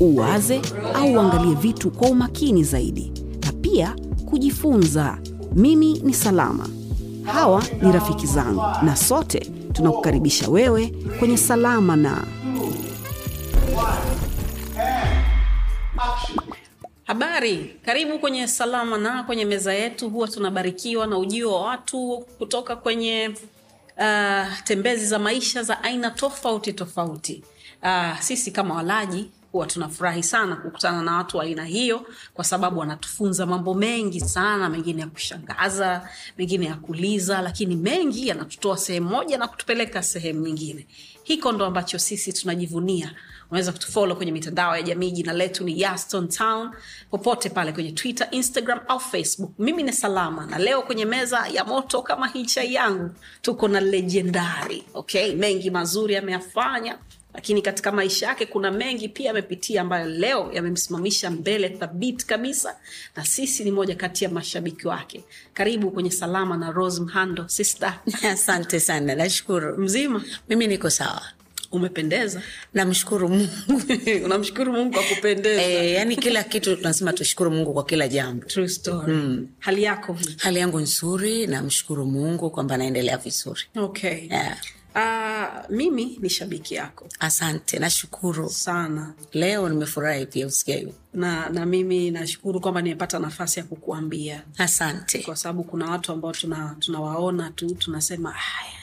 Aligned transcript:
uwaze 0.00 0.60
au 0.94 1.12
uangalie 1.12 1.54
vitu 1.54 1.90
kwa 1.90 2.08
umakini 2.08 2.64
zaidi, 2.64 3.12
na 3.46 3.52
pia 3.52 3.96
kujifunza. 4.30 5.18
Mimi 5.54 5.92
ni 5.98 6.14
Salama, 6.14 6.68
hawa 7.24 7.64
ni 7.82 7.92
rafiki 7.92 8.26
zangu, 8.26 8.62
na 8.82 8.96
sote 8.96 9.40
tunakukaribisha 9.72 10.48
wewe 10.48 10.94
kwenye 11.18 11.36
Salama 11.36 11.96
na 11.96 12.24
Habari, 17.04 17.76
karibu 17.84 18.18
kwenye 18.18 18.46
Salama 18.48 18.98
na 18.98 19.22
kwenye 19.22 19.44
meza 19.44 19.74
yetu. 19.74 20.10
Huwa 20.10 20.28
tunabarikiwa 20.28 21.06
na 21.06 21.18
ujio 21.18 21.52
wa 21.52 21.60
watu 21.62 22.24
kutoka 22.38 22.76
kwenye 22.76 23.30
uh, 23.98 24.58
tembezi 24.64 25.06
za 25.06 25.18
maisha 25.18 25.62
za 25.62 25.82
aina 25.82 26.10
tofauti 26.10 26.72
tofauti. 26.72 27.44
Uh, 27.82 28.20
sisi 28.20 28.50
kama 28.50 28.74
walaji 28.74 29.30
huwa 29.52 29.66
tunafurahi 29.66 30.22
sana 30.22 30.56
kukutana 30.56 31.02
na 31.02 31.16
watu 31.16 31.36
wa 31.36 31.44
aina 31.44 31.64
hiyo, 31.64 32.06
kwa 32.34 32.44
sababu 32.44 32.80
wanatufunza 32.80 33.46
mambo 33.46 33.74
mengi 33.74 34.20
sana, 34.20 34.68
mengine 34.68 35.00
ya 35.00 35.06
kushangaza, 35.08 36.08
mengine 36.38 36.66
ya 36.66 36.74
kuliza, 36.74 37.42
lakini 37.42 37.76
mengi 37.76 38.28
yanatutoa 38.28 38.76
sehemu 38.78 39.08
moja 39.08 39.38
na 39.38 39.48
kutupeleka 39.48 40.02
sehemu 40.02 40.40
nyingine. 40.46 40.86
Hiko 41.22 41.52
ndo 41.52 41.66
ambacho 41.66 41.98
sisi 41.98 42.32
tunajivunia. 42.32 43.14
Unaweza 43.50 43.72
kutufolo 43.72 44.16
kwenye 44.16 44.32
mitandao 44.32 44.76
ya 44.76 44.82
jamii. 44.82 45.10
Jina 45.10 45.32
letu 45.32 45.64
ni 45.64 45.80
Yaston 45.80 46.28
Town, 46.28 46.70
popote 47.10 47.48
pale 47.50 47.72
kwenye 47.72 47.92
Twitter, 47.92 48.28
Instagram 48.30 48.80
au 48.88 49.00
Facebook. 49.00 49.50
Mimi 49.58 49.82
ni 49.82 49.92
Salama, 49.92 50.46
na 50.46 50.58
leo 50.58 50.82
kwenye 50.82 51.04
meza 51.04 51.46
ya 51.52 51.64
moto 51.64 52.02
kama 52.02 52.28
hii 52.28 52.44
chai 52.46 52.74
yangu 52.74 53.10
tuko 53.42 53.68
na 53.68 53.80
legendari. 53.80 54.84
Okay, 54.94 55.34
mengi 55.34 55.70
mazuri 55.70 56.16
ameyafanya 56.16 56.98
lakini 57.38 57.62
katika 57.62 57.92
maisha 57.92 58.26
yake 58.26 58.46
kuna 58.46 58.70
mengi 58.70 59.08
pia 59.08 59.30
amepitia 59.30 59.80
ambayo 59.80 60.06
leo 60.08 60.50
yamemsimamisha 60.52 61.30
mbele 61.30 61.68
thabiti 61.68 62.26
kabisa, 62.26 62.76
na 63.16 63.24
sisi 63.24 63.64
ni 63.64 63.70
moja 63.70 63.94
kati 63.94 64.24
ya 64.24 64.30
mashabiki 64.30 64.88
wake. 64.88 65.24
Karibu 65.54 65.90
kwenye 65.90 66.10
Salama 66.10 66.56
na 66.56 66.70
Rose 66.72 67.02
Mhando. 67.02 67.48
Sister, 67.48 67.98
Asante 68.32 68.80
sana, 68.80 69.14
nashukuru. 69.14 69.78
mzima, 69.78 70.24
Mimi 70.48 70.66
niko 70.66 70.90
sawa, 70.90 71.22
umependeza. 71.72 72.42
namshukuru 72.74 73.28
Mungu. 73.28 73.48
Unamshukuru 74.24 74.72
Mungu 74.72 74.92
kwa 74.92 75.02
kupendeza. 75.02 75.62
E, 75.62 75.90
yani 75.92 76.16
kila 76.16 76.42
kitu 76.44 76.76
tunasema 76.76 77.12
tushukuru 77.12 77.50
Mungu 77.50 77.72
kwa 77.72 77.84
kila 77.84 78.08
jambo. 78.08 78.46
True 78.46 78.68
story. 78.68 79.48
Hali 79.58 79.82
yako 79.82 80.16
Hali 80.38 80.58
yangu 80.60 80.80
nzuri, 80.80 81.46
namshukuru 81.46 82.06
Mungu 82.06 82.50
kwamba 82.50 82.76
naendelea 82.76 83.16
vizuri. 83.16 83.60
okay? 83.76 84.26
Yeah. 84.30 84.56
Ah, 85.00 85.62
mimi 85.70 86.18
ni 86.22 86.30
shabiki 86.30 86.74
yako 86.74 87.06
Asante, 87.20 87.78
nashukuru. 87.78 88.50
sana 88.50 89.14
Leo 89.32 89.68
nimefurahi 89.68 90.26
pia 90.26 90.46
usikia 90.46 90.88
na 91.14 91.48
na 91.48 91.66
mimi 91.66 92.10
nashukuru 92.10 92.60
kwamba 92.60 92.82
nimepata 92.82 93.18
nafasi 93.18 93.60
ya 93.60 93.64
kukuambia 93.66 94.42
Asante. 94.58 95.18
kwa 95.22 95.36
sababu 95.36 95.64
kuna 95.64 95.90
watu 95.90 96.12
ambao 96.12 96.32
tuna 96.32 96.76
tunawaona 96.78 97.50
tu 97.50 97.74
tunasema 97.74 98.30
haya 98.32 98.77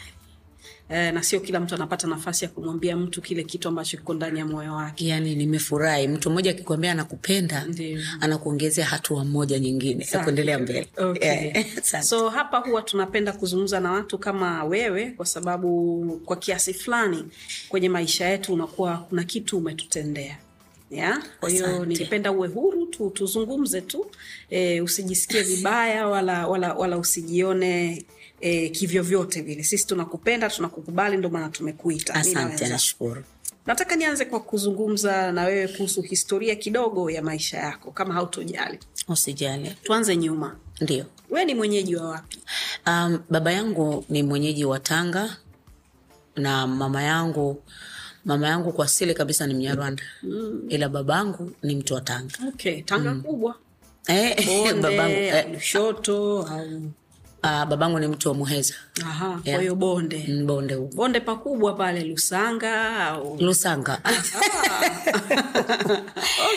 e, 0.90 1.12
na 1.12 1.24
sio 1.24 1.40
kila 1.40 1.60
mtu 1.60 1.76
anapata 1.76 2.08
nafasi 2.08 2.46
ya 2.46 2.52
kumwambia 2.52 2.98
mtu 2.98 3.22
kile 3.22 3.44
kitu 3.44 3.68
ambacho 3.68 3.98
kiko 3.98 4.14
ndani 4.14 4.40
ya 4.40 4.46
moyo 4.46 4.74
wake. 4.76 5.08
Yani 5.08 5.36
nimefurahi, 5.36 6.08
mtu 6.08 6.30
mmoja 6.30 6.52
akikwambia 6.52 6.92
anakupenda 6.92 7.68
anakuongezea 8.22 8.86
hatua 8.86 9.26
moja 9.26 9.60
nyingine 9.60 10.08
ya 10.12 10.24
kuendelea 10.24 10.60
mbele. 10.60 10.88
Okay. 10.98 11.26
Yeah. 11.56 12.04
So 12.04 12.30
hapa 12.30 12.58
huwa 12.58 12.82
tunapenda 12.82 13.32
kuzungumza 13.34 13.80
na 13.80 13.92
watu 13.92 14.18
kama 14.18 14.64
wewe, 14.64 15.12
kwa 15.12 15.26
sababu 15.26 16.22
kwa 16.26 16.36
kiasi 16.36 16.74
fulani 16.74 17.26
kwenye 17.70 17.90
maisha 17.90 18.26
yetu 18.30 18.54
unakuwa 18.54 18.98
kuna 18.98 19.24
kitu 19.24 19.58
umetutendea 19.58 20.38
ya 20.92 21.24
kwa 21.40 21.50
hiyo 21.50 21.86
ningependa 21.86 22.32
uwe 22.32 22.48
huru 22.48 22.86
tu 22.86 23.10
tuzungumze 23.10 23.82
tu 23.82 24.06
e, 24.50 24.82
usijisikie 24.82 25.42
vibaya 25.42 26.08
wala, 26.08 26.48
wala, 26.48 26.74
wala 26.74 26.98
usijione 26.98 28.04
e, 28.46 28.70
kivyovyote 28.70 29.42
vile. 29.42 29.64
Sisi 29.64 29.88
tunakupenda 29.88 30.50
tunakukubali, 30.50 31.18
ndio 31.18 31.30
maana 31.30 31.50
tumekuita. 31.50 32.14
Asante, 32.14 32.68
nashukuru. 32.68 33.24
Nataka 33.66 33.96
nianze 33.96 34.26
kwa 34.26 34.40
kuzungumza 34.40 35.32
na 35.32 35.44
wewe 35.44 35.68
kuhusu 35.68 36.02
historia 36.02 36.56
kidogo 36.56 37.10
ya 37.10 37.22
maisha 37.22 37.58
yako, 37.58 37.92
kama 37.92 38.14
hautojali. 38.14 38.80
Usijali. 39.08 39.76
Tuanze 39.84 40.16
nyuma, 40.18 40.56
Ndio. 40.82 41.06
wewe 41.30 41.46
ni 41.46 41.56
mwenyeji 41.56 41.96
wa 41.96 42.10
wapi? 42.10 42.38
Um, 42.88 43.20
baba 43.30 43.52
yangu 43.52 44.06
ni 44.10 44.24
mwenyeji 44.24 44.66
wa 44.66 44.80
Tanga 44.80 45.38
na 46.36 46.68
mama 46.68 47.04
yangu 47.04 47.64
mama 48.26 48.48
yangu 48.48 48.72
kwa 48.74 48.86
asili 48.86 49.14
kabisa 49.14 49.48
ni 49.48 49.54
Mnyarwanda 49.54 50.04
mm. 50.24 50.62
ila 50.70 50.90
babangu 50.90 51.52
ni 51.64 51.76
mtu 51.76 51.94
wa 51.94 52.02
Tanga. 52.02 52.34
Okay, 52.48 52.82
Tanga 52.82 53.16
kubwa 53.16 53.56
Eh, 54.08 54.74
babangu, 54.82 55.12
eh, 55.16 55.60
shoto 55.60 56.42
au 56.44 56.82
ah, 57.46 57.66
babangu 57.66 58.00
ni 58.00 58.08
mtu 58.08 58.30
wa 58.30 58.36
Muheza. 58.36 58.74
Aha, 59.06 59.40
kwa 59.44 59.62
hiyo 59.62 59.76
bonde. 59.76 60.28
Bonde 60.46 60.74
huko. 60.74 60.96
Bonde 60.96 61.20
pakubwa 61.20 61.74
pale 61.74 62.04
Lusanga 62.04 63.00
au? 63.06 63.38
Lusanga. 63.40 64.00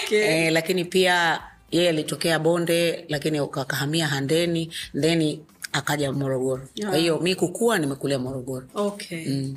Okay. 0.05 0.47
eh, 0.47 0.53
lakini 0.53 0.85
pia 0.85 1.41
yeye 1.71 1.89
alitokea 1.89 2.39
bonde 2.39 3.05
lakini 3.09 3.39
akahamia 3.39 4.07
Handeni 4.07 4.71
then 5.01 5.39
akaja 5.73 6.13
Morogoro. 6.13 6.69
Kwa 6.89 6.97
hiyo 6.97 7.19
mi 7.21 7.35
kukua 7.35 7.79
nimekulia 7.79 8.19
Morogoro. 8.19 8.67
Okay. 8.75 9.49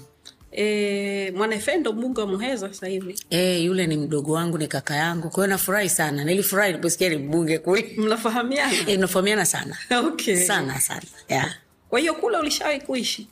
E, 0.52 1.32
Mwanefendo 1.36 1.94
mbunge 1.94 2.22
wa 2.22 2.28
Muheza 2.28 2.68
sasa 2.68 2.88
hivi 2.88 3.16
E, 3.30 3.60
yule 3.60 3.88
ni 3.88 3.98
mdogo 3.98 4.34
wangu, 4.34 4.58
ni 4.58 4.68
kaka 4.68 4.96
yangu, 4.96 5.30
kwa 5.30 5.44
hiyo 5.44 5.48
nafurahi 5.48 5.90
sana. 5.90 6.24
Nilifurahi 6.24 6.72
niliposikia 6.72 7.10
ni 7.10 7.18
mbunge 7.18 7.60
kule. 7.60 7.94
mnafahamiana? 7.98 8.74
E, 8.88 8.98
mnafahamiana 8.98 9.46
sana 9.46 9.78
Okay. 10.08 10.36
sana 10.46 10.80
sana 10.80 11.02
yeah. 11.30 11.56
Kwa 11.90 12.00
hiyo 12.00 12.14
kule 12.14 12.38
ulishawahi 12.38 12.82
kuishi? 12.82 13.28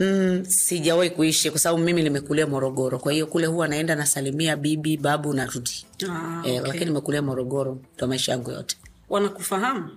Mm, 0.00 0.44
sijawahi 0.48 1.10
kuishi 1.10 1.50
kwa 1.50 1.60
sababu 1.60 1.82
mimi 1.82 2.02
nimekulia 2.02 2.46
Morogoro, 2.46 2.98
kwa 2.98 3.12
hiyo 3.12 3.26
kule 3.26 3.46
huwa 3.46 3.68
naenda 3.68 3.94
nasalimia 3.94 4.56
bibi 4.56 4.96
babu 4.96 5.32
narudi. 5.34 5.86
Ah, 6.10 6.38
okay. 6.40 6.56
E, 6.56 6.60
lakini 6.60 6.84
nimekulia 6.84 7.22
Morogoro 7.22 7.78
ndo 7.96 8.06
maisha 8.06 8.32
yangu 8.32 8.50
yote. 8.50 8.76
Wanakufahamu? 9.10 9.88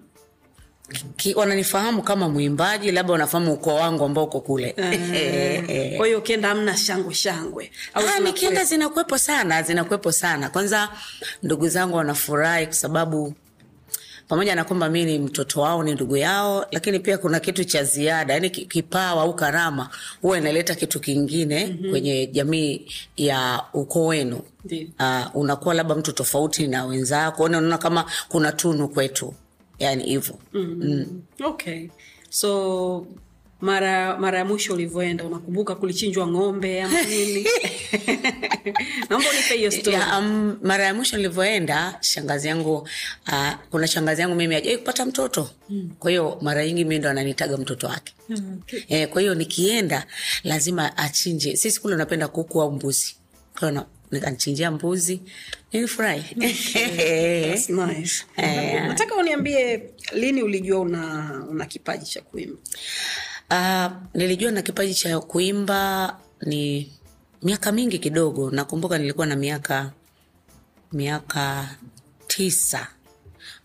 Ki, 1.15 1.33
wananifahamu 1.35 2.01
kama 2.03 2.29
mwimbaji, 2.29 2.91
labda 2.91 3.11
wanafahamu 3.13 3.53
ukoo 3.53 3.75
wangu 3.75 4.03
ambao 4.05 4.23
uko 4.23 4.39
kule. 4.41 4.73
Eh. 4.77 5.93
Kwa 5.97 6.05
hiyo 6.07 6.19
ukienda 6.19 6.47
hamna 6.49 6.77
shangwe 6.77 7.13
shangwe 7.13 7.71
Ah, 7.93 8.19
nikienda 8.19 8.63
zinakuwepo 8.63 9.17
sana, 9.17 9.63
zinakuwepo 9.63 10.11
sana. 10.11 10.49
Kwanza 10.49 10.89
ndugu 11.43 11.69
zangu 11.69 11.97
wanafurahi 11.97 12.65
kwa 12.65 12.75
sababu 12.75 13.33
pamoja 14.27 14.55
na 14.55 14.63
kwamba 14.63 14.89
mi 14.89 15.05
ni 15.05 15.19
mtoto 15.19 15.61
wao, 15.61 15.83
ni 15.83 15.93
ndugu 15.93 16.17
yao, 16.17 16.65
lakini 16.71 16.99
pia 16.99 17.17
kuna 17.17 17.39
kitu 17.39 17.63
cha 17.63 17.83
ziada, 17.83 18.33
yani 18.33 18.49
kipawa 18.49 19.21
au 19.23 19.33
karama 19.35 19.89
huwa 20.21 20.37
inaleta 20.37 20.75
kitu 20.75 20.99
kingine 20.99 21.77
kwenye 21.89 22.27
jamii 22.27 22.85
ya 23.17 23.63
ukoo 23.73 24.05
wenu. 24.07 24.41
Uh, 24.99 25.35
unakuwa 25.35 25.73
labda 25.73 25.95
mtu 25.95 26.11
tofauti 26.11 26.67
na 26.67 26.85
wenzako, 26.85 27.43
unaona 27.43 27.77
kama 27.77 28.05
kuna 28.29 28.51
tunu 28.51 28.87
kwetu, 28.87 29.33
yani 29.79 30.03
hivyo 30.03 30.39
Okay. 31.45 31.87
So 32.29 33.07
mara 33.61 34.17
mara 34.17 34.37
ya 34.37 34.45
mwisho 34.45 34.73
ulivyoenda 34.73 35.23
unakumbuka 35.23 35.75
kulichinjwa 35.75 36.27
ng'ombe 36.27 36.83
ama 36.83 37.01
nini? 37.09 37.45
Naomba 39.09 39.29
unipe 39.29 39.55
hiyo 39.57 39.71
story. 39.71 39.95
Ya, 39.97 40.19
um, 40.19 40.57
mara 40.63 40.83
ya 40.85 40.93
mwisho 40.93 41.17
nilivyoenda 41.17 41.97
shangazi 42.01 42.47
yangu 42.47 42.75
uh, 43.27 43.53
kuna 43.71 43.87
shangazi 43.87 44.21
yangu 44.21 44.35
mimi 44.35 44.55
ajai 44.55 44.77
kupata 44.77 45.05
mtoto 45.05 45.49
mm. 45.69 45.91
kwa 45.99 46.09
hiyo 46.11 46.37
mara 46.41 46.65
nyingi 46.65 46.85
mi 46.85 46.99
ndo 46.99 47.09
ananitaga 47.09 47.57
mtoto 47.57 47.87
wake 47.87 48.13
Mm, 48.29 48.59
okay. 48.61 48.81
eh, 48.87 49.09
kwa 49.09 49.21
hiyo 49.21 49.35
nikienda 49.35 50.05
lazima 50.43 50.97
achinje 50.97 51.55
sisi 51.57 51.81
kule 51.81 51.95
unapenda 51.95 52.27
kuku 52.27 52.61
au 52.61 52.71
mbuzi 52.71 53.15
nikanichinjia 54.11 54.71
mbuzi. 54.71 55.21
Nilifurahi 55.73 56.35
That's 56.35 57.69
nice. 57.69 58.25
Nataka 58.87 59.15
uniambie 59.15 59.83
lini 60.13 60.43
ulijua 60.43 60.79
una 60.79 61.33
una 61.49 61.65
kipaji 61.65 62.05
cha 62.05 62.21
kuimba? 62.21 62.57
Uh, 63.51 63.91
nilijua 64.13 64.51
na 64.51 64.61
kipaji 64.61 64.93
cha 64.93 65.19
kuimba 65.19 66.17
ni 66.45 66.91
miaka 67.43 67.71
mingi 67.71 67.99
kidogo. 67.99 68.51
Nakumbuka 68.51 68.97
nilikuwa 68.97 69.25
na 69.27 69.35
miaka 69.35 69.91
miaka 70.91 71.69
tisa. 72.27 72.87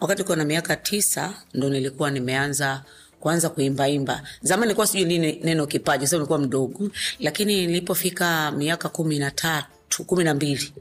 Wakati 0.00 0.24
kuwa 0.24 0.36
na 0.36 0.44
miaka 0.44 0.76
tisa 0.76 1.34
ndo 1.54 1.68
nilikuwa 1.70 2.10
nimeanza 2.10 2.82
kuanza 3.20 3.48
kuimbaimba 3.48 4.22
zamani 4.42 4.66
nilikuwa 4.66 4.86
sijui 4.86 5.04
nini 5.04 5.40
neno 5.44 5.66
kipaji 5.66 6.06
sababu 6.06 6.18
nilikuwa 6.22 6.38
mdogo. 6.38 6.90
Lakini 7.20 7.66
nilipofika 7.66 8.50
miaka 8.50 8.88
kumi 8.88 9.18
na 9.18 9.30
tatu 9.30 9.68
kumi 9.98 10.24
na 10.24 10.34
mbili. 10.34 10.72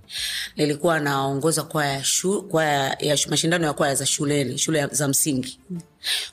Nilikuwa 0.56 1.00
naongoza 1.00 1.64
kwaya 1.64 2.04
shu, 2.04 2.42
kwaya 2.44 2.98
ya 3.00 3.18
mashindano 3.30 3.66
ya 3.68 3.74
kwaya 3.74 3.96
za 3.96 4.06
shuleni 4.06 4.58
shule 4.58 4.88
za 4.92 5.08
msingi. 5.08 5.60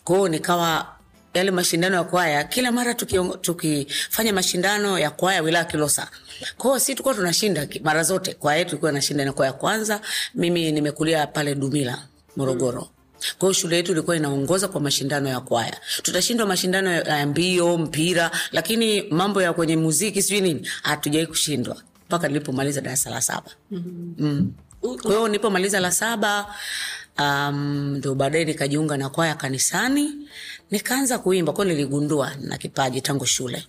Kwa 0.05 0.29
nikawa 0.29 0.99
yale 1.35 1.51
mashindano 1.51 1.97
ya 1.97 2.05
kwaya 2.05 2.45
kila 2.45 2.73
mara 2.73 2.95
tukifanya 2.95 3.37
tuki 3.41 4.33
mashindano 4.33 4.99
ya 4.99 5.11
kwaya 5.11 5.43
wilaya 5.43 5.65
kilosa. 5.65 6.09
Kwao 6.57 6.79
si 6.79 6.93
tulikuwa 6.95 7.15
tunashinda 7.15 7.69
mara 7.83 8.03
zote. 8.03 8.35
Kwaya 8.35 8.59
yetu 8.59 8.71
ilikuwa 8.71 8.93
nashinda 8.93 9.25
na 9.25 9.33
kwaya 9.33 9.53
kwanza. 9.53 10.01
Mimi 10.35 10.73
nimekulia 10.73 11.27
pale 11.27 11.55
dumila 11.55 12.03
morogoro. 12.37 12.81
Mm. 12.81 13.35
kwa 13.39 13.55
shule 13.55 13.77
yetu 13.77 13.93
ilikuwa 13.93 14.17
inaongoza 14.17 14.69
kwa 14.69 14.81
mashindano 14.81 15.29
ya 15.29 15.41
kwaya. 15.41 15.77
Tutashindwa 16.03 16.47
mashindano 16.47 16.93
ya 16.93 17.27
mbio 17.27 17.79
mpira 17.79 18.31
lakini 18.53 19.03
mambo 19.03 19.43
ya 19.43 19.53
kwenye 19.53 19.77
muziki 19.77 20.23
sijui 20.23 20.41
nini 20.41 20.69
hatujawai 20.83 21.27
kushindwa 21.27 21.77
mpaka 22.09 22.29
nilipomaliza 22.29 22.81
darasa 22.81 23.11
la 23.11 23.21
saba. 23.21 23.51
Mm. 23.71 24.53
kwa 24.81 25.11
hiyo 25.11 25.27
nilipomaliza 25.29 25.81
la 25.81 25.91
saba 25.93 26.55
um, 27.19 27.95
ndo 27.99 28.15
baadaye 28.15 28.45
nikajiunga 28.45 28.97
na 28.97 29.09
kwaya 29.09 29.35
kanisani 29.35 30.15
nikaanza 30.71 31.19
kuimba. 31.19 31.53
Kwao 31.53 31.69
niligundua 31.69 32.33
na 32.41 32.59
kipaji 32.59 33.01
tangu 33.01 33.27
shule. 33.27 33.67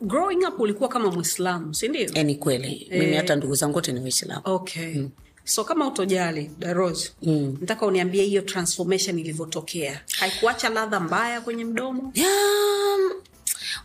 Growing 0.00 0.44
up 0.48 0.60
ulikuwa 0.60 0.88
kama 0.88 1.10
mwislamu 1.10 1.74
sindio 1.74 2.10
e, 2.14 2.22
ni 2.24 2.34
kweli. 2.34 2.88
Mimi 2.90 3.16
hata 3.16 3.36
ndugu 3.36 3.54
zangu 3.54 3.74
wote 3.74 3.92
ni 3.92 4.00
waislamu 4.00 4.40
okay. 4.44 5.02
So 5.44 5.64
kama 5.64 5.86
utojali 5.86 6.50
daros 6.58 7.12
mm. 7.22 7.56
nataka 7.60 7.86
uniambie 7.86 8.24
hiyo 8.24 8.42
transformation 8.42 9.18
ilivyotokea. 9.18 10.00
Haikuacha 10.18 10.68
ladha 10.68 11.00
mbaya 11.00 11.40
kwenye 11.40 11.64
mdomo? 11.64 12.12
Yeah. 12.14 12.30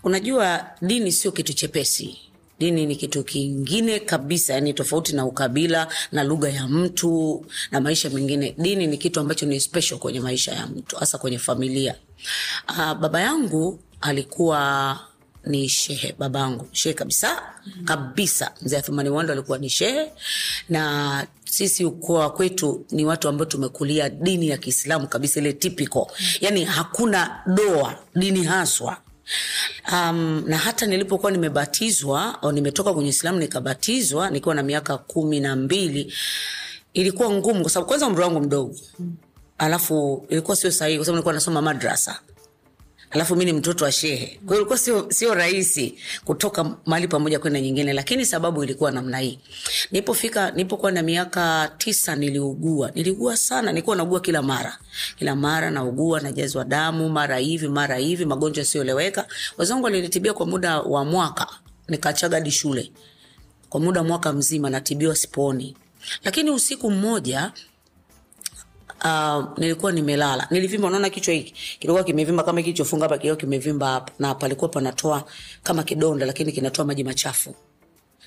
unajua 0.03 0.65
dini 0.81 1.11
sio 1.11 1.31
kitu 1.31 1.53
chepesi 1.53 2.17
dini 2.65 2.85
ni 2.85 2.95
kitu 2.95 3.23
kingine 3.23 3.99
kabisa 3.99 4.53
yani 4.53 4.73
tofauti 4.73 5.15
na 5.15 5.25
ukabila 5.25 5.87
na 6.11 6.23
lugha 6.23 6.49
ya 6.49 6.67
mtu 6.67 7.45
na 7.71 7.81
maisha 7.81 8.09
mengine. 8.09 8.55
Dini 8.57 8.87
ni 8.87 8.97
kitu 8.97 9.19
ambacho 9.19 9.45
ni 9.45 9.59
special 9.59 9.97
kwenye 9.99 10.19
maisha 10.19 10.51
ya 10.53 10.67
mtu 10.67 10.95
hasa 10.95 11.17
kwenye 11.17 11.39
familia. 11.39 11.95
Uh, 12.69 12.93
baba 12.93 13.21
yangu 13.21 13.79
alikuwa 14.01 14.99
ni 15.45 15.69
shehe 15.69 16.15
babangu. 16.19 16.67
Shehe 16.71 16.93
kabisa 16.93 17.41
kabisa. 17.85 18.51
Mzee 18.61 18.77
athumani 18.77 19.09
wando 19.09 19.33
alikuwa 19.33 19.57
ni 19.57 19.69
shehe. 19.69 20.11
Na 20.69 21.27
sisi 21.45 21.85
ukoa 21.85 22.29
kwetu 22.29 22.85
ni 22.91 23.05
watu 23.05 23.27
ambao 23.29 23.45
tumekulia 23.45 24.09
dini 24.09 24.47
ya 24.49 24.57
kiislamu 24.57 25.07
kabisa 25.07 25.39
ile 25.39 25.53
typical. 25.53 26.05
Yani 26.41 26.63
hakuna 26.63 27.41
doa 27.47 27.95
dini 28.15 28.43
haswa 28.43 28.97
um, 29.91 30.43
na 30.47 30.57
hata 30.57 30.85
nilipokuwa 30.85 31.31
nimebatizwa 31.31 32.41
au 32.41 32.51
nimetoka 32.51 32.93
kwenye 32.93 33.09
islamu 33.09 33.39
nikabatizwa 33.39 34.29
nikiwa 34.29 34.55
na 34.55 34.63
miaka 34.63 34.97
kumi 34.97 35.39
na 35.39 35.55
mbili 35.55 36.13
ilikuwa 36.93 37.29
ngumu 37.29 37.61
kwa 37.61 37.69
sababu 37.71 37.87
kwanza 37.87 38.07
umri 38.07 38.21
wangu 38.21 38.39
mdogo. 38.41 38.75
Alafu 39.57 40.25
ilikuwa 40.29 40.57
sio 40.57 40.71
sahihi 40.71 40.97
kwa 40.97 41.05
sababu 41.05 41.15
nilikuwa 41.15 41.33
nasoma 41.33 41.61
madrasa 41.61 42.19
alafu 43.15 43.35
mi 43.35 43.45
ni 43.45 43.53
mtoto 43.53 43.85
wa 43.85 43.91
shehe. 43.91 44.27
Kwa 44.27 44.47
hiyo 44.47 44.55
ilikuwa 44.57 44.77
sio, 44.77 45.11
sio 45.11 45.33
rahisi 45.33 45.95
kutoka 46.25 46.75
mahali 46.85 47.07
pamoja 47.07 47.39
kwenda 47.39 47.61
nyingine 47.61 47.93
lakini 47.93 48.25
sababu 48.25 48.63
ilikuwa 48.63 48.91
namna 48.91 49.19
hii. 49.19 49.39
Nilipofika 49.91 50.51
nilipokuwa 50.51 50.91
na 50.91 51.01
miaka 51.03 51.71
tisa 51.77 52.15
niliugua. 52.15 52.91
Niliugua 52.95 53.37
sana 53.37 53.71
nilikuwa 53.71 53.95
naugua 53.95 54.19
kila 54.19 54.41
mara. 54.41 54.77
Kila 55.19 55.35
mara 55.35 55.71
naugua 55.71 56.19
najazwa 56.21 56.63
damu 56.65 57.09
mara 57.09 57.37
hivi 57.37 57.67
mara 57.67 57.95
hivi 57.97 58.25
magonjwa 58.25 58.61
yasiyoeleweka. 58.61 59.27
Wazangu 59.57 59.83
walinitibia 59.83 60.33
kwa 60.33 60.45
muda 60.45 60.79
wa 60.81 61.05
mwaka 61.05 61.47
nikachaga 61.87 62.37
hadi 62.37 62.51
shule. 62.51 62.91
Kwa 63.69 63.79
muda 63.79 64.03
mwaka 64.03 64.33
mzima 64.33 64.69
natibiwa 64.69 65.15
siponi. 65.15 65.77
Lakini 66.23 66.49
usiku 66.51 66.91
mmoja 66.91 67.51
uh, 69.03 69.45
nilikuwa 69.57 69.91
nimelala. 69.91 70.47
Nilivimba 70.51 70.87
unaona 70.87 71.09
kichwa 71.09 71.33
hiki? 71.33 71.53
Kilikuwa 71.79 72.03
kimevimba 72.03 72.43
kama 72.43 72.59
hiki 72.59 72.65
kilichofunga 72.71 73.05
hapa 73.05 73.17
kilikuwa 73.17 73.37
kimevimba 73.37 73.87
hapa. 73.91 74.11
Na 74.19 74.35
palikuwa 74.35 74.69
panatoa 74.69 75.23
kama 75.63 75.83
kidonda 75.83 76.25
lakini 76.25 76.51
kinatoa 76.51 76.85
maji 76.85 77.03
machafu. 77.03 77.55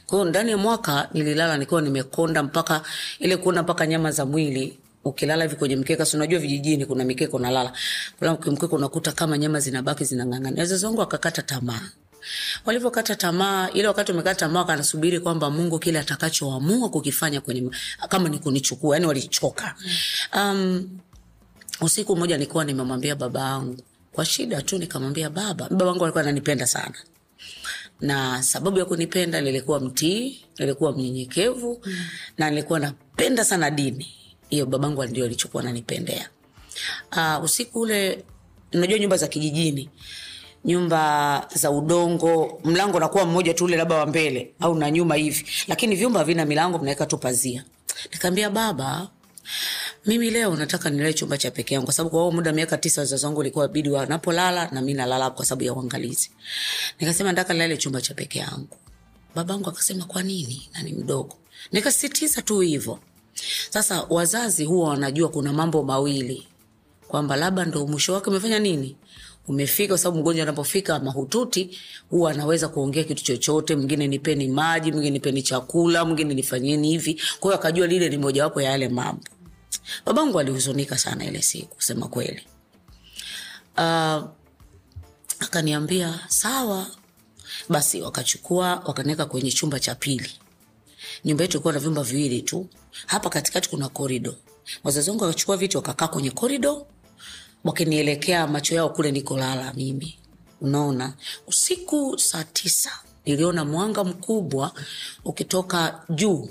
Kwa 0.06 0.19
hiyo 0.19 0.31
ndani 0.31 0.50
ya 0.50 0.56
mwaka 0.56 1.09
nililala 1.15 1.56
nikiwa 1.59 1.82
nimekonda 1.82 2.43
mpaka 2.43 2.82
ile 3.19 3.37
kuona 3.37 3.62
mpaka 3.62 3.87
nyama 3.87 4.11
za 4.12 4.26
mwili. 4.26 4.79
Ukilala 5.05 5.44
hivi 5.44 5.56
kwenye 5.56 5.76
mkeka 5.76 6.06
si 6.06 6.17
unajua 6.17 6.38
vijijini 6.41 6.87
kuna 6.87 7.05
mikeka 7.05 7.32
unalala. 7.37 7.73
Kula 8.19 8.32
mkeka 8.35 8.76
unakuta 8.76 9.12
kama 9.12 9.38
nyama 9.38 9.61
zinabaki 9.61 10.05
zinang'ang'ana. 10.05 10.59
Wazazi 10.61 10.87
wangu 10.87 11.03
akakata 11.03 11.43
tamaa 11.43 11.81
walivyokata 12.65 13.17
tamaa 13.17 13.71
ile 13.71 13.89
wakati 13.89 14.13
wamekata 14.13 14.41
tamaa 14.41 14.59
wakanasubiri 14.61 15.21
kwamba 15.21 15.51
mungu 15.51 15.79
kile 15.79 15.99
atakachoamua 15.99 16.89
kukifanya 16.91 17.41
kwenye 17.41 17.71
kama 18.09 18.29
ni 18.29 18.39
kunichukua 18.39 18.97
yani 18.97 19.07
walichoka 19.07 19.75
um, 20.37 20.89
usiku 21.81 22.17
mmoja 22.17 22.37
nilikuwa 22.39 22.65
nimemwambia 22.65 23.17
baba 23.17 23.41
yangu 23.41 23.77
kwa 24.13 24.25
shida 24.25 24.63
tu 24.63 24.79
nikamwambia 24.79 25.31
baba 25.31 25.69
baba 25.69 25.87
yangu 25.87 26.05
alikuwa 26.05 26.23
ananipenda 26.25 26.67
sana 26.67 26.95
na 28.01 28.43
sababu 28.43 28.79
ya 28.79 28.85
kunipenda 28.85 29.41
nilikuwa 29.41 29.81
mtii 29.81 30.45
nilikuwa 30.59 30.93
mnyenyekevu 30.93 31.83
mm. 31.87 31.97
na 32.39 32.51
nilikuwa 32.51 32.79
napenda 32.79 33.45
sana 33.45 33.71
dini 33.71 34.07
hiyo 34.49 34.67
babangu 34.67 35.05
ndio 35.05 35.25
alichokuwa 35.25 35.63
ananipendea. 35.63 36.29
uh, 37.17 37.45
usiku 37.45 37.81
ule 37.81 38.25
unajua 38.73 38.99
nyumba 38.99 39.17
za 39.17 39.29
kijijini 39.29 39.91
nyumba 40.65 41.47
za 41.55 41.71
udongo 41.71 42.61
mlango 42.65 42.97
unakuwa 42.97 43.25
mmoja 43.25 43.55
tu 43.55 43.65
ule 43.65 43.77
labda 43.77 43.95
wa 43.97 44.07
mbele 44.07 44.55
au 44.61 44.75
na 44.75 44.91
nyuma 44.91 45.15
hivi. 45.15 45.47
Lakini 45.69 45.97
vyumba 45.97 46.19
havina 46.21 46.45
milango 46.45 46.79
mnaweka 46.79 47.07
tu 47.07 47.19
pazia. 47.19 47.65
Nikaambia 48.13 48.51
baba 48.51 49.09
mimi 50.07 50.31
leo 50.31 50.57
nataka 50.57 50.91
nilae 50.91 51.13
chumba 51.13 51.39
cha 51.39 51.51
peke 51.51 51.75
yangu 51.75 51.85
kwa 51.87 51.95
sababu 51.95 52.11
kwa 52.17 52.33
muda 52.33 52.53
miaka 52.53 52.77
tisa 52.79 53.01
wazazi 53.01 53.25
wangu 53.27 53.39
walikuwa 53.39 53.69
bidi 53.69 53.91
wanapolala 53.91 54.69
na 54.73 54.83
mi 54.83 54.95
nalala 54.95 55.31
kwa 55.31 55.45
sababu 55.45 55.65
ya 55.65 55.73
uangalizi. 55.75 56.31
Nikasema 57.01 57.31
nataka 57.33 57.53
nilale 57.53 57.77
chumba 57.77 58.01
cha 58.01 58.15
peke 58.15 58.39
yangu. 58.39 58.77
Babangu 59.35 59.69
akasema 59.69 60.05
kwa 60.05 60.23
nini? 60.23 60.69
Na 60.75 60.83
ni 60.83 60.93
mdogo. 60.93 61.37
Nikasisitiza 61.73 62.43
tu 62.43 62.61
hivyo. 62.61 62.99
Sasa 63.71 64.03
wazazi 64.11 64.65
huwa 64.65 64.89
wanajua 64.89 65.29
kuna 65.29 65.53
mambo 65.53 65.83
mawili 65.83 66.49
kwamba 67.09 67.37
labda 67.37 67.65
ndo 67.65 67.87
mwisho 67.87 68.12
wake 68.12 68.31
umefanya 68.31 68.59
nini 68.59 68.97
umefika 69.49 69.88
kwa 69.88 69.99
sababu 69.99 70.19
mgonjwa 70.21 70.43
anapofika 70.43 70.99
mahututi 71.00 71.78
huwa 72.11 72.31
anaweza 72.31 72.69
kuongea 72.69 73.05
kitu 73.05 73.25
chochote 73.25 73.76
mwingine 73.76 74.07
nipeni 74.07 74.49
maji 74.49 74.93
mwingine 74.93 75.11
nipeni 75.11 75.43
chakula 75.43 76.05
mwingine 76.05 76.35
nifanyeni 76.35 76.88
hivi. 76.88 77.14
Kwa 77.40 77.50
hiyo 77.50 77.61
akajua 77.61 77.87
lile 77.87 78.09
ni 78.09 78.19
mojawapo 78.19 78.61
ya 78.62 78.71
yale 78.71 78.88
mambo. 78.88 79.23
Babangu 80.07 80.40
alihuzunika 80.40 80.99
sana 80.99 81.25
ile 81.25 81.43
siku 81.43 81.75
kusema 81.75 82.09
kweli. 82.09 82.43
Uh, 83.76 84.25
akaniambia 85.40 86.21
sawa. 86.28 86.87
Basi 87.69 88.00
wakachukua 88.00 88.83
wakaniweka 88.87 89.26
kwenye 89.26 89.52
chumba 89.52 89.81
cha 89.81 89.95
pili. 89.95 90.31
Nyumba 91.25 91.45
yetu 91.45 91.57
ilikuwa 91.57 91.73
na 91.75 91.78
vyumba 91.81 92.02
viwili 92.02 92.43
tu. 92.43 92.67
Hapa 93.07 93.31
katikati 93.31 93.69
kuna 93.71 93.88
korido 93.88 94.35
wazazi 94.85 95.11
wangu 95.11 95.25
wakachukua 95.25 95.57
viti 95.57 95.76
wakakaa 95.76 96.09
kwenye 96.09 96.31
korido 96.31 96.87
wakinielekea 97.65 98.47
macho 98.47 98.75
yao 98.75 98.88
kule 98.91 99.12
nikolala 99.12 99.73
mimi. 99.77 100.19
Unaona? 100.61 101.15
Usiku 101.47 102.19
saa 102.19 102.45
tisa 102.45 102.91
niliona 103.27 103.65
mwanga 103.65 104.05
mkubwa 104.05 104.73
ukitoka 105.25 106.03
juu 106.11 106.49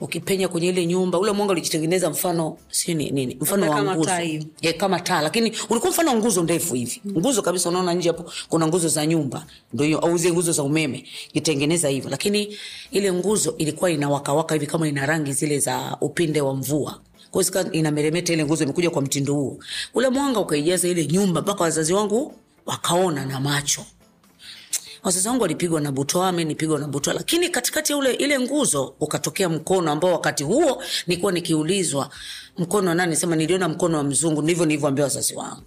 ukipenya 0.00 0.48
kwenye 0.48 0.68
ile 0.68 0.86
nyumba. 0.86 1.18
Ule 1.18 1.32
mwanga 1.32 1.52
ulijitengeneza 1.52 2.10
mfano 2.10 2.58
si 2.70 2.94
nini 2.94 3.36
mfano 3.40 3.70
wa 3.70 3.82
nguzo. 3.94 4.10
e, 4.60 4.72
kama 4.72 5.00
taa 5.00 5.22
lakini 5.22 5.52
ulikuwa 5.70 5.92
mfano 5.92 6.10
wa 6.10 6.16
nguzo 6.16 6.42
ndefu 6.42 6.74
hivi. 6.74 7.02
Nguzo 7.08 7.42
kabisa 7.42 7.68
unaona 7.68 7.94
nje 7.94 8.08
hapo 8.08 8.32
kuna 8.48 8.66
nguzo 8.66 8.88
za 8.88 9.06
nyumba. 9.06 9.46
Ndio 9.72 9.86
hiyo 9.86 9.98
au 9.98 10.18
zile 10.18 10.32
nguzo 10.32 10.52
za 10.52 10.62
umeme. 10.62 11.04
Jitengeneza 11.34 11.88
hivyo. 11.88 12.10
Lakini 12.10 12.56
ile 12.90 13.12
nguzo 13.12 13.54
ilikuwa 13.58 13.90
inawakawaka 13.90 14.54
hivi 14.54 14.66
kama 14.66 14.88
ina 14.88 15.06
rangi 15.06 15.32
zile 15.32 15.58
za 15.58 15.96
upinde 16.00 16.40
wa 16.40 16.54
mvua 16.54 17.00
Kwa 17.34 17.72
inameremeta 17.72 18.32
ile 18.32 18.44
nguzo 18.44 18.64
imekuja 18.64 18.90
kwa 18.90 19.02
mtindo 19.02 19.34
huo. 19.34 19.58
Ule 19.94 20.08
mwanga 20.08 20.40
ukaijaza 20.40 20.88
ile 20.88 21.06
nyumba 21.06 21.40
mpaka 21.42 21.62
wazazi 21.64 21.92
wangu 21.92 22.34
wakaona 22.66 23.24
na 23.26 23.40
macho. 23.40 23.84
Wazazi 25.02 25.28
wangu 25.28 25.42
walipigwa 25.42 25.80
na 25.80 25.92
butwa 25.92 26.28
amenipigwa 26.28 26.78
na 26.78 26.88
butwa. 26.88 27.14
Lakini 27.14 27.48
katikati 27.48 27.92
ya 27.92 27.98
ule 27.98 28.12
ile 28.14 28.38
nguzo 28.40 28.94
ukatokea 29.00 29.48
mkono 29.48 29.90
ambao 29.92 30.12
wakati 30.12 30.44
huo 30.44 30.82
nilikuwa 31.06 31.32
nikiulizwa 31.32 32.10
mkono 32.58 32.88
wa 32.88 32.94
nani? 32.94 33.16
Sema 33.16 33.36
niliona 33.36 33.68
mkono 33.68 33.98
wa 33.98 34.04
mzungu 34.04 34.42
ndivyo 34.42 34.66
nilivyoambia 34.66 35.04
wazazi 35.04 35.34
wangu. 35.34 35.62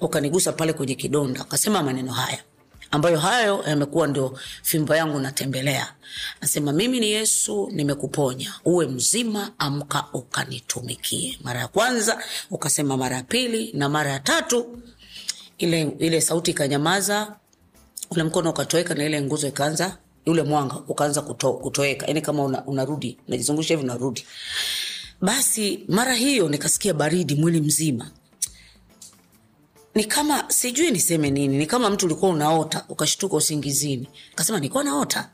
Ukanigusa 0.00 0.52
pale 0.52 0.72
kwenye 0.72 0.94
kidonda 0.94 1.40
akasema 1.40 1.82
maneno 1.82 2.12
haya 2.12 2.38
ambayo 2.90 3.18
hayo 3.18 3.64
yamekuwa 3.68 4.06
ndio 4.06 4.38
fimbo 4.62 4.94
yangu 4.96 5.20
natembelea. 5.20 5.94
Nasema 6.40 6.72
mimi 6.72 7.00
ni 7.00 7.10
yesu 7.10 7.68
nimekuponya. 7.72 8.54
Uwe 8.64 8.86
mzima 8.86 9.52
amka 9.58 10.04
ukanitumikie. 10.12 11.38
Mara 11.42 11.60
ya 11.60 11.68
kwanza 11.68 12.22
ukasema 12.50 12.96
mara 12.96 13.16
ya 13.16 13.22
pili 13.22 13.72
na 13.72 13.88
mara 13.88 14.10
ya 14.10 14.20
tatu 14.20 14.78
ile 15.58 15.82
ile 15.98 16.20
sauti 16.20 16.50
ikanyamaza 16.50 17.36
ule 18.10 18.22
mkono 18.22 18.50
ukatoweka 18.50 18.94
na 18.94 19.04
ile 19.04 19.22
nguzo 19.22 19.48
ikaanza 19.48 19.96
ule 20.26 20.42
mwanga 20.42 20.76
ukaanza 20.88 21.22
kuto, 21.22 21.52
kutoweka. 21.52 22.06
Yani 22.06 22.20
kama 22.22 22.42
una, 22.44 22.64
unajizungusha 23.26 23.74
hivi 23.74 23.84
unarudi. 23.84 24.26
Basi 25.20 25.84
mara 25.88 26.14
hiyo 26.14 26.48
nikasikia 26.48 26.94
baridi 26.94 27.34
mwili 27.34 27.60
mzima 27.60 28.10
ni 29.96 30.04
kama 30.04 30.44
sijui 30.48 30.90
niseme 30.90 31.30
nini 31.30 31.58
ni 31.58 31.66
kama 31.66 31.90
mtu 31.90 32.06
ulikuwa 32.06 32.30
unaota 32.30 32.84
ukashtuka 32.88 33.36
usingizini. 33.36 34.08
Kasema 34.34 34.58
nilikuwa 34.58 34.84
naota. 34.84 35.28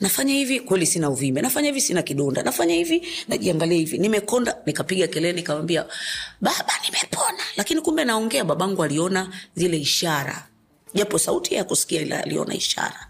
Nafanya 0.00 0.34
hivi 0.34 0.60
kweli 0.60 0.86
sina 0.86 1.10
uvimbe. 1.10 1.40
Nafanya 1.42 1.68
hivi 1.68 1.80
sina 1.80 2.02
kidonda. 2.02 2.42
Nafanya 2.42 2.74
hivi 2.74 3.08
najiangalia 3.28 3.78
hivi. 3.78 3.98
Nimekonda 3.98 4.56
nikapiga 4.66 5.06
kelele 5.06 5.32
nikamwambia 5.32 5.86
baba 6.40 6.72
nimepona. 6.84 7.38
Lakini 7.56 7.80
kumbe 7.80 8.04
naongea 8.04 8.44
babangu 8.44 8.82
aliona 8.84 9.30
zile 9.54 9.76
ishara. 9.78 10.48
Japo 10.94 11.18
sauti 11.18 11.54
ya 11.54 11.64
kusikia 11.64 12.00
ila 12.02 12.24
aliona 12.24 12.54
ishara. 12.54 13.06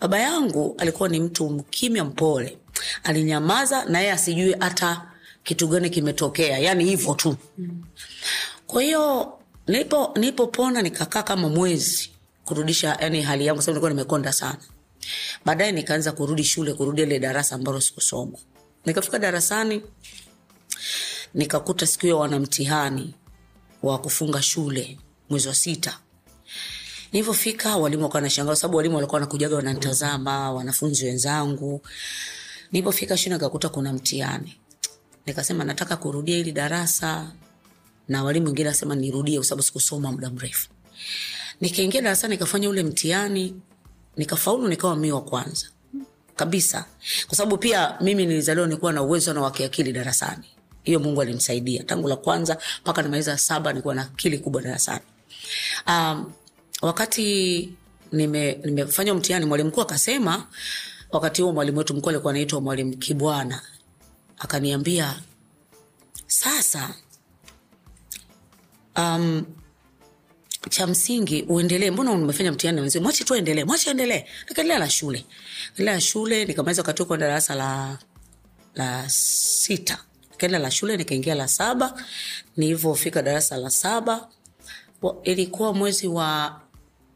Baba 0.00 0.18
yangu 0.18 0.74
alikuwa 0.78 1.08
ni 1.08 1.20
mtu 1.20 1.50
mkimya 1.50 2.04
mpole. 2.04 2.58
Alinyamaza 3.04 3.84
na 3.84 3.98
yeye 4.00 4.12
asijue 4.12 4.56
hata 4.60 5.02
kitu 5.44 5.68
gani 5.68 5.90
kimetokea. 5.90 6.58
Yani 6.58 6.84
hivyo 6.84 7.14
tu. 7.14 7.36
Kwa 8.66 8.82
hiyo 8.82 9.32
nilipo 9.66 10.12
nilipopona 10.16 10.82
nikakaa 10.82 11.22
kama 11.22 11.48
mwezi 11.48 12.10
kurudisha 12.44 12.96
yani 13.00 13.22
hali 13.22 13.46
yangu 13.46 13.62
sababu 13.62 13.72
nilikuwa 13.74 13.90
nimekonda 13.90 14.32
sana. 14.32 14.58
Baadaye 15.44 15.72
nikaanza 15.72 16.12
kurudi 16.12 16.44
shule 16.44 16.74
kurudi 16.74 17.02
ile 17.02 17.18
darasa 17.18 17.54
ambalo 17.54 17.80
sikusoma. 17.80 18.38
Nikafika 18.86 19.18
darasani 19.18 19.82
nikakuta 21.34 21.86
siku 21.86 22.02
hiyo 22.02 22.18
wana 22.18 22.38
mtihani 22.40 23.14
wa 23.82 23.98
kufunga 23.98 24.42
shule 24.42 24.98
mwezi 25.30 25.48
wa 25.48 25.54
sita. 25.54 25.98
Nilivyofika 27.12 27.76
walimu 27.76 28.02
wakawa 28.02 28.20
nashangaa 28.20 28.56
sababu 28.56 28.76
walimu 28.76 28.94
walikuwa 28.96 29.16
wanakujaga 29.16 29.56
wananitazama 29.56 30.52
wanafunzi 30.52 31.04
wenzangu. 31.06 31.82
Nilipofika 32.72 33.16
shule 33.16 33.34
nikakuta 33.34 33.68
kuna 33.68 33.92
mtihani. 33.92 34.56
Nikasema 35.26 35.64
nataka 35.64 35.96
kurudia 35.96 36.36
hili 36.36 36.52
darasa 36.52 37.32
na 38.08 38.24
walimu 38.24 38.46
wengine 38.46 38.68
asema 38.68 38.94
nirudie 38.94 39.36
kwa 39.38 39.44
sababu 39.44 39.62
sikusoma 39.62 40.12
muda 40.12 40.30
mrefu. 40.30 40.68
Nikaingia 41.60 42.02
darasani 42.02 42.34
nikafanya 42.34 42.68
ule 42.70 42.82
mtihani 42.82 43.54
nikafaulu 44.16 44.68
nikawa 44.68 44.96
mi 44.96 45.12
wa 45.12 45.22
kwanza. 45.24 45.66
Kabisa. 46.36 46.84
Kwa 47.26 47.36
sababu 47.36 47.58
pia 47.58 47.96
mimi 48.00 48.26
nilizaliwa 48.26 48.66
nilikuwa 48.66 48.92
na 48.92 49.02
uwezo 49.02 49.32
na 49.32 49.40
wakiakili 49.40 49.92
darasani. 49.92 50.44
Hiyo 50.82 51.00
mungu 51.00 51.22
alinisaidia 51.22 51.82
tangu 51.82 52.08
la 52.08 52.16
kwanza 52.16 52.58
mpaka 52.80 53.02
nimaliza 53.02 53.38
saba 53.38 53.72
nilikuwa 53.72 53.94
na 53.94 54.02
akili 54.02 54.38
kubwa 54.38 54.62
darasani. 54.62 55.00
Um, 55.86 56.32
wakati 56.82 57.68
nime, 58.12 58.52
nimefanya 58.64 59.14
mtihani 59.14 59.46
mwalimu 59.46 59.68
mkuu 59.68 59.80
akasema 59.80 60.46
wakati 61.10 61.42
huo 61.42 61.52
mwalimu 61.52 61.78
wetu 61.78 61.94
mkuu 61.94 62.10
alikuwa 62.10 62.32
anaitwa 62.32 62.60
mwalimu 62.60 62.96
kibwana. 62.96 63.62
Akaniambia 64.38 65.14
sasa 66.26 66.94
um, 68.96 69.44
cha 70.70 70.86
msingi 70.86 71.42
uendelee. 71.42 71.90
Mbona 71.90 72.10
umefanya 72.12 72.52
mtihani 72.52 72.80
wenzio 72.80 73.00
mwache 73.02 73.24
tu 73.24 73.34
endelee 73.34 73.64
mwache 73.64 73.90
endelee 73.90 74.24
nikaendelea 74.48 74.78
na 74.78 74.90
shule. 74.90 75.24
Endelea 75.70 75.94
na 75.94 76.00
shule 76.00 76.44
nikamaliza 76.44 76.82
wakati 76.82 77.02
huo 77.02 77.06
kwenda 77.08 77.26
darasa 77.26 77.54
la 77.54 77.98
la 78.74 79.08
sita. 79.08 79.98
Nikaenda 80.30 80.58
la 80.58 80.70
shule 80.70 80.96
nikaingia 80.96 81.34
la 81.34 81.48
saba. 81.48 82.02
Nilivyofika 82.56 83.22
darasa 83.22 83.56
la 83.56 83.70
saba 83.70 84.28
ilikuwa 85.22 85.72
mwezi 85.74 86.06
wa 86.08 86.60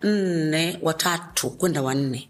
nne 0.03 0.79
watatu 0.83 1.51
kwenda 1.51 1.83
wanne 1.83 2.30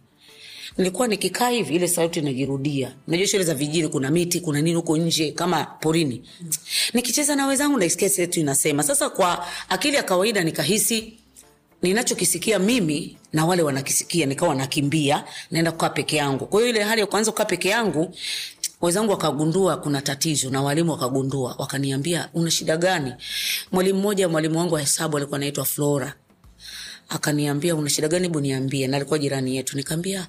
nilikuwa 0.78 1.08
nikikaa 1.08 1.48
hivi 1.48 1.74
ile 1.74 1.88
sauti 1.88 2.18
inajirudia. 2.18 2.94
Unajua 3.08 3.26
shule 3.26 3.44
za 3.44 3.54
vijijini 3.54 3.88
kuna 3.88 4.10
miti 4.10 4.40
kuna 4.40 4.60
nini 4.60 4.76
huko 4.76 4.96
nje 4.96 5.32
kama 5.32 5.64
porini. 5.64 6.22
Nikicheza 6.94 7.36
na 7.36 7.46
wenzangu 7.46 7.78
naisikia 7.78 8.08
sauti 8.08 8.40
inasema. 8.40 8.82
Sasa 8.82 9.10
kwa 9.10 9.46
akili 9.68 9.96
ya 9.96 10.02
kawaida 10.02 10.44
nikahisi 10.44 11.16
ninachokisikia 11.82 12.58
mimi 12.58 13.16
na 13.32 13.46
wale 13.46 13.62
wanakisikia 13.62 14.26
nikawa 14.26 14.54
nakimbia 14.54 15.24
naenda 15.50 15.72
kukaa 15.72 15.88
peke 15.88 16.16
yangu. 16.16 16.46
Kwa 16.46 16.60
hiyo 16.60 16.70
ile 16.74 16.82
hali 16.82 17.00
ya 17.00 17.06
kuanza 17.06 17.30
kukaa 17.30 17.44
peke 17.44 17.68
yangu 17.68 18.14
wenzangu 18.80 19.10
wakagundua 19.10 19.76
kuna 19.76 20.02
tatizo 20.02 20.50
na 20.50 20.62
walimu 20.62 20.90
wakagundua. 20.92 21.54
Wakaniambia 21.58 22.28
una 22.34 22.50
shida 22.50 22.76
gani? 22.76 23.12
Mwalimu 23.72 23.98
mmoja 24.00 24.28
mwalimu 24.28 24.58
wangu 24.58 24.74
wa 24.74 24.80
hesabu 24.80 25.16
alikuwa 25.16 25.36
anaitwa 25.36 25.64
flora. 25.64 26.14
Akaniambia 27.08 27.74
una 27.76 27.90
shida 27.90 28.08
gani? 28.08 28.22
Hebu 28.26 28.40
niambie. 28.40 28.86
Na 28.86 28.96
alikuwa 28.96 29.18
jirani 29.18 29.56
yetu. 29.56 29.76
Nikaambia 29.76 30.26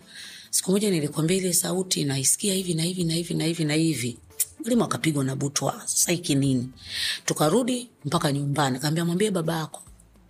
siku 0.51 0.71
moja 0.71 0.89
nilikwambia 0.91 1.37
ile 1.37 1.53
sauti 1.53 2.03
naisikia 2.03 2.53
hivi 2.53 2.73
na 2.73 2.83
hivi 2.83 3.03
na 3.03 3.13
hivi 3.13 3.33
na 3.33 3.43
hivi 3.45 3.65
na 3.65 3.73
hivi. 3.73 4.17
Mwalimu 4.59 4.83
akapigwa 4.83 5.23
na 5.23 5.35
butwa 5.35 5.81
sasa 5.85 6.11
nini. 6.35 6.69
Tukarudi 7.25 7.89
mpaka 8.05 8.31
nyumbani. 8.31 8.79
Kaambia 8.79 9.05
mwambie 9.05 9.31
baba 9.31 9.57
yako. 9.57 9.81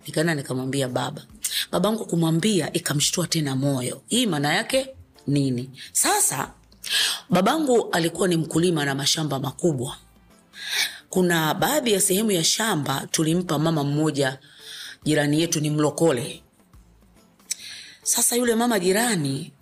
Nikaenda 0.06 0.34
nikamwambia 0.34 0.88
baba. 0.88 1.26
Babangu 1.72 2.06
kumwambia 2.06 2.72
ikamshtua 2.72 3.26
tena 3.26 3.56
moyo. 3.56 4.02
Hii 4.08 4.26
maana 4.26 4.54
yake 4.54 4.88
nini? 5.26 5.70
Sasa 5.92 6.52
babangu 7.30 7.88
alikuwa 7.92 8.28
ni 8.28 8.36
mkulima 8.36 8.84
na 8.84 8.94
mashamba 8.94 9.38
makubwa. 9.40 9.96
Kuna 11.10 11.54
baadhi 11.54 11.92
ya 11.92 12.00
sehemu 12.00 12.30
ya 12.30 12.44
shamba 12.44 13.06
tulimpa 13.10 13.58
mama 13.58 13.84
mmoja 13.84 14.38
jirani 15.04 15.40
yetu 15.40 15.60
ni 15.60 15.70
mlokole. 15.70 16.42
Sasa 18.02 18.36
yule 18.36 18.54
mama 18.54 18.78
jirani 18.80 19.52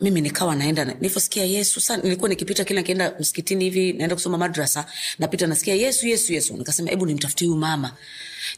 mimi 0.00 0.20
nikawa 0.20 0.54
naenda 0.56 0.84
nilivyosikia 0.84 1.44
yesu 1.44 1.80
sana 1.80 2.02
nilikuwa 2.02 2.28
nikipita 2.28 2.64
kila 2.64 2.80
nikienda 2.80 3.14
msikitini 3.20 3.64
hivi 3.64 3.92
naenda 3.92 4.14
kusoma 4.16 4.38
madrasa 4.38 4.86
napita 5.18 5.46
nasikia 5.46 5.74
yesu 5.74 6.06
yesu 6.08 6.32
yesu. 6.32 6.56
Nikasema 6.56 6.90
hebu 6.90 7.06
nimtafutie 7.06 7.48
huyu 7.48 7.60
mama. 7.60 7.92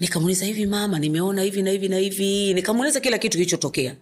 Nikamuuliza 0.00 0.44
hivi 0.44 0.66
mama 0.66 0.98
nimeona 0.98 1.42
hivi 1.42 1.62
na 1.62 1.70
hivi 1.70 1.88
na 1.88 1.96
hivi? 1.98 2.54
Nikamuuliza 2.54 3.00
kila 3.00 3.18
kitu 3.18 3.32
kilichotokea. 3.38 3.94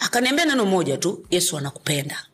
Akaniambia 0.00 0.44
neno 0.44 0.64
moja 0.66 0.96
tu 0.96 1.26
yesu 1.30 1.58
anakupenda. 1.58 2.26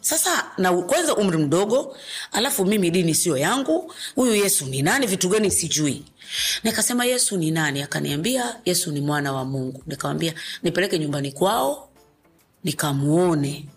Sasa 0.00 0.50
na 0.58 0.72
kwanza 0.72 1.16
umri 1.16 1.38
mdogo 1.38 1.96
alafu 2.32 2.64
mimi 2.64 2.90
dini 2.90 3.14
sio 3.14 3.36
yangu 3.36 3.92
huyu 4.14 4.34
yesu 4.34 4.66
ni 4.66 4.82
nani 4.82 5.06
vitu 5.06 5.28
gani 5.28 5.50
sijui. 5.50 6.04
Nikasema 6.64 7.04
yesu 7.04 7.36
ni 7.36 7.50
nani? 7.50 7.82
Akaniambia 7.82 8.56
yesu 8.64 8.92
ni 8.92 9.00
mwana 9.00 9.32
wa 9.32 9.44
mungu. 9.44 9.82
Nikamwambia 9.86 10.34
nipeleke 10.62 10.98
nyumbani 10.98 11.32
kwao 11.32 11.88
nikamuone. 12.64 13.68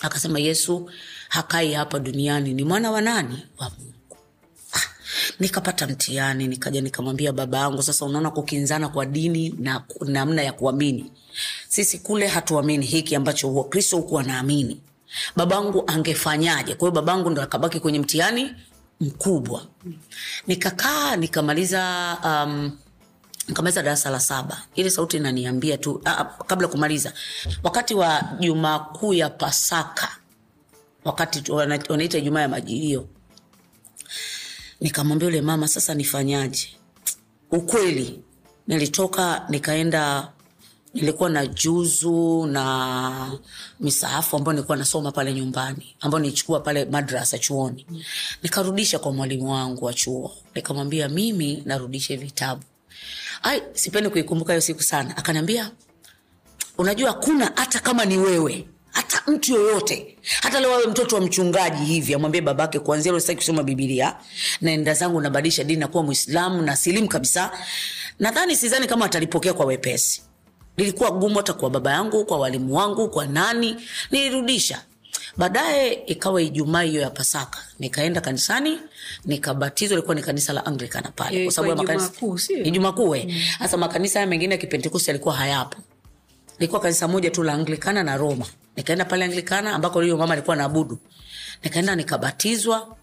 Akasema 0.00 0.38
yesu 0.38 0.90
hakai 1.28 1.72
hapa 1.72 1.98
duniani 1.98 2.54
ni 2.54 2.64
mwana 2.64 2.90
wa 2.90 3.00
nani? 3.00 3.46
Wa 3.58 3.70
mungu. 3.78 3.92
Ah, 4.72 4.80
nikapata 5.40 5.86
mtihani 5.86 6.48
nikaja 6.48 6.80
nikamwambia 6.80 7.32
baba 7.32 7.58
yangu 7.58 7.82
sasa 7.82 8.04
unaona 8.04 8.30
kukinzana 8.30 8.88
kwa 8.88 9.06
dini 9.06 9.54
na 9.58 9.82
namna 10.06 10.42
ya 10.42 10.52
kuamini. 10.52 11.12
Sisi 11.68 11.98
kule 11.98 12.26
hatuamini 12.26 12.86
hiki 12.86 13.14
ambacho 13.16 13.54
wakristo 13.54 13.96
huku 13.96 14.18
anaamini 14.18 14.80
babangu 15.36 15.84
angefanyaje? 15.86 16.74
Kwa 16.74 16.88
hiyo 16.88 16.92
babangu 17.02 17.30
ndo 17.30 17.42
akabaki 17.42 17.80
kwenye 17.80 17.98
mtihani 17.98 18.54
mkubwa. 19.00 19.66
Nikakaa 20.46 21.16
nikamaliza 21.16 22.16
um, 22.24 22.78
nikamaliza 23.48 23.82
darasa 23.82 24.10
la 24.10 24.20
saba. 24.20 24.62
Ile 24.74 24.90
sauti 24.90 25.16
inaniambia 25.16 25.78
tu 25.78 26.00
a, 26.04 26.24
kabla 26.24 26.68
kumaliza 26.68 27.12
wakati 27.62 27.94
wa 27.94 28.22
juma 28.40 28.78
kuu 28.78 29.14
ya 29.14 29.30
pasaka 29.30 30.08
wakati 31.04 31.52
wanaita 31.88 32.20
jumaa 32.20 32.40
ya 32.40 32.48
majilio 32.48 33.08
nikamwambia 34.80 35.28
yule 35.28 35.40
mama 35.42 35.68
sasa 35.68 35.94
nifanyaje? 35.94 36.68
Ukweli 37.50 38.22
nilitoka 38.66 39.44
nikaenda 39.48 40.30
nilikuwa 40.94 41.30
na 41.30 41.46
juzu 41.46 42.46
na 42.46 43.30
misahafu 43.80 44.36
ambayo 44.36 44.52
nilikuwa 44.54 44.76
nasoma 44.78 45.12
pale 45.12 45.34
nyumbani 45.34 45.96
ambayo 46.00 46.22
nilichukua 46.22 46.60
pale 46.60 46.84
madrasa 46.84 47.38
chuoni. 47.38 47.86
Nikarudisha 48.42 48.98
kwa 48.98 49.12
mwalimu 49.12 49.50
wangu 49.52 49.84
wa 49.84 49.94
chuo. 49.94 50.32
Nikamwambia 50.54 51.08
mimi 51.08 51.62
narudisha 51.66 52.16
vitabu 52.16 52.62
ai 53.44 53.62
sipendi 53.72 54.10
kuikumbuka 54.10 54.52
hiyo 54.52 54.60
siku 54.60 54.82
sana. 54.82 55.16
Akaniambia 55.16 55.70
unajua 56.78 57.12
kuna 57.12 57.52
hata 57.54 57.78
kama 57.80 58.04
ni 58.04 58.18
wewe 58.18 58.68
hata 58.90 59.22
mtu 59.26 59.52
yoyote 59.52 60.18
hata 60.42 60.60
leo 60.60 60.72
awe 60.74 60.86
mtoto 60.86 61.16
wa 61.16 61.22
mchungaji 61.22 61.84
hivi 61.84 62.14
amwambie 62.14 62.40
babake 62.40 62.78
kuanzia 62.78 63.12
leo 63.12 63.20
sitaki 63.20 63.36
kusoma 63.36 63.62
bibilia 63.62 64.16
naenda 64.60 64.94
zangu 64.94 65.20
nabadilisha 65.20 65.64
dini 65.64 65.80
nakuwa 65.80 66.02
mwislamu 66.02 66.62
na 66.62 66.76
silimu 66.76 67.08
kabisa. 67.08 67.50
Nadhani 68.18 68.56
sidhani 68.56 68.86
kama 68.86 69.04
atalipokea 69.04 69.52
kwa 69.54 69.66
wepesi. 69.66 70.22
Lilikuwa 70.76 71.10
gumu 71.10 71.36
hata 71.36 71.52
kwa 71.52 71.70
baba 71.70 71.92
yangu 71.92 72.24
kwa 72.24 72.38
walimu 72.38 72.74
wangu 72.76 73.08
kwa 73.10 73.26
nani. 73.26 73.76
Nilirudisha 74.10 74.82
baadaye 75.36 75.92
ikawa 75.92 76.42
ijumaa 76.42 76.82
hiyo 76.82 77.00
ya 77.00 77.10
pasaka. 77.10 77.58
Nikaenda 77.78 78.20
kanisani 78.20 78.78
nikabatizwa 79.24 79.94
ilikuwa 79.94 80.14
ni 80.14 80.22
kanisa 80.22 80.52
la 80.52 80.66
anglikana 80.66 81.10
pale. 81.16 81.44
Kwa 81.44 81.52
sababu 81.52 81.74
makanisa- 81.82 82.10
Ijumaa 82.66 82.92
Kuu, 82.92 83.04
kuu 83.06 83.14
eh. 83.14 83.34
hasa 83.58 83.76
makanisa 83.76 84.18
haya 84.18 84.26
mengine 84.26 84.54
ya 84.54 84.60
kipentekosti 84.60 85.10
yalikuwa 85.10 85.34
hayapo. 85.34 85.78
Ilikuwa 86.58 86.80
kanisa 86.80 87.08
moja 87.08 87.30
tu 87.30 87.42
la 87.42 87.52
anglikana 87.52 88.02
na 88.02 88.16
roma. 88.16 88.46
Nikaenda 88.76 89.04
pale 89.04 89.24
anglikana 89.24 89.72
ambako 89.74 89.98
huyo 90.00 90.16
mama 90.16 90.32
alikuwa 90.32 90.54
anaabudu, 90.56 90.98
nikaenda 91.64 91.96
nikabatizwa. 91.96 92.96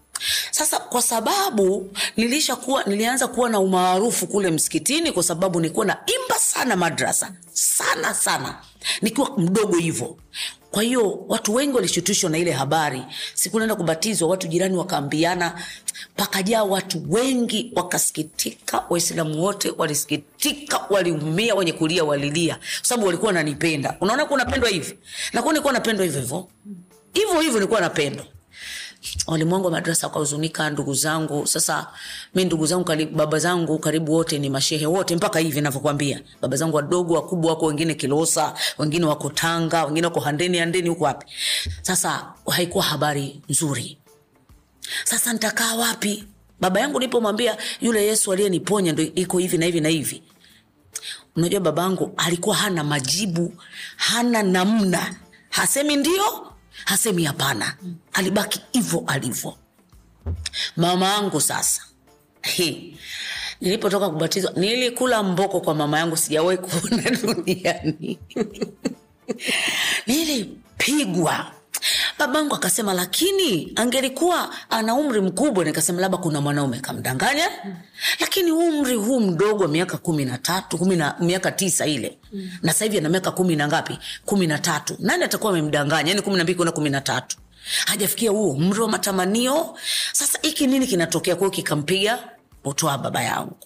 Sasa 0.50 0.78
kwa 0.78 1.02
sababu 1.02 1.90
nilisha 2.16 2.56
kuwa 2.56 2.84
nilianza 2.84 3.28
kuwa 3.28 3.48
na 3.50 3.60
umaarufu 3.60 4.26
kule 4.26 4.50
msikitini 4.50 5.12
kwa 5.12 5.22
sababu 5.22 5.60
nilikuwa 5.60 5.86
na 5.86 5.98
imba 6.06 6.38
sana 6.38 6.76
madrasa. 6.76 7.32
Sana 7.52 8.14
sana. 8.14 8.54
Nikiwa 9.02 9.38
mdogo 9.38 9.76
hivyo 9.76 10.16
kwa 10.72 10.82
hiyo 10.82 11.24
watu 11.28 11.54
wengi 11.54 11.74
walishutushwa 11.76 12.30
na 12.30 12.38
ile 12.38 12.52
habari. 12.52 13.02
Siku 13.34 13.58
naenda 13.58 13.74
kubatizwa 13.76 14.28
watu 14.28 14.46
jirani 14.48 14.76
wakaambiana. 14.76 15.62
Pakajaa 16.16 16.62
watu 16.64 17.02
wengi 17.08 17.72
wakasikitika 17.76 18.84
waislamu 18.90 19.42
wote 19.42 19.72
walisikitika 19.78 20.80
waliumia 20.90 21.54
wenye 21.54 21.72
kulia 21.72 22.04
walilia. 22.04 22.54
Kwa 22.54 22.64
sababu 22.82 23.06
walikuwa 23.06 23.26
wananipenda. 23.28 23.96
Unaona 24.00 24.24
kuwa 24.26 24.38
napendwa 24.38 24.68
hivi. 24.70 24.98
Nakuwa 25.32 25.52
nilikuwa 25.52 25.72
napendwa 25.72 26.04
hivyo 26.04 26.20
hivyo. 26.20 26.48
Hivyo 27.12 27.40
hivyo 27.40 27.54
nilikuwa 27.54 27.80
napendwa 27.80 28.24
walimwangu 29.26 29.64
wa 29.64 29.70
madrasa 29.70 30.06
wakahuzunika 30.06 30.70
ndugu 30.70 30.94
zangu. 30.94 31.46
Sasa 31.46 31.86
mi 32.34 32.44
ndugu 32.44 32.66
zangu 32.66 32.84
karibu, 32.84 33.16
baba 33.16 33.38
zangu 33.38 33.78
karibu 33.78 34.12
wote 34.14 34.38
ni 34.38 34.50
mashehe 34.50 34.86
wote 34.86 35.16
mpaka 35.16 35.38
hivi 35.38 35.60
navyokwambia 35.60 36.20
baba 36.40 36.56
zangu 36.56 36.76
wadogo 36.76 37.14
wakubwa 37.14 37.50
wako 37.50 37.66
wengine 37.66 37.94
kilosa 37.94 38.54
wengine 38.78 39.06
wako 39.06 39.30
tanga 39.30 39.84
wengine 39.84 40.06
wako 40.06 40.20
handeni 40.20 40.58
handeni 40.58 40.88
huko 40.88 41.04
wapi? 41.04 41.26
Sasa 41.82 42.32
haikuwa 42.50 42.84
habari 42.84 43.40
nzuri. 43.48 43.98
Sasa 45.04 45.32
nitakaa 45.32 45.74
wapi? 45.74 46.24
Baba 46.60 46.80
yangu 46.80 46.98
nilipomwambia 46.98 47.56
yule 47.80 48.06
yesu 48.06 48.32
aliyeniponya 48.32 48.92
ndo 48.92 49.02
iko 49.02 49.38
hivi 49.38 49.58
na 49.58 49.66
hivi 49.66 49.80
na 49.80 49.88
hivi. 49.88 50.22
Unajua 51.36 51.60
babangu 51.60 52.12
alikuwa 52.16 52.56
hana 52.56 52.84
majibu 52.84 53.54
hana 53.96 54.42
namna. 54.42 55.14
Hasemi 55.50 55.96
ndio 55.96 56.51
hasemi 56.84 57.24
hapana. 57.24 57.76
Alibaki 58.12 58.60
hivyo 58.72 59.04
alivyo. 59.06 59.54
Mama 60.76 61.08
yangu 61.08 61.40
sasa. 61.40 61.82
He. 62.42 62.94
nilipotoka 63.60 64.10
kubatizwa 64.10 64.52
nilikula 64.56 65.22
mboko 65.22 65.60
kwa 65.60 65.74
mama 65.74 65.98
yangu 65.98 66.16
sijawahi 66.16 66.58
kuona 66.58 67.10
duniani 67.22 68.18
nilipigwa 70.06 71.52
babangu 72.18 72.54
akasema 72.54 72.92
lakini 72.94 73.72
angelikuwa 73.76 74.50
ana 74.70 74.94
umri 74.94 75.20
mkubwa 75.20 75.64
nikasema 75.64 76.00
labda 76.00 76.18
kuna 76.18 76.40
mwanaume 76.40 76.80
kamdanganya 76.80 77.48
lakini 78.20 78.52
umri 78.52 78.94
huu 78.96 79.20
mdogo 79.20 79.68
miaka 79.68 79.98
kumi 79.98 80.24
na 80.24 80.38
tatu 80.38 80.78
kumi 80.78 80.96
na 80.96 81.14
miaka 81.20 81.50
tisa 81.52 81.86
ile. 81.86 82.18
Na 82.62 82.72
sahivi 82.72 82.98
ana 82.98 83.08
miaka 83.08 83.30
kumi 83.30 83.56
na 83.56 83.68
ngapi? 83.68 83.98
Kumi 84.24 84.46
na 84.46 84.58
tatu. 84.58 84.96
Nani 84.98 85.24
atakuwa 85.24 85.52
amemdanganya? 85.52 86.08
Yani 86.10 86.22
kumi 86.22 86.36
na 86.36 86.42
mbili 86.44 86.56
kuna 86.58 86.72
kumi 86.72 86.90
na 86.90 87.00
tatu. 87.00 87.36
Hajafikia 87.86 88.30
huo 88.30 88.50
umri 88.50 88.80
wa 88.80 88.88
matamanio. 88.88 89.76
Sasa 90.12 90.38
hiki 90.42 90.66
nini 90.66 90.86
kinatokea? 90.86 91.36
Kwao 91.36 91.50
kikampiga 91.50 92.18
utoa 92.64 92.98
baba 92.98 93.22
yangu 93.22 93.56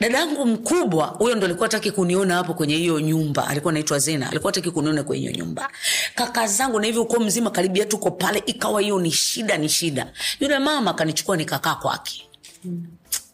dadangu 0.00 0.46
mkubwa 0.46 1.06
huyo 1.06 1.34
ndo 1.34 1.46
alikuwa 1.46 1.68
taki 1.68 1.90
kuniona 1.90 2.34
hapo 2.34 2.54
kwenye 2.54 2.76
hiyo 2.76 3.00
nyumba. 3.00 3.46
Alikuwa 3.48 3.72
naitwa 3.72 3.98
zena. 3.98 4.30
Alikuwa 4.30 4.52
taki 4.52 4.70
kuniona 4.70 5.02
kwenye 5.02 5.20
hiyo 5.28 5.32
nyumba. 5.44 5.70
Kaka 6.14 6.46
zangu 6.46 6.80
na 6.80 6.86
hivyo 6.86 7.02
uko 7.02 7.20
mzima 7.20 7.50
karibia 7.50 7.84
tuko 7.84 8.10
pale 8.10 8.42
ikawa 8.46 8.80
hiyo 8.80 8.98
ni 9.00 9.10
shida 9.12 9.56
ni 9.56 9.68
shida. 9.68 10.12
Yule 10.40 10.58
mama 10.58 10.90
akanichukua 10.90 11.36
nikakaa 11.36 11.74
kwake. 11.74 12.28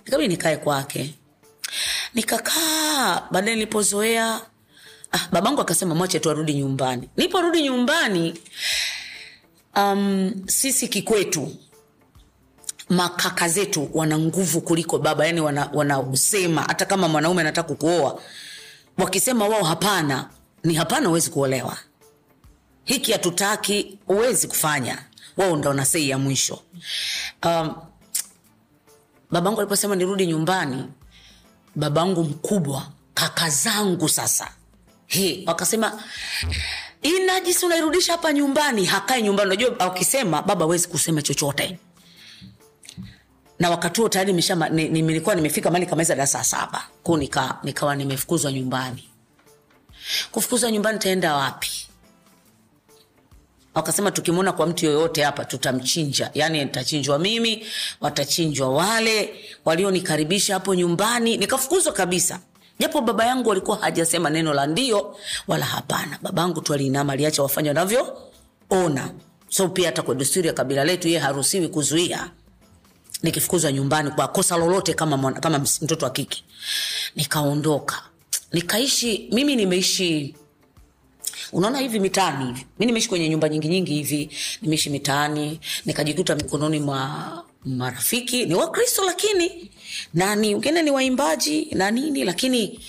Ikabidi 0.07 0.29
nikae 0.29 0.57
kwake. 0.57 1.15
Nikakaa 2.15 3.23
baadaye 3.30 3.54
nilipozoea 3.56 4.41
ah, 5.13 5.28
babangu 5.33 5.61
akasema 5.61 5.95
mwache 5.95 6.21
tu 6.21 6.30
arudi 6.30 6.54
nyumbani. 6.54 7.09
Niporudi 7.17 7.63
nyumbani 7.63 8.35
um, 9.76 10.33
sisi 10.47 10.89
kikwetu 10.89 11.56
makaka 12.91 13.49
zetu 13.49 13.91
wana 13.95 14.19
nguvu 14.19 14.61
kuliko 14.61 14.99
baba 14.99 15.26
yani 15.26 15.41
wanausema 15.73 16.61
wana 16.61 16.69
hata 16.69 16.85
kama 16.85 17.09
mwanaume 17.09 17.41
anataka 17.41 17.69
kukuoa 17.69 18.21
wakisema 18.99 19.49
wao 19.49 19.63
hapana 19.65 20.29
ni 20.65 20.75
hapana 20.75 21.09
huwezi 21.09 21.31
kuolewa. 21.31 21.76
Hiki 22.85 23.13
hatutaki 23.13 23.99
huwezi 24.07 24.49
kufanya. 24.49 24.99
Wao 25.37 25.57
ndo 25.57 25.69
wanasei 25.69 26.09
ya 26.11 26.19
mwisho. 26.19 26.63
Um, 27.45 27.75
babangu 29.31 29.61
aliposema 29.61 29.97
nirudi 29.97 30.26
nyumbani 30.26 30.85
babangu 31.76 32.25
mkubwa 32.25 32.87
kaka 33.15 33.50
zangu 33.50 34.09
sasa 34.09 34.49
he, 35.07 35.45
wakasema 35.47 36.03
inajisi 37.03 37.67
unairudisha 37.67 38.13
hapa 38.13 38.33
nyumbani 38.33 38.85
hakae 38.85 39.23
nyumbani. 39.23 39.49
Unajua 39.50 39.71
wakisema 39.79 40.43
baba 40.43 40.61
hawezi 40.65 40.89
kusema 40.89 41.23
chochote 41.23 41.79
na 43.61 43.71
wakati 43.71 44.01
huo 44.01 44.09
tayari 44.09 44.33
nilikuwa 44.73 45.35
nimefika 45.35 45.71
mali 45.71 45.87
kamaliza 45.87 46.15
darasa 46.15 46.45
saba. 46.45 46.83
Ko 47.03 47.17
nika, 47.17 47.59
nikawa 47.63 47.97
nimefukuzwa 47.97 48.53
nyumbani. 48.53 49.05
Kufukuzwa 50.33 50.71
nyumbani 50.71 50.99
taenda 50.99 51.35
wapi? 51.37 51.71
Wakasema 53.75 54.11
tukimwona 54.11 54.53
kwa 54.53 54.67
mtu 54.67 54.87
yoyote 54.87 55.23
hapa 55.23 55.45
tutamchinja. 55.45 56.31
Yaani 56.35 56.65
nitachinjwa 56.65 57.19
mimi 57.19 57.67
watachinjwa 58.01 58.69
wale 58.69 59.35
walionikaribisha 59.65 60.55
hapo 60.55 60.75
nyumbani. 60.75 61.37
Nikafukuzwa 61.37 61.93
kabisa. 61.93 62.41
Japo 62.79 63.01
baba 63.01 63.27
yangu 63.27 63.53
alikuwa 63.53 63.77
hajasema 63.77 64.31
neno 64.31 64.55
la 64.55 64.67
ndio 64.67 65.17
wala 65.49 65.65
hapana. 65.67 66.19
Baba 66.23 66.43
yangu 66.43 66.61
tu 66.61 66.75
aliinama 66.75 67.13
aliacha 67.13 67.43
wafanya 67.43 67.71
wanavyoona. 67.71 69.11
So 69.49 69.69
pia 69.69 69.87
hata 69.87 70.03
kwa 70.03 70.15
desturi 70.15 70.49
ya 70.49 70.55
kabila 70.55 70.85
letu 70.85 71.09
yeye 71.09 71.21
haruhusiwi 71.21 71.69
kuzuia 71.69 72.31
nikifukuzwa 73.23 73.73
nyumbani 73.73 74.11
kwa 74.11 74.28
kosa 74.28 74.56
lolote 74.56 74.95
kama, 74.95 75.17
mwana, 75.17 75.41
kama 75.41 75.59
mtoto 75.59 76.04
wa 76.06 76.11
kike. 76.11 76.45
Nikaondoka. 77.17 78.02
Nikaishi 78.52 79.28
mimi 79.33 79.56
nimeishi 79.56 80.35
unaona 81.52 81.78
hivi 81.78 82.00
mitaani 82.00 82.45
hivi. 82.47 82.67
Mi 82.78 82.87
nimeishi 82.87 83.09
kwenye 83.09 83.28
nyumba 83.28 83.49
nyingi 83.49 83.69
nyingi 83.69 83.95
hivi. 83.95 84.30
Nimeishi 84.63 84.91
mitaani 84.91 85.61
nikajikuta 85.87 86.35
mikononi 86.37 86.80
mwa 86.80 87.45
marafiki. 87.65 88.47
Ni 88.47 88.54
wakristo 88.54 89.04
lakini 89.04 89.71
nani 90.15 90.54
wengine 90.54 90.83
ni 90.83 90.91
waimbaji 90.91 91.69
na 91.75 91.91
nini 91.91 92.25
lakini 92.25 92.80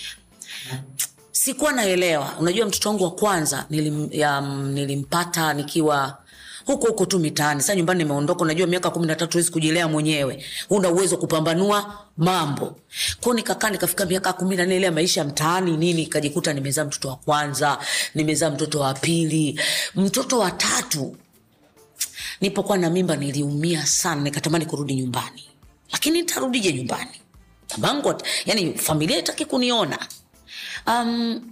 sikuwa 1.32 1.72
naelewa. 1.72 2.34
Unajua 2.40 2.66
mtoto 2.66 2.88
wangu 2.88 3.04
wa 3.04 3.10
kwanza 3.10 3.66
nilim, 3.70 4.08
ya, 4.12 4.40
nilimpata 4.40 5.52
nikiwa 5.54 6.21
huko 6.66 6.86
huko 6.86 7.06
tu 7.06 7.18
mitaani. 7.18 7.62
Saa 7.62 7.74
nyumbani 7.74 7.98
nimeondoka 8.04 8.40
unajua 8.42 8.66
miaka 8.66 8.90
kumi 8.90 9.06
na 9.06 9.14
tatu 9.14 9.32
huwezi 9.32 9.50
kujilea 9.52 9.88
mwenyewe. 9.88 10.44
Huna 10.68 10.88
uwezo 10.88 11.16
kupambanua 11.16 11.98
mambo. 12.16 12.76
Kwao 13.20 13.34
nikakaa 13.34 13.70
nikafika 13.70 14.06
miaka 14.06 14.32
kumi 14.32 14.56
na 14.56 14.66
nne 14.66 14.76
ile 14.76 14.86
ya 14.86 14.92
maisha 14.92 15.24
mtaani 15.24 15.76
nini 15.76 16.06
kajikuta 16.06 16.52
nimezaa 16.52 16.84
mtoto 16.84 17.08
wa 17.08 17.16
kwanza 17.16 17.78
nimezaa 18.14 18.50
mtoto 18.50 18.80
wa 18.80 18.94
pili. 18.94 19.60
Mtoto 19.94 20.38
wa 20.38 20.50
tatu 20.50 21.16
nipokuwa 22.40 22.78
na 22.78 22.90
mimba 22.90 23.16
niliumia 23.16 23.86
sana 23.86 24.20
nikatamani 24.22 24.66
kurudi 24.66 24.94
nyumbani. 24.94 25.44
Lakini 25.92 26.18
nitarudije 26.20 26.72
nyumbani? 26.72 27.10
Babangu 27.78 28.14
yani 28.46 28.74
familia 28.78 29.18
itaki 29.18 29.44
kuniona. 29.44 29.98
Um, 30.86 31.50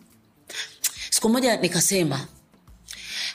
siku 1.10 1.28
moja 1.28 1.56
nikasema 1.56 2.26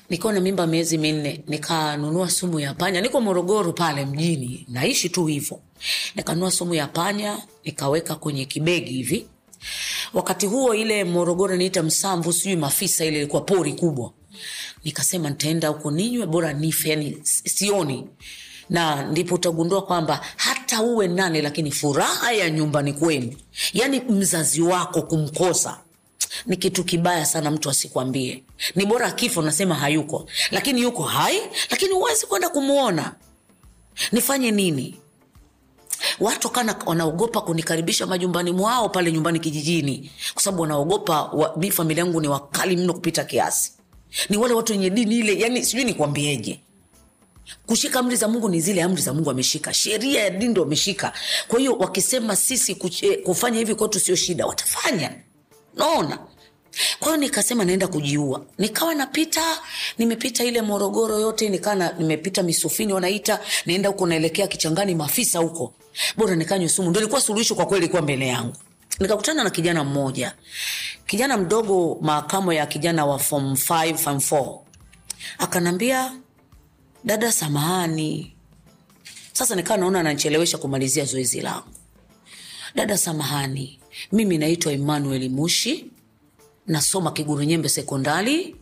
nikiwa 0.10 0.34
na 0.34 0.40
mimba 0.40 0.68
miezi 0.68 0.98
minne 0.98 1.44
nikanunua 1.48 2.30
sumu 2.30 2.60
ya 2.60 2.74
panya. 2.74 3.02
Niko 3.02 3.22
morogoro 3.22 3.74
pale 3.74 4.06
mjini 4.06 4.66
naishi 4.70 5.10
tu 5.10 5.26
hivyo. 5.26 5.60
Nikanunua 6.16 6.52
sumu 6.52 6.74
ya 6.74 6.88
panya 6.88 7.38
nikaweka 7.64 8.16
kwenye 8.16 8.46
kibegi 8.46 8.92
hivi. 8.92 9.28
Wakati 10.14 10.46
huo 10.46 10.76
ile 10.76 11.04
morogoro 11.04 11.56
niita 11.56 11.84
msamvu 11.84 12.34
sijui 12.34 12.56
mafisa 12.56 13.06
ile 13.06 13.18
ilikuwa 13.18 13.42
pori 13.42 13.74
kubwa. 13.74 14.12
Nikasema 14.84 15.30
ntaenda 15.30 15.68
huko 15.68 15.92
ninywe 15.92 16.26
bora 16.26 16.54
nife 16.54 16.90
yani 16.90 17.18
sioni. 17.24 18.08
Na 18.70 19.04
ndipo 19.12 19.36
utagundua 19.36 19.82
kwamba 19.82 20.22
hata 20.36 20.82
uwe 20.82 21.08
nane 21.08 21.42
lakini 21.42 21.72
furaha 21.72 22.32
ya 22.32 22.50
nyumbani 22.50 22.94
kwenu. 22.94 23.34
Yani 23.74 24.00
mzazi 24.00 24.62
wako 24.62 25.02
kumkosa 25.02 25.80
ni 26.46 26.58
kitu 26.58 26.84
kibaya 26.84 27.26
sana 27.26 27.52
mtu 27.52 27.70
asikwambie. 27.70 28.44
Ni 28.76 28.86
bora 28.86 29.12
kifo 29.12 29.42
nasema 29.42 29.76
hayuko. 29.76 30.28
Lakini 30.52 30.82
yuko 30.82 31.04
hai 31.04 31.42
lakini 31.70 31.92
huwezi 31.94 32.26
kwenda 32.26 32.50
kumwona 32.50 33.16
nifanye 34.12 34.52
nini? 34.52 34.96
Watu 36.20 36.50
kana 36.50 36.76
wanaogopa 36.86 37.42
kunikaribisha 37.42 38.08
majumbani 38.08 38.52
mwao 38.52 38.90
pale 38.90 39.12
nyumbani 39.12 39.40
kijijini. 39.40 40.12
Kwa 40.34 40.44
sababu 40.44 40.62
wanaogopa 40.62 41.22
wa, 41.24 41.58
mi 41.58 41.72
familia 41.72 42.04
yangu 42.04 42.22
ni 42.22 42.28
wakali 42.28 42.78
mno 42.78 42.94
kupita 42.94 43.24
kiasi. 43.24 43.72
Ni 44.30 44.38
wale 44.38 44.54
watu 44.54 44.72
wenye 44.72 44.90
dini 44.90 45.16
ile 45.16 45.40
yani 45.40 45.66
sijui 45.66 45.84
nikuambieje 45.86 46.60
kushika 47.66 48.00
amri 48.00 48.16
za 48.16 48.28
mungu 48.28 48.50
ni 48.50 48.62
zile 48.62 48.84
amri 48.84 49.02
za 49.02 49.14
mungu 49.14 49.32
ameshika. 49.32 49.74
Sheria 49.74 50.24
ya 50.24 50.30
dini 50.30 50.48
ndo 50.52 50.64
ameshika. 50.64 51.14
Kwa 51.48 51.60
hiyo 51.60 51.74
wakisema 51.74 52.36
sisi 52.36 52.76
kufanya 53.24 53.58
hivi 53.60 53.76
kwetu 53.76 54.00
sio 54.00 54.16
shida 54.16 54.46
watafanya 54.46 55.12
naona 55.78 56.18
kwa 57.00 57.08
hiyo 57.08 57.18
nikasema 57.18 57.66
naenda 57.66 57.88
kujiua. 57.88 58.46
Nikawa 58.58 58.96
napita 58.96 59.42
nimepita 59.98 60.44
ile 60.44 60.62
morogoro 60.62 61.20
yote 61.20 61.50
nikawa 61.50 61.76
nimepita 61.76 62.44
misufini 62.44 62.94
wanaita 62.94 63.40
naenda 63.66 63.90
huko 63.90 64.08
naelekea 64.08 64.48
kichangani 64.48 64.96
mafisa 64.96 65.40
huko. 65.40 65.74
Bora 66.18 66.36
nikanywe 66.36 66.70
sumu. 66.70 66.90
Ndo 66.90 67.00
ilikuwa 67.00 67.22
suluhisho 67.22 67.56
kwa 67.56 67.66
kweli 67.66 67.84
ilikuwa 67.86 68.02
mbele 68.02 68.28
yangu. 68.28 68.56
Nikakutana 69.00 69.44
na 69.44 69.50
kijana 69.50 69.84
mmoja. 69.84 70.36
Kijana 71.06 71.38
mdogo 71.38 71.98
mahakamo 72.02 72.54
ya 72.54 72.66
kijana 72.66 73.06
wa 73.06 73.20
form 73.20 73.54
5 73.54 73.96
form 73.98 74.18
4 74.18 74.60
akanambia 75.38 76.14
dada 77.04 77.32
samahani. 77.32 78.36
Sasa 79.34 79.56
nikawa 79.56 79.78
naona 79.80 80.00
ananichelewesha 80.00 80.58
kumalizia 80.58 81.06
zoezi 81.06 81.42
langu. 81.42 81.68
Dada 82.76 82.98
samahani 82.98 83.80
mimi 84.12 84.38
naitwa 84.38 84.74
emmanuel 84.74 85.30
mushi 85.30 85.86
nasoma 86.68 87.12
kigurunyembe 87.12 87.70
sekondari. 87.70 88.56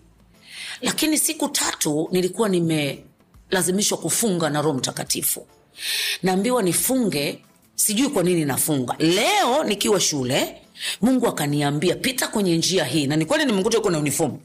Lakini 0.82 1.18
siku 1.18 1.50
tatu 1.50 2.10
nilikuwa 2.12 2.50
nimelazimishwa 2.50 3.98
kufunga 3.98 4.50
na 4.50 4.62
roho 4.62 4.78
mtakatifu. 4.78 5.48
Naambiwa 6.24 6.62
nifunge 6.64 7.40
sijui 7.76 8.10
kwa 8.10 8.24
nini 8.24 8.46
nafunga. 8.46 8.96
Leo 9.00 9.64
nikiwa 9.64 10.00
shule 10.00 10.56
mungu 11.02 11.28
akaniambia 11.28 11.96
pita 11.96 12.28
kwenye 12.28 12.58
njia 12.58 12.84
hii. 12.86 13.08
Na 13.08 13.16
ni 13.16 13.26
kweli 13.26 13.46
nimekuta 13.46 13.80
uko 13.80 13.90
na 13.90 14.00
uniform. 14.00 14.38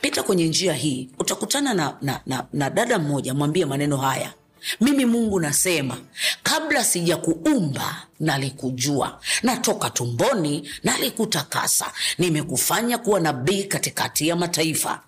Pita 0.00 0.22
kwenye 0.22 0.48
njia 0.48 0.72
hii 0.74 1.08
utakutana 1.18 1.74
na, 1.74 1.96
na, 2.02 2.20
na, 2.26 2.46
na 2.52 2.70
dada 2.70 2.98
mmoja 2.98 3.34
mwambie 3.34 3.64
maneno 3.64 3.96
haya 3.96 4.32
mimi 4.80 5.04
mungu 5.04 5.40
nasema 5.40 5.98
kabla 6.42 6.84
sijakuumba 6.84 8.06
nalikujua. 8.20 9.20
Natoka 9.42 9.90
tumboni 9.90 10.70
nalikutakasa. 10.84 11.92
Nimekufanya 12.18 12.98
kuwa 12.98 13.20
nabii 13.20 13.64
katikati 13.64 14.28
ya 14.28 14.36
mataifa. 14.36 15.00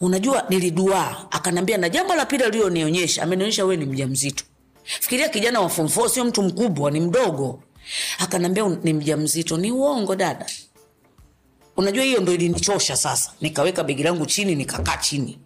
Unajua 0.00 0.44
niliduaa 0.48 1.26
akanambia 1.30 1.78
na 1.78 1.88
jambo 1.88 2.14
la 2.14 2.26
pili 2.26 2.44
aliyonionyesha 2.44 3.22
amenionyesha 3.22 3.64
wewe 3.64 3.76
ni 3.76 3.86
mja 3.86 4.06
mzito 4.06 4.44
fikiria 4.84 5.28
kijana 5.28 5.60
wa 5.60 5.68
fomfo 5.68 6.08
sio 6.08 6.24
mtu 6.24 6.42
mkubwa 6.42 6.90
ni 6.90 7.00
mdogo. 7.00 7.62
Akanambia 8.18 8.64
"Un- 8.64 8.78
ni 8.84 8.92
mja 8.92 9.16
mzito 9.16 9.56
ni 9.56 9.72
uongo 9.72 10.16
dada. 10.16 10.46
Unajua 11.76 12.04
hiyo 12.04 12.20
ndo 12.20 12.32
ilinichosha 12.32 12.96
sasa. 12.96 13.32
Nikaweka 13.40 13.84
begi 13.84 14.02
langu 14.02 14.26
chini 14.26 14.54
nikakaa 14.54 14.96
chini 14.96 15.38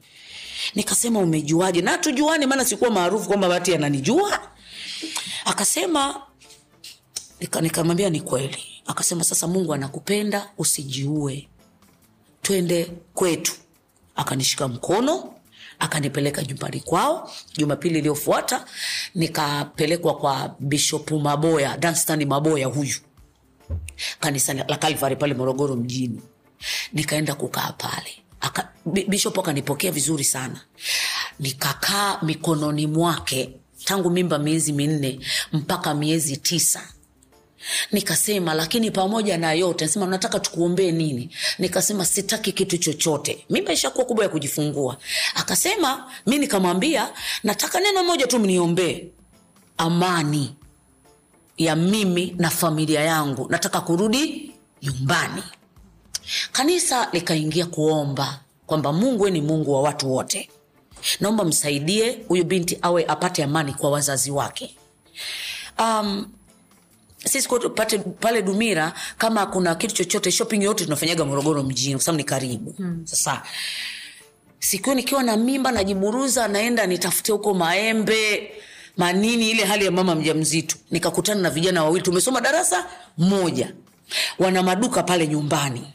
nikasema 0.75 1.19
umejuaje? 1.19 1.81
Na 1.83 1.99
tujuane 1.99 2.47
maana 2.47 2.65
sikuwa 2.65 2.91
maarufu 2.91 3.29
kwamba 3.29 3.49
bati 3.49 3.75
ananijua. 3.75 4.41
Akasema 5.45 6.23
nika- 7.41 7.61
nikamwambia 7.63 8.11
ni 8.11 8.21
kweli. 8.21 8.63
Akasema 8.87 9.25
sasa 9.25 9.47
mungu 9.47 9.75
anakupenda 9.75 10.51
usijiue. 10.59 11.49
Twende 12.43 12.93
kwetu. 13.15 13.53
Akanishika 14.17 14.69
mkono 14.69 15.33
akanipeleka 15.79 16.43
nyumbani 16.43 16.81
kwao. 16.81 17.31
Jumapili 17.57 17.99
iliyofuata 17.99 18.65
nikapelekwa 19.15 20.17
kwa 20.17 20.55
Bishop 20.61 21.11
maboya 21.11 21.77
danstan 21.77 22.25
maboya 22.25 22.67
huyu. 22.67 22.97
Kanisa 24.21 24.55
la 24.55 24.77
kalvari 24.77 25.17
pale 25.17 25.35
morogoro 25.35 25.77
mjini. 25.77 26.21
Nikaenda 26.93 27.35
kukaa 27.35 27.73
pale 27.73 28.11
Aka, 28.41 28.69
bishop 29.09 29.39
akanipokea 29.39 29.91
vizuri 29.93 30.25
sana. 30.25 30.61
Nikakaa 31.41 32.19
mikononi 32.23 32.87
mwake 32.87 33.51
tangu 33.85 34.11
mimba 34.11 34.39
miezi 34.39 34.73
minne 34.73 35.21
mpaka 35.53 35.95
miezi 35.95 36.37
tisa. 36.37 36.89
Nikasema 37.93 38.55
lakini 38.55 38.91
pamoja 38.91 39.39
na 39.39 39.53
yote 39.53 39.85
nasema 39.85 40.07
nataka 40.07 40.41
tukuombee 40.41 40.93
nini? 40.93 41.31
Nikasema 41.59 42.05
sitaki 42.05 42.53
kitu 42.53 42.79
chochote. 42.79 43.45
Mimba 43.51 43.73
ishakuwa 43.73 44.05
kubwa 44.07 44.25
ya 44.25 44.31
kujifungua. 44.31 44.97
Akasema 45.35 46.13
mi 46.27 46.39
nikamwambia 46.39 47.09
nataka 47.45 47.81
neno 47.81 48.05
moja 48.05 48.27
tu 48.27 48.39
mniombee. 48.39 49.09
Amani 49.79 50.55
ya 51.57 51.77
mimi 51.77 52.35
na 52.39 52.51
familia 52.51 53.01
yangu. 53.01 53.47
Nataka 53.51 53.81
kurudi 53.81 54.53
nyumbani 54.83 55.43
kanisa 56.53 57.09
likaingia 57.13 57.67
kuomba 57.67 58.41
kwamba 58.67 58.93
mungu 58.93 59.31
ni 59.31 59.41
mungu 59.41 59.73
wa 59.73 59.83
watu 59.83 60.13
wote. 60.13 60.51
Naomba 61.21 61.45
msaidie 61.45 62.19
huyu 62.29 62.45
binti 62.45 62.79
awe 62.83 63.05
apate 63.09 63.45
amani 63.45 63.73
kwa 63.75 63.91
wazazi 63.91 64.31
wake. 64.31 64.77
Um, 65.79 66.27
sisi 67.25 67.49
pate 67.75 67.99
pale 67.99 68.43
dumira 68.43 68.93
kama 69.19 69.47
kuna 69.47 69.75
kitu 69.75 69.95
chochote 69.95 70.31
shopping 70.33 70.63
yote 70.63 70.85
tunafanyaga 70.85 71.25
morogoro 71.25 71.63
mjini 71.63 71.95
kwa 71.95 72.03
sababu 72.05 72.17
ni 72.19 72.25
karibu. 72.25 72.71
Hmm. 72.71 73.07
sasa 73.07 73.43
siku 74.59 74.95
nikiwa 74.95 75.23
na 75.23 75.37
mimba 75.37 75.73
najiburuza 75.73 76.49
naenda 76.49 76.87
nitafute 76.87 77.33
huko 77.33 77.55
maembe 77.55 78.51
manini 78.97 79.51
ile 79.51 79.65
hali 79.65 79.85
ya 79.85 79.91
mama 79.91 80.15
mja 80.15 80.35
mzito 80.35 80.77
nikakutana 80.91 81.41
na 81.41 81.51
vijana 81.51 81.85
wawili 81.85 82.03
tumesoma 82.05 82.41
darasa 82.41 82.87
moja. 83.19 83.73
Wana 84.39 84.63
maduka 84.63 85.03
pale 85.03 85.27
nyumbani 85.29 85.93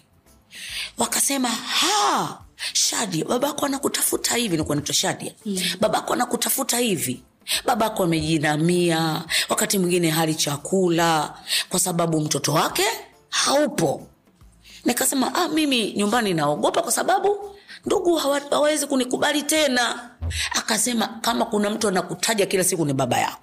wakasema 0.98 1.50
ha 1.50 2.40
shadia 2.74 3.26
babako 3.26 3.66
anakutafuta 3.66 4.36
hivi. 4.36 4.58
Nikuwa 4.58 4.76
naitwa 4.76 4.96
shadia. 4.96 5.34
Mm. 5.46 5.60
babako 5.80 6.14
anakutafuta 6.14 6.78
hivi. 6.78 7.24
Babako 7.66 8.04
amejinamia 8.04 9.24
wakati 9.50 9.80
mwingine 9.80 10.10
hali 10.10 10.36
chakula 10.36 11.34
kwa 11.70 11.80
sababu 11.80 12.20
mtoto 12.22 12.54
wake 12.54 12.84
haupo. 13.30 14.08
Nikasema 14.86 15.36
ah, 15.36 15.48
mimi 15.48 15.94
nyumbani 15.94 16.34
naogopa 16.34 16.82
kwa 16.82 16.92
sababu 16.92 17.56
ndugu 17.86 18.16
hawawezi 18.16 18.88
kunikubali 18.88 19.44
tena. 19.44 20.10
Akasema 20.52 21.08
kama 21.08 21.46
kuna 21.46 21.70
mtu 21.70 21.88
anakutaja 21.88 22.46
kila 22.46 22.64
siku 22.64 22.86
ni 22.86 22.94
baba 22.94 23.18
yako 23.18 23.42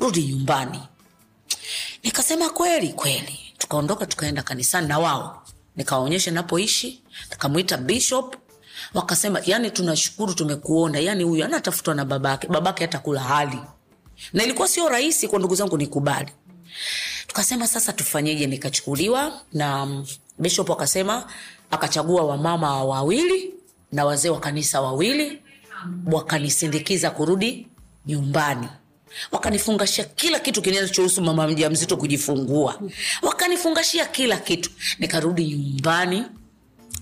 rudi 0.00 0.22
nyumbani. 0.22 0.80
Nikasema 2.02 2.50
kweli 2.50 2.88
kweli. 2.92 3.40
Tukaondoka 3.58 4.06
tukaenda 4.06 4.42
kanisani 4.42 4.88
na 4.88 4.98
wao 4.98 5.42
nikawaonyesha 5.76 6.30
napoishi 6.30 7.02
nikamwita 7.30 7.76
bishop. 7.76 8.36
Wakasema 8.94 9.40
yani 9.46 9.70
tunashukuru 9.70 10.34
tumekuona. 10.34 10.98
Yani 10.98 11.24
huyu 11.24 11.44
anatafutwa 11.44 11.94
na 11.94 12.04
babake. 12.04 12.48
Babake 12.48 12.84
atakula 12.84 13.20
hali. 13.20 13.58
Na 14.32 14.44
ilikuwa 14.44 14.68
sio 14.68 14.88
rahisi 14.88 15.28
kwa 15.28 15.38
ndugu 15.38 15.54
zangu 15.54 15.78
nikubali. 15.78 16.32
Tukasema 17.26 17.66
sasa 17.66 17.92
tufanyeje? 17.92 18.46
Nikachukuliwa 18.46 19.40
na 19.52 19.86
mm, 19.86 20.06
bishop 20.38 20.70
akasema 20.70 21.26
akachagua 21.70 22.22
wamama 22.22 22.84
wawili 22.84 23.54
na 23.92 24.04
wazee 24.04 24.28
wa 24.28 24.40
kanisa 24.40 24.80
wawili 24.80 25.42
wakanisindikiza 26.12 27.10
kurudi 27.10 27.66
nyumbani 28.06 28.68
wakanifungashia 29.32 30.04
kila 30.04 30.40
kitu 30.40 30.62
kinachohusu 30.62 31.22
mama 31.22 31.48
mja 31.48 31.70
mzito 31.70 31.96
kujifungua. 31.96 32.80
Wakanifungashia 33.22 34.06
kila 34.06 34.36
kitu. 34.36 34.70
Nikarudi 34.98 35.44
nyumbani 35.54 36.24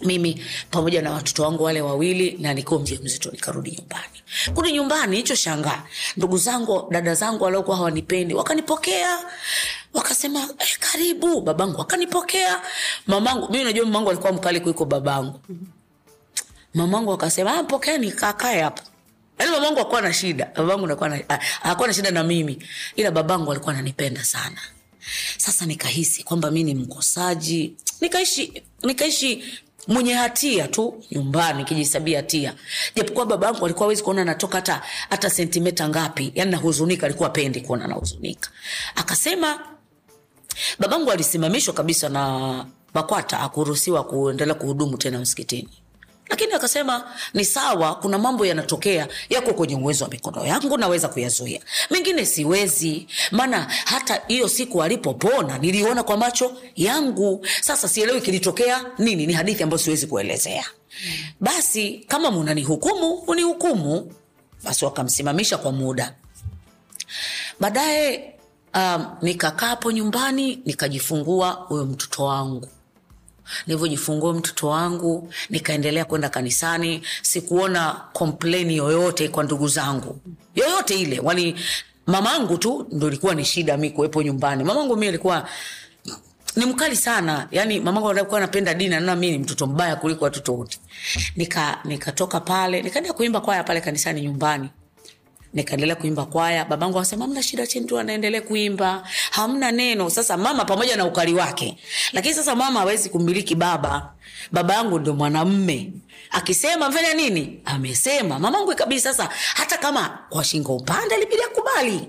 mimi 0.05 0.45
pamoja 0.71 1.03
na 1.03 1.13
watoto 1.13 1.43
wangu 1.43 1.63
wale 1.65 1.81
wawili 1.81 2.37
na 2.41 2.55
nikiwa 2.55 2.81
mja 2.81 2.99
mzito 3.03 3.31
nikarudi 3.31 3.71
nyumbani. 3.71 4.23
Kurudi 4.55 4.73
nyumbani 4.73 5.17
hicho 5.17 5.35
shangaa. 5.35 5.83
Ndugu 6.17 6.39
zangu 6.39 6.87
dada 6.91 7.15
zangu 7.15 7.45
waliokuwa 7.45 7.77
hawanipendi 7.77 8.35
wakanipokea. 8.35 9.19
Wakasema 9.95 10.41
eh, 10.59 10.77
karibu. 10.81 11.41
Babangu 11.41 11.79
wakanipokea 11.79 12.61
mamangu 13.07 13.53
mi 13.53 13.65
najua 13.65 13.85
mamangu 13.87 14.11
alikuwa 14.11 14.33
mkali 14.33 14.61
kuliko 14.61 14.85
babangu. 14.85 15.41
Mamangu 16.75 17.13
akasema 17.13 17.59
"Ah, 17.59 17.65
pokeeni 17.65 18.13
kakae 18.13 18.61
hapa 18.63 18.83
yaani 19.39 19.53
babangu 19.53 19.81
akuwa 19.81 20.01
na 20.01 20.13
shida. 20.13 20.51
Babangu 20.57 20.87
hakuwa 21.63 21.89
na 21.89 21.95
shida 21.95 22.11
na 22.11 22.25
mimi. 22.25 22.59
Ila 22.97 23.11
babangu 23.11 23.51
alikuwa 23.53 23.75
ananipenda 23.75 24.25
sana. 24.25 24.59
Sasa 25.39 25.67
nikahisi 25.67 26.23
kwamba 26.23 26.51
mi 26.51 26.65
ni 26.65 26.75
mkosaji. 26.75 27.77
Nikaishi 28.01 28.63
nikaishi 28.83 29.45
mwenye 29.89 30.15
hatia 30.15 30.69
tu 30.69 31.05
nyumbani 31.11 31.65
kijisabia 31.65 32.19
hatia. 32.19 32.55
Japokuwa 32.97 33.27
babangu 33.27 33.65
alikuwa 33.65 33.85
awezi 33.87 34.03
kuona 34.03 34.25
natoka 34.25 34.59
hata 34.59 34.83
hata 35.11 35.31
sentimeta 35.31 35.89
ngapi. 35.89 36.33
Yani 36.35 36.51
nahuzunika 36.51 37.07
alikuwa 37.07 37.31
pendi 37.31 37.61
kuona 37.61 37.87
nahuzunika. 37.87 38.51
Akasema 38.95 39.61
babangu 40.79 41.11
alisimamishwa 41.11 41.75
kabisa 41.75 42.09
na 42.09 42.67
bakwata 42.95 43.41
akuruhusiwa 43.41 44.05
kuendelea 44.05 44.55
kuhudumu 44.55 44.97
tena 44.99 45.19
msikitini 45.19 45.69
lakini 46.33 46.53
akasema 46.53 47.05
ni 47.35 47.45
sawa 47.45 47.95
kuna 47.95 48.19
mambo 48.19 48.47
yanatokea 48.47 49.09
yako 49.31 49.55
kwenye 49.55 49.75
uwezo 49.77 50.05
wa 50.05 50.11
mikono 50.11 50.47
yangu 50.47 50.79
naweza 50.79 51.09
kuyazuia. 51.09 51.61
Mengine 51.91 52.27
siwezi 52.27 53.07
maana 53.31 53.67
hata 53.85 54.23
hiyo 54.29 54.49
siku 54.49 54.83
alipopona 54.83 55.59
niliona 55.59 56.03
kwa 56.03 56.17
macho 56.17 56.57
yangu. 56.77 57.47
Sasa 57.61 57.89
sielewi 57.89 58.21
kilitokea 58.21 58.85
nini 58.99 59.27
ni 59.27 59.33
hadithi 59.33 59.63
ambayo 59.63 59.79
siwezi 59.79 60.07
kuelezea. 60.07 60.65
Basi 61.41 62.05
kama 62.09 62.31
munanihukumu 62.31 63.13
unihukumu. 63.15 64.13
Basi 64.65 64.85
wakamsimamisha 64.85 65.59
kwa 65.59 65.73
muda. 65.73 66.15
Baadaye 67.61 68.35
um, 68.75 69.07
nikakaa 69.23 69.67
hapo 69.67 69.93
nyumbani 69.93 70.63
nikajifungua 70.67 71.51
huyo 71.51 71.85
mtoto 71.85 72.25
wangu 72.25 72.69
nilivyojifungua 73.67 74.33
mtoto 74.35 74.69
wangu 74.69 75.33
nikaendelea 75.51 76.05
kwenda 76.05 76.29
kanisani 76.29 77.03
sikuona 77.23 77.93
kompleni 78.13 78.77
yoyote 78.77 79.29
kwa 79.29 79.45
ndugu 79.45 79.69
zangu. 79.69 80.19
Yoyote 80.55 81.01
ile 81.01 81.21
wani 81.21 81.55
mamangu 82.07 82.59
tu 82.59 82.87
ndo 82.93 83.09
ilikuwa 83.09 83.35
ni 83.35 83.45
shida 83.45 83.77
mi 83.77 83.91
kuwepo 83.91 84.23
nyumbani. 84.23 84.65
Mamangu 84.65 84.97
mi 84.97 85.09
alikuwa 85.09 85.49
ni 86.57 86.67
mkali 86.67 86.97
sana. 86.97 87.49
Yani 87.51 87.81
mamangu 87.81 88.11
alikuwa 88.11 88.39
anapenda 88.39 88.75
dini 88.75 88.95
anaona 88.95 89.17
mi 89.17 89.31
ni 89.31 89.39
mtoto 89.39 89.67
mbaya 89.67 89.97
kuliko 89.97 90.25
watoto 90.25 90.55
wote. 90.55 90.79
Nika 91.37 91.79
nikatoka 91.85 92.41
pale 92.41 92.83
nikaenda 92.83 93.13
kuimba 93.13 93.41
kwaya 93.41 93.65
pale 93.65 93.81
kanisani 93.81 94.21
nyumbani 94.21 94.69
nikaendelea 95.53 95.97
kuimba 95.97 96.27
kwaya. 96.27 96.65
Babangu 96.65 96.99
akasema 96.99 97.25
hamna 97.25 97.43
shida 97.43 97.67
chentu 97.67 97.99
anaendelea 97.99 98.43
kuimba. 98.43 99.09
Hamna 99.31 99.73
neno. 99.73 100.11
Sasa 100.11 100.37
mama 100.37 100.65
pamoja 100.65 100.97
na 100.97 101.05
ukali 101.07 101.35
wake. 101.35 101.77
Lakini 102.13 102.35
sasa 102.35 102.55
mama 102.57 102.81
hawezi 102.81 103.09
kumiliki 103.09 103.55
baba. 103.55 104.13
Baba 104.53 104.75
yangu 104.75 104.99
ndo 104.99 105.15
mwanamme 105.15 105.93
akisema 106.31 106.89
mfanya 106.91 107.15
nini? 107.15 107.61
Amesema. 107.65 108.39
Mamangu 108.39 108.73
ikabidi 108.73 109.01
sasa. 109.01 109.29
Hata 109.55 109.79
kama 109.79 110.19
kwa 110.31 110.45
shingo 110.45 110.77
upande 110.77 111.17
libidi 111.17 111.43
akubali. 111.43 112.01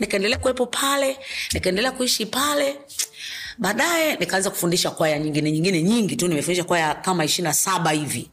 Nikaendelea 0.00 0.38
kuwepo 0.38 0.66
pale. 0.66 1.16
Nikaendelea 1.52 1.92
kuishi 1.92 2.26
pale. 2.26 2.76
Baadaye 3.58 4.16
nikaanza 4.16 4.50
kufundisha 4.50 4.90
kwaya 4.90 5.18
nyingine 5.18 5.52
nyingine 5.52 5.82
nyingi 5.82 6.16
tu. 6.16 6.28
Nimefundisha 6.28 6.64
kwaya 6.64 6.94
kama 6.94 7.24
ishirini 7.24 7.48
na 7.48 7.54
saba 7.54 7.90
hivi 7.90 8.30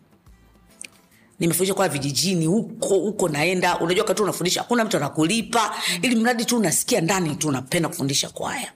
nimefundisha 1.39 1.73
kwa 1.73 1.89
vijijini 1.89 2.45
huko 2.45 2.87
huko 2.87 3.29
naenda. 3.29 3.79
Unajua 3.79 4.03
wakati 4.03 4.21
unafundisha 4.23 4.61
hakuna 4.61 4.85
mtu 4.85 4.97
anakulipa. 4.97 5.75
Ili 6.01 6.15
mradi 6.15 6.45
tu 6.45 6.57
unasikia 6.57 7.01
ndani 7.01 7.35
tu 7.35 7.47
unapenda 7.47 7.89
kufundisha 7.89 8.29
kwaya 8.29 8.71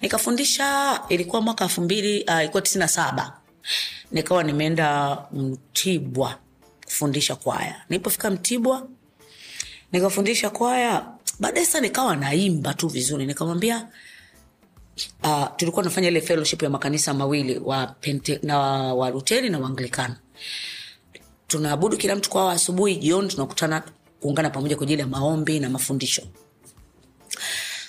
nikafundisha 0.00 1.00
ilikuwa 1.08 1.42
mwaka 1.42 1.64
elfu 1.64 1.80
mbili 1.80 2.24
uh, 2.28 2.40
ilikuwa 2.40 2.62
tisini 2.62 2.80
na 2.80 2.88
saba. 2.88 3.32
Nikawa 4.12 4.42
nimeenda 4.42 5.18
mtibwa 5.32 6.38
kufundisha 6.84 7.36
kwaya 7.36 7.82
nilipofika 7.88 8.30
mtibwa 8.30 8.88
nikafundisha 9.92 10.50
kwaya 10.50 11.06
baadaye 11.40 11.66
sasa 11.66 11.80
nikawa 11.80 12.16
naimba 12.16 12.74
tu 12.74 12.88
vizuri. 12.88 13.26
Nikamwambia 13.26 13.86
uh, 15.24 15.44
tulikuwa 15.56 15.84
nafanya 15.84 16.08
ile 16.08 16.20
fellowship 16.20 16.62
ya 16.62 16.70
makanisa 16.70 17.14
mawili 17.14 17.58
wa 17.58 17.86
Pente, 17.86 18.40
na 18.42 18.58
wa, 18.58 18.94
wa 18.94 19.10
luteri 19.10 19.48
na 19.50 19.58
waanglikana 19.58 20.16
tunaabudu 21.58 21.96
kila 21.96 22.16
mtu 22.16 22.30
kwao 22.30 22.50
asubuhi 22.50 22.96
jioni 22.96 23.28
tunakutana 23.28 23.82
kuungana 24.20 24.50
pamoja 24.50 24.76
kwa 24.76 24.84
ajili 24.84 25.00
ya 25.00 25.06
maombi 25.06 25.60
na 25.60 25.70
mafundisho. 25.70 26.22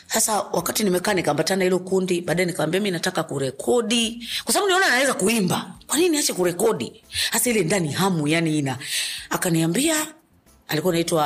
Sasa 0.08 0.41
wakati 0.41 0.84
nimekaa 0.84 1.13
nikaambatana 1.13 1.63
hilo 1.63 1.80
kundi 1.80 2.21
baadaye 2.21 2.45
nikawambia 2.45 2.82
mi 2.82 2.91
nataka 2.91 3.23
kurekodi. 3.23 4.28
Kwa 4.43 4.54
sababu 4.54 4.69
niona 4.71 4.89
naweza 4.89 5.13
kuimba. 5.13 5.73
Kwa 5.88 5.97
nini 5.97 6.10
niache 6.10 6.34
kurekodi? 6.34 7.04
Hasa 7.32 7.49
ile 7.49 7.63
ndani 7.63 7.91
hamu 7.91 8.28
yani 8.28 8.58
ina. 8.60 8.78
Akaniambia 9.30 9.95
alikuwa 10.67 10.93
naitwa 10.93 11.23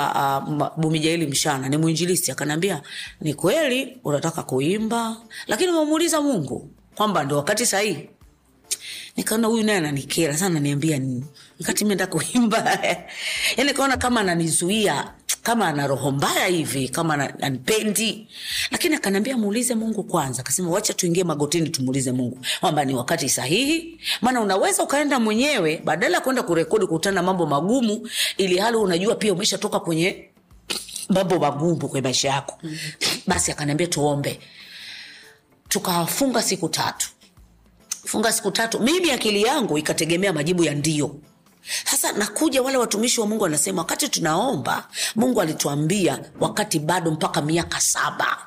uh, 0.47 0.67
bumijaili 0.81 1.27
mshana 1.27 1.69
ni 1.69 1.77
mwinjilisti. 1.77 2.31
Akanaambia 2.31 2.81
ni 3.21 3.33
kweli 3.33 3.97
unataka 4.03 4.43
kuimba 4.43 5.17
lakini 5.47 5.71
umemuuliza 5.71 6.21
mungu 6.21 6.69
kwamba 6.95 7.23
ndo 7.23 7.37
wakati 7.37 7.65
sahihi. 7.65 8.09
Nikaona 9.17 9.47
huyu 9.47 9.63
naye 9.63 9.77
ananikera 9.77 10.37
sana 10.37 10.45
ananiambia 10.51 10.97
nini 10.97 11.25
wakati 11.59 11.85
mi 11.85 11.95
kuimba 11.95 12.79
yani 13.57 13.73
kaona 13.73 13.97
kama 13.97 14.19
ananizuia 14.21 15.13
kama 15.43 15.67
ana 15.67 15.87
roho 15.87 16.11
mbaya 16.11 16.47
hivi 16.47 16.89
kama 16.89 17.13
anipendi. 17.41 18.27
Lakini 18.71 18.95
akaniambia 18.95 19.37
muulize 19.37 19.75
mungu 19.75 20.03
kwanza. 20.03 20.39
Akasema 20.41 20.69
wacha 20.69 20.93
tuingie 20.93 21.23
magotini 21.23 21.69
tumuulize 21.69 22.11
mungu 22.11 22.39
kwamba 22.59 22.85
ni 22.85 22.95
wakati 22.95 23.29
sahihi. 23.29 23.99
Maana 24.21 24.41
unaweza 24.41 24.83
ukaenda 24.83 25.19
mwenyewe 25.19 25.81
badala 25.85 26.15
ya 26.17 26.21
kwenda 26.21 26.43
kurekodi 26.43 26.85
kukutana 26.85 27.15
na 27.15 27.23
mambo 27.23 27.45
magumu 27.45 28.09
ili 28.37 28.57
hali 28.57 28.77
unajua 28.77 29.15
pia 29.15 29.33
umeshatoka 29.33 29.79
kwenye 29.79 30.25
mambo 31.15 31.39
magumu 31.39 31.89
kwenye 31.89 32.01
maisha 32.01 32.29
yako. 32.29 32.57
Basi 33.27 33.51
akaniambia 33.51 33.87
tuombe. 33.87 34.39
Tukafunga 35.69 36.41
siku 36.41 36.69
tatu. 36.69 37.09
Funga 38.05 38.31
siku 38.31 38.51
tatu. 38.51 38.79
Mimi 38.79 39.11
akili 39.11 39.41
yangu 39.41 39.77
ikategemea 39.77 40.33
majibu 40.33 40.63
ya 40.63 40.73
ndio 40.75 41.15
sasa 41.85 42.11
nakuja 42.11 42.61
wale 42.61 42.77
watumishi 42.77 43.21
wa 43.21 43.27
mungu 43.27 43.43
wanasema 43.43 43.81
wakati 43.81 44.09
tunaomba 44.09 44.87
mungu 45.15 45.41
alituambia 45.41 46.19
wakati 46.39 46.79
bado 46.79 47.11
mpaka 47.11 47.41
miaka 47.41 47.79
saba. 47.79 48.37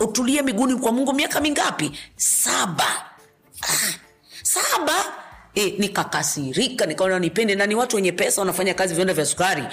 Utulie 0.00 0.42
miguuni 0.42 0.76
kwa 0.76 0.92
mungu 0.92 1.12
miaka 1.12 1.40
mingapi? 1.40 1.92
Saba. 2.16 3.04
Ah, 3.62 3.92
saba? 4.42 5.04
E, 5.54 5.74
nikakasirika 5.78 6.86
nikaona 6.86 7.18
nipende 7.18 7.54
na 7.54 7.66
ni 7.66 7.74
watu 7.74 7.96
wenye 7.96 8.12
pesa 8.12 8.40
wanafanya 8.40 8.74
kazi 8.74 8.94
viwanda 8.94 9.14
vya 9.14 9.26
sukari. 9.26 9.64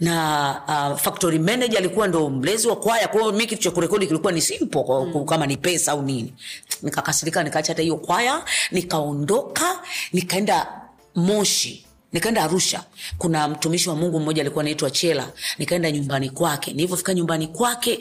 Na 0.00 0.90
uh, 0.92 0.98
factory 1.00 1.38
manager 1.38 1.78
alikuwa 1.78 2.08
ndo 2.08 2.30
mlezi 2.30 2.68
wa 2.68 2.76
kwaya 2.76 3.08
kwao 3.08 3.32
mi 3.32 3.46
kitu 3.46 3.62
cha 3.62 3.70
kurekodi 3.70 4.06
kilikuwa 4.06 4.32
ni 4.32 4.40
simple 4.40 4.82
kwa, 4.82 5.06
mm. 5.06 5.24
kama 5.24 5.46
ni 5.46 5.56
pesa 5.56 5.92
au 5.92 6.02
nini. 6.02 6.34
Nikakasirika 6.82 7.42
nikaacha 7.42 7.72
hata 7.72 7.82
hiyo 7.82 7.96
kwaya 7.96 8.44
nikaondoka 8.70 9.80
nikaenda 10.12 10.66
moshi 11.14 11.86
nikaenda 12.12 12.42
arusha. 12.44 12.84
Kuna 13.18 13.48
mtumishi 13.48 13.88
wa 13.88 13.94
mungu 13.96 14.20
mmoja 14.20 14.42
alikuwa 14.42 14.62
anaitwa 14.64 14.90
chela. 14.90 15.32
Nikaenda 15.58 15.90
nyumbani 15.92 16.30
kwake. 16.30 16.70
Nilivyofika 16.72 17.14
nyumbani 17.14 17.46
kwake 17.46 17.98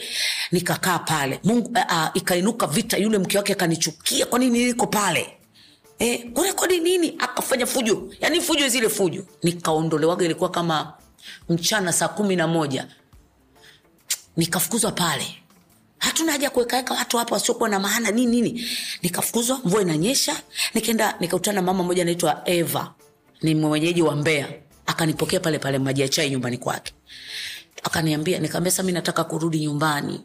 nikakaa 0.51 0.99
pale. 0.99 1.39
Mungu 1.43 1.69
uh, 1.69 2.07
ikainuka 2.13 2.67
vita. 2.67 2.97
Yule 2.97 3.17
mke 3.17 3.37
wake 3.37 3.53
akanichukia 3.53 4.25
kwa 4.25 4.39
nini 4.39 4.65
niko 4.65 4.87
pale? 4.87 5.33
Eh, 5.99 6.31
kurekodi 6.33 6.79
nini 6.79 7.15
akafanya 7.19 7.65
fujo. 7.65 8.13
Yaani 8.21 8.41
fujo 8.41 8.67
zile 8.69 8.89
fujo. 8.89 9.25
Nikaondolewaga 9.43 10.25
ilikuwa 10.25 10.49
kama 10.51 10.93
mchana 11.49 11.93
saa 11.93 12.07
kumi 12.07 12.35
na 12.35 12.47
moja. 12.47 12.87
Nikafukuzwa 14.37 14.91
pale. 14.91 15.35
Hatuna 15.97 16.31
haja 16.31 16.49
kuwekaweka 16.49 16.93
watu 16.93 17.17
hapa 17.17 17.35
wasiokuwa 17.35 17.69
na 17.69 17.79
maana 17.79 18.11
nini 18.11 18.41
nini. 18.41 18.65
Nikafukuzwa 19.01 19.59
mvua 19.65 19.81
inanyesha. 19.81 20.35
Nikaenda 20.73 21.15
nikakutana 21.19 21.55
na 21.55 21.61
mama 21.61 21.83
moja 21.83 22.01
anaitwa 22.01 22.41
eva 22.49 22.93
ni 23.41 23.56
mwenyeji 23.56 24.02
wa 24.02 24.15
mbea 24.15 24.47
akanipokea 24.86 25.39
pale 25.39 25.60
pale 25.60 25.80
maji 25.80 26.02
ya 26.02 26.08
chai 26.10 26.30
nyumbani 26.30 26.58
kwake. 26.58 26.93
Akaniambia 27.84 28.39
nikaambia 28.39 28.71
sasa 28.71 28.84
mimi 28.84 28.93
nataka 28.93 29.23
kurudi 29.23 29.60
nyumbani. 29.60 30.21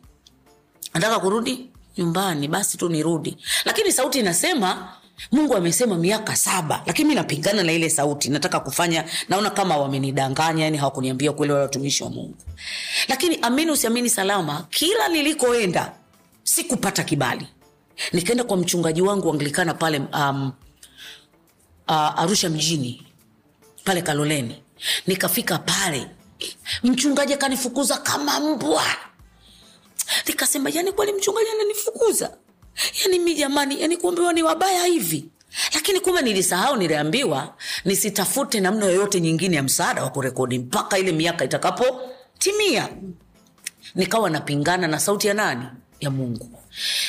Nataka 0.95 1.19
kurudi 1.21 1.71
nyumbani 1.99 2.49
basi 2.49 2.79
tu 2.79 2.89
nirudi. 2.89 3.37
Lakini 3.65 3.93
sauti 3.93 4.19
inasema 4.19 4.89
mungu 5.33 5.57
amesema 5.57 5.97
miaka 5.99 6.37
saba. 6.37 6.83
Lakini 6.87 7.09
mi 7.09 7.15
napingana 7.15 7.63
na 7.63 7.73
ile 7.73 7.91
sauti. 7.91 8.29
Nataka 8.31 8.61
kufanya 8.61 9.05
naona 9.29 9.51
kama 9.51 9.77
wamenidanganya 9.77 10.65
yani 10.65 10.79
hawakuniambia 10.79 11.33
kweli 11.33 11.53
wale 11.53 11.63
watumishi 11.65 12.03
wa 12.05 12.11
mungu. 12.11 12.35
Lakini 13.09 13.37
amini 13.43 13.71
usiamini 13.71 14.11
salama 14.11 14.67
kila 14.71 15.09
nilikoenda 15.09 15.93
sikupata 16.43 17.05
kibali. 17.05 17.47
Nikaenda 18.13 18.45
kwa 18.45 18.57
mchungaji 18.57 19.03
wangu 19.03 19.31
anglikana 19.33 19.75
pale 19.75 19.99
um, 20.15 20.53
uh, 21.93 22.21
arusha 22.21 22.49
mjini 22.51 23.07
pale 23.85 24.03
kaloleni. 24.03 24.63
Nikafika 25.07 25.59
pale 25.59 26.07
mchungaji 26.85 27.35
akanifukuza 27.35 27.97
kama 27.99 28.41
mbwa. 28.41 28.83
Nikasema 30.29 30.71
yani 30.71 30.93
kweli 30.93 31.13
mchungaji 31.13 31.49
ananifukuza? 31.55 32.37
Yani 33.03 33.19
mi 33.19 33.35
jamani 33.35 33.81
yani 33.83 33.97
kuambiwa 33.97 34.33
ni 34.33 34.43
wabaya 34.43 34.85
hivi. 34.85 35.25
Lakini 35.75 36.01
kumbe 36.01 36.23
nilisahau 36.23 36.77
niliambiwa 36.77 37.55
nisitafute 37.85 38.61
namna 38.61 38.87
yoyote 38.87 39.21
nyingine 39.21 39.57
ya 39.57 39.63
msaada 39.63 40.03
wa 40.03 40.11
kurekodi 40.11 40.59
mpaka 40.59 40.99
ile 40.99 41.13
miaka 41.13 41.45
itakapotimia. 41.45 42.89
Nikawa 43.95 44.31
napingana 44.31 44.89
na 44.89 45.01
sauti 45.01 45.27
ya 45.29 45.35
nani? 45.35 45.65
Ya 46.01 46.11
mungu 46.11 46.62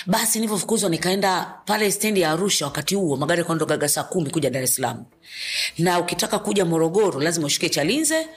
basi 0.05 0.39
nilivyofukuzwa 0.39 0.89
nikaenda 0.89 1.53
pale 1.65 1.91
stendi 1.91 2.21
ya 2.21 2.31
arusha 2.31 2.65
wakati 2.65 2.95
huo 2.95 3.17
magari 3.17 3.43
kaondokaga 3.43 3.89
saa 3.89 4.03
kumi 4.03 4.29
kuja 4.29 4.49
dar 4.49 4.63
es 4.63 4.75
salaam. 4.75 5.05
Na 5.77 5.99
ukitaka 5.99 6.39
kuja 6.39 6.65
morogoro 6.65 7.19
lazima 7.21 7.47
ushike 7.47 7.69
chalinze 7.69 8.27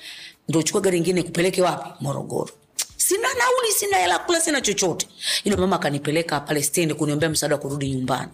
ndo 0.49 0.59
uchukue 0.59 0.81
gari 0.81 0.99
ingine 0.99 1.23
kupeleke 1.23 1.63
wapi? 1.63 1.91
Morogoro. 2.05 2.51
Sina 2.97 3.29
nauli 3.29 3.73
sina 3.79 3.97
hela 3.97 4.19
kula 4.19 4.41
sina 4.41 4.61
chochote. 4.61 5.07
Yule 5.45 5.57
mama 5.57 5.77
akanipeleka 5.77 6.41
pale 6.41 6.63
stendi 6.63 6.95
kuniombea 6.95 7.29
msaada 7.29 7.55
wa 7.55 7.61
kurudi 7.61 7.91
nyumbani. 7.91 8.33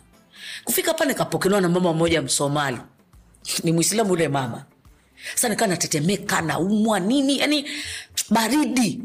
Kufika 0.64 0.94
pale 0.94 1.12
nikapokelewa 1.12 1.60
na 1.60 1.68
mama 1.68 1.92
mmoja 1.92 2.22
msomali. 2.22 2.78
Ni 3.64 3.72
mwislamu 3.72 4.10
yule 4.10 4.28
mama. 4.28 4.64
Sasa 5.34 5.48
nikaa 5.48 5.66
natetemeka 5.66 6.40
naumwa 6.40 7.00
nini? 7.00 7.38
Yani 7.38 7.70
baridi. 8.30 9.00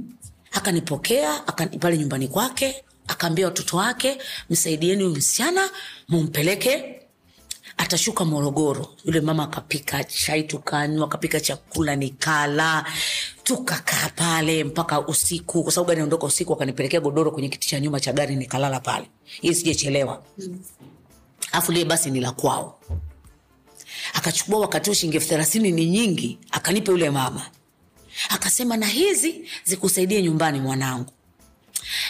Akanipokea 0.52 1.48
akani, 1.48 1.78
pale 1.80 1.98
nyumbani 1.98 2.28
kwake 2.28 2.84
akaambia 3.08 3.46
watoto 3.46 3.78
wake 3.78 4.18
msaidieni 4.50 5.04
huyu 5.04 5.16
msichana 5.16 5.70
mumpeleke. 6.08 6.94
Atashuka 7.78 8.26
morogoro. 8.26 8.96
Yule 9.06 9.22
mama 9.22 9.44
akapika 9.44 10.04
chai 10.04 10.44
tukanywa 10.44 11.06
akapika 11.08 11.40
chakula 11.40 11.96
nikala. 11.96 12.86
Tukakaa 13.44 14.10
pale 14.16 14.64
mpaka 14.64 15.08
usiku. 15.08 15.64
Kwa 15.64 15.72
sababu 15.72 15.88
gari 15.88 15.98
naondoka 16.00 16.26
usiku 16.26 16.54
akanipelekea 16.54 17.00
godoro 17.00 17.32
kwenye 17.32 17.50
kiti 17.50 17.68
cha 17.68 17.80
nyuma 17.80 18.00
cha 18.00 18.14
gari 18.14 18.36
nikalala 18.36 18.80
pale. 18.80 19.10
Ili 19.42 19.56
sijechelewa 19.56 20.24
afu 21.52 21.72
lile 21.72 21.86
basi 21.86 22.12
ni 22.12 22.20
la 22.20 22.32
kwao. 22.32 22.80
Akachukua 24.14 24.60
wakati 24.60 24.90
huo 24.90 24.94
shilingi 24.96 25.18
elfu 25.18 25.30
thelathini 25.30 25.72
ni 25.72 25.86
nyingi 25.86 26.40
akanipa 26.52 26.92
yule 26.92 27.10
mama. 27.10 27.46
Akasema 28.30 28.78
na 28.78 28.86
hizi 28.88 29.50
zikusaidie 29.64 30.22
nyumbani 30.22 30.60
mwanangu 30.60 31.12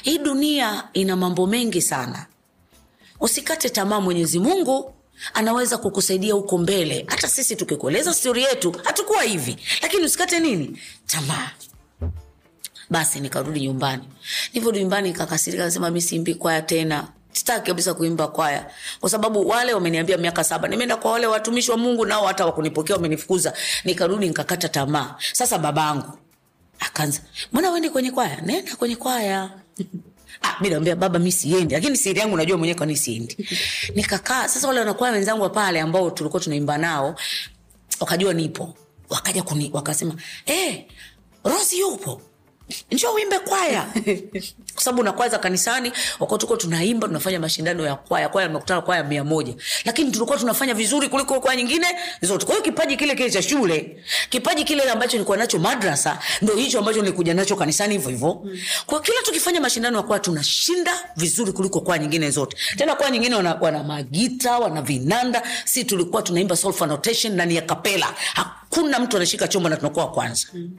hii 0.03 0.17
dunia 0.17 0.83
ina 0.93 1.15
mambo 1.15 1.47
mengi 1.47 1.81
sana. 1.81 2.25
Usikate 3.19 3.69
tamaa 3.69 4.01
mwenyezi 4.01 4.39
mungu 4.39 4.93
anaweza 5.33 5.77
kukusaidia 5.77 6.33
huko 6.33 6.57
mbele. 6.57 7.05
Hata 7.07 7.27
sisi 7.27 7.55
tukikueleza 7.55 8.13
stori 8.13 8.43
yetu 8.43 8.75
hatukuwa 8.83 9.23
hivi. 9.23 9.57
Lakini 9.81 10.03
usikate 10.03 10.39
nini? 10.39 10.79
Tamaa. 11.07 11.49
Basi 12.89 13.19
nikarudi 13.19 13.59
nyumbani. 13.59 14.03
Nilivyorudi 14.47 14.79
nyumbani 14.79 15.09
nikakasirika 15.09 15.63
nasema 15.65 15.89
mi 15.91 16.01
siimbi 16.01 16.35
kwaya 16.35 16.61
tena. 16.61 17.07
Sitaki 17.31 17.67
kabisa 17.67 17.93
kuimba 17.93 18.27
kwaya. 18.27 18.71
Kwa 18.99 19.09
sababu 19.09 19.47
wale 19.49 19.73
wameniambia 19.73 20.17
miaka 20.17 20.43
saba. 20.43 20.67
Nimeenda 20.67 20.97
kwa 20.97 21.11
wale 21.11 21.27
watumishi 21.27 21.71
wa 21.71 21.77
mungu 21.77 22.05
nao 22.05 22.27
hata 22.27 22.45
wakunipokea 22.45 22.95
wamenifukuza. 22.95 23.53
Nikarudi 23.85 24.27
nikakata 24.27 24.69
tamaa. 24.69 25.15
Sasa 25.33 25.57
babangu 25.57 26.17
akaanza 26.79 27.21
mbona 27.51 27.71
uende 27.71 27.89
kwenye 27.89 28.11
kwaya? 28.11 28.41
Nenda 28.41 28.75
kwenye 28.75 28.95
kwaya. 28.95 29.49
Ah, 30.41 30.57
mi 30.61 30.69
naambia 30.69 30.95
baba 30.95 31.19
mi 31.19 31.31
siendi. 31.31 31.73
Lakini 31.75 31.97
siri 31.97 32.19
yangu 32.19 32.37
najua 32.37 32.57
mwenyewe 32.57 32.77
kwani 32.77 32.97
siendi. 32.97 33.37
Nikakaa 33.95 34.47
sasa 34.47 34.67
wale 34.67 34.79
wanakwaya 34.79 35.13
wenzangu 35.13 35.43
wa 35.43 35.49
pale 35.49 35.81
ambao 35.81 36.09
tulikuwa 36.11 36.41
tunaimba 36.43 36.77
nao 36.77 37.15
wakajua 37.99 38.33
nipo. 38.33 38.75
Wakaja 39.09 39.43
kuni, 39.43 39.69
wakasema 39.73 40.15
hey, 40.45 40.81
rosi 41.43 41.79
yupo 41.79 42.21
njo 42.91 43.13
uimbe 43.13 43.39
kwaya. 43.39 43.87
Kwa 44.73 44.83
sababu 44.83 45.03
na 45.03 45.11
kwaya 45.11 45.31
za 45.31 45.37
kanisani 45.39 45.91
wakati 46.19 46.39
tuko 46.39 46.55
tunaimba 46.57 47.07
tunafanya 47.07 47.39
mashindano 47.39 47.85
ya 47.85 47.95
kwaya. 47.95 48.29
Kwaya 48.29 48.49
mekutana 48.49 48.81
kwaya 48.81 49.03
mia 49.03 49.23
moja. 49.23 49.53
Lakini 49.85 50.11
tulikuwa 50.11 50.37
tunafanya 50.37 50.73
vizuri 50.73 51.09
kuliko 51.09 51.39
kwaya 51.39 51.57
nyingine 51.57 51.87
zote. 52.21 52.45
Kwa 52.45 52.55
hiyo 52.55 52.63
kipaji 52.63 52.97
kile 52.97 53.15
kile 53.15 53.29
cha 53.31 53.41
shule 53.41 54.03
kipaji 54.29 54.63
kile 54.63 54.83
ambacho 54.91 55.11
nilikuwa 55.13 55.37
nacho 55.37 55.59
madrasa 55.59 56.19
ndo 56.41 56.55
hicho 56.55 56.79
ambacho 56.79 56.99
nilikuja 57.01 57.33
nacho 57.33 57.55
kanisani 57.55 57.93
hivyo 57.93 58.09
hivyo. 58.09 58.45
Kwa 58.85 59.01
kila 59.01 59.21
tukifanya 59.23 59.61
mashindano 59.61 59.97
ya 59.97 60.03
kwaya 60.03 60.19
tunashinda 60.19 60.91
vizuri 61.15 61.51
kuliko 61.51 61.81
kwaya 61.81 62.01
nyingine 62.01 62.29
zote. 62.31 62.57
Tena 62.77 62.95
kwaya 62.95 63.11
nyingine 63.11 63.35
wana, 63.35 63.57
wana 63.61 63.83
magita 63.83 64.59
wana 64.59 64.81
vinanda. 64.81 65.41
Si 65.65 65.83
tulikuwa 65.83 66.21
tunaimba 66.21 66.55
solfa 66.55 66.85
notation 66.85 67.35
na 67.35 67.45
ni 67.45 67.55
ya 67.55 67.61
kapela. 67.61 68.13
Hakuna 68.33 68.99
mtu 68.99 69.17
anashika 69.17 69.47
chombo 69.47 69.69
na 69.69 69.77
tunakuwa 69.77 70.11
kwanza. 70.11 70.47
mm 70.53 70.69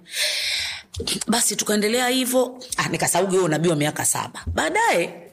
basi 1.26 1.56
tukaendelea 1.56 2.08
hivyo. 2.08 2.58
Ah, 2.76 2.88
nikasauga 2.88 3.30
huyo 3.30 3.48
nabii 3.48 3.68
wa 3.68 3.76
miaka 3.76 4.04
saba. 4.04 4.42
Baadaye 4.46 5.30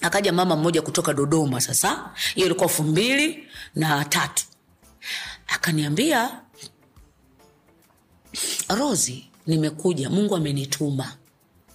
akaja 0.00 0.32
mama 0.32 0.56
mmoja 0.56 0.82
kutoka 0.82 1.12
dodoma 1.14 1.60
sasa. 1.60 2.10
Hiyo 2.34 2.46
ilikuwa 2.46 2.68
elfu 2.68 2.82
mbili 2.82 3.48
na 3.74 4.04
tatu. 4.04 4.44
Akaniambia 5.48 6.40
rosi 8.68 9.26
nimekuja. 9.46 10.10
Mungu 10.10 10.36
amenituma 10.36 11.12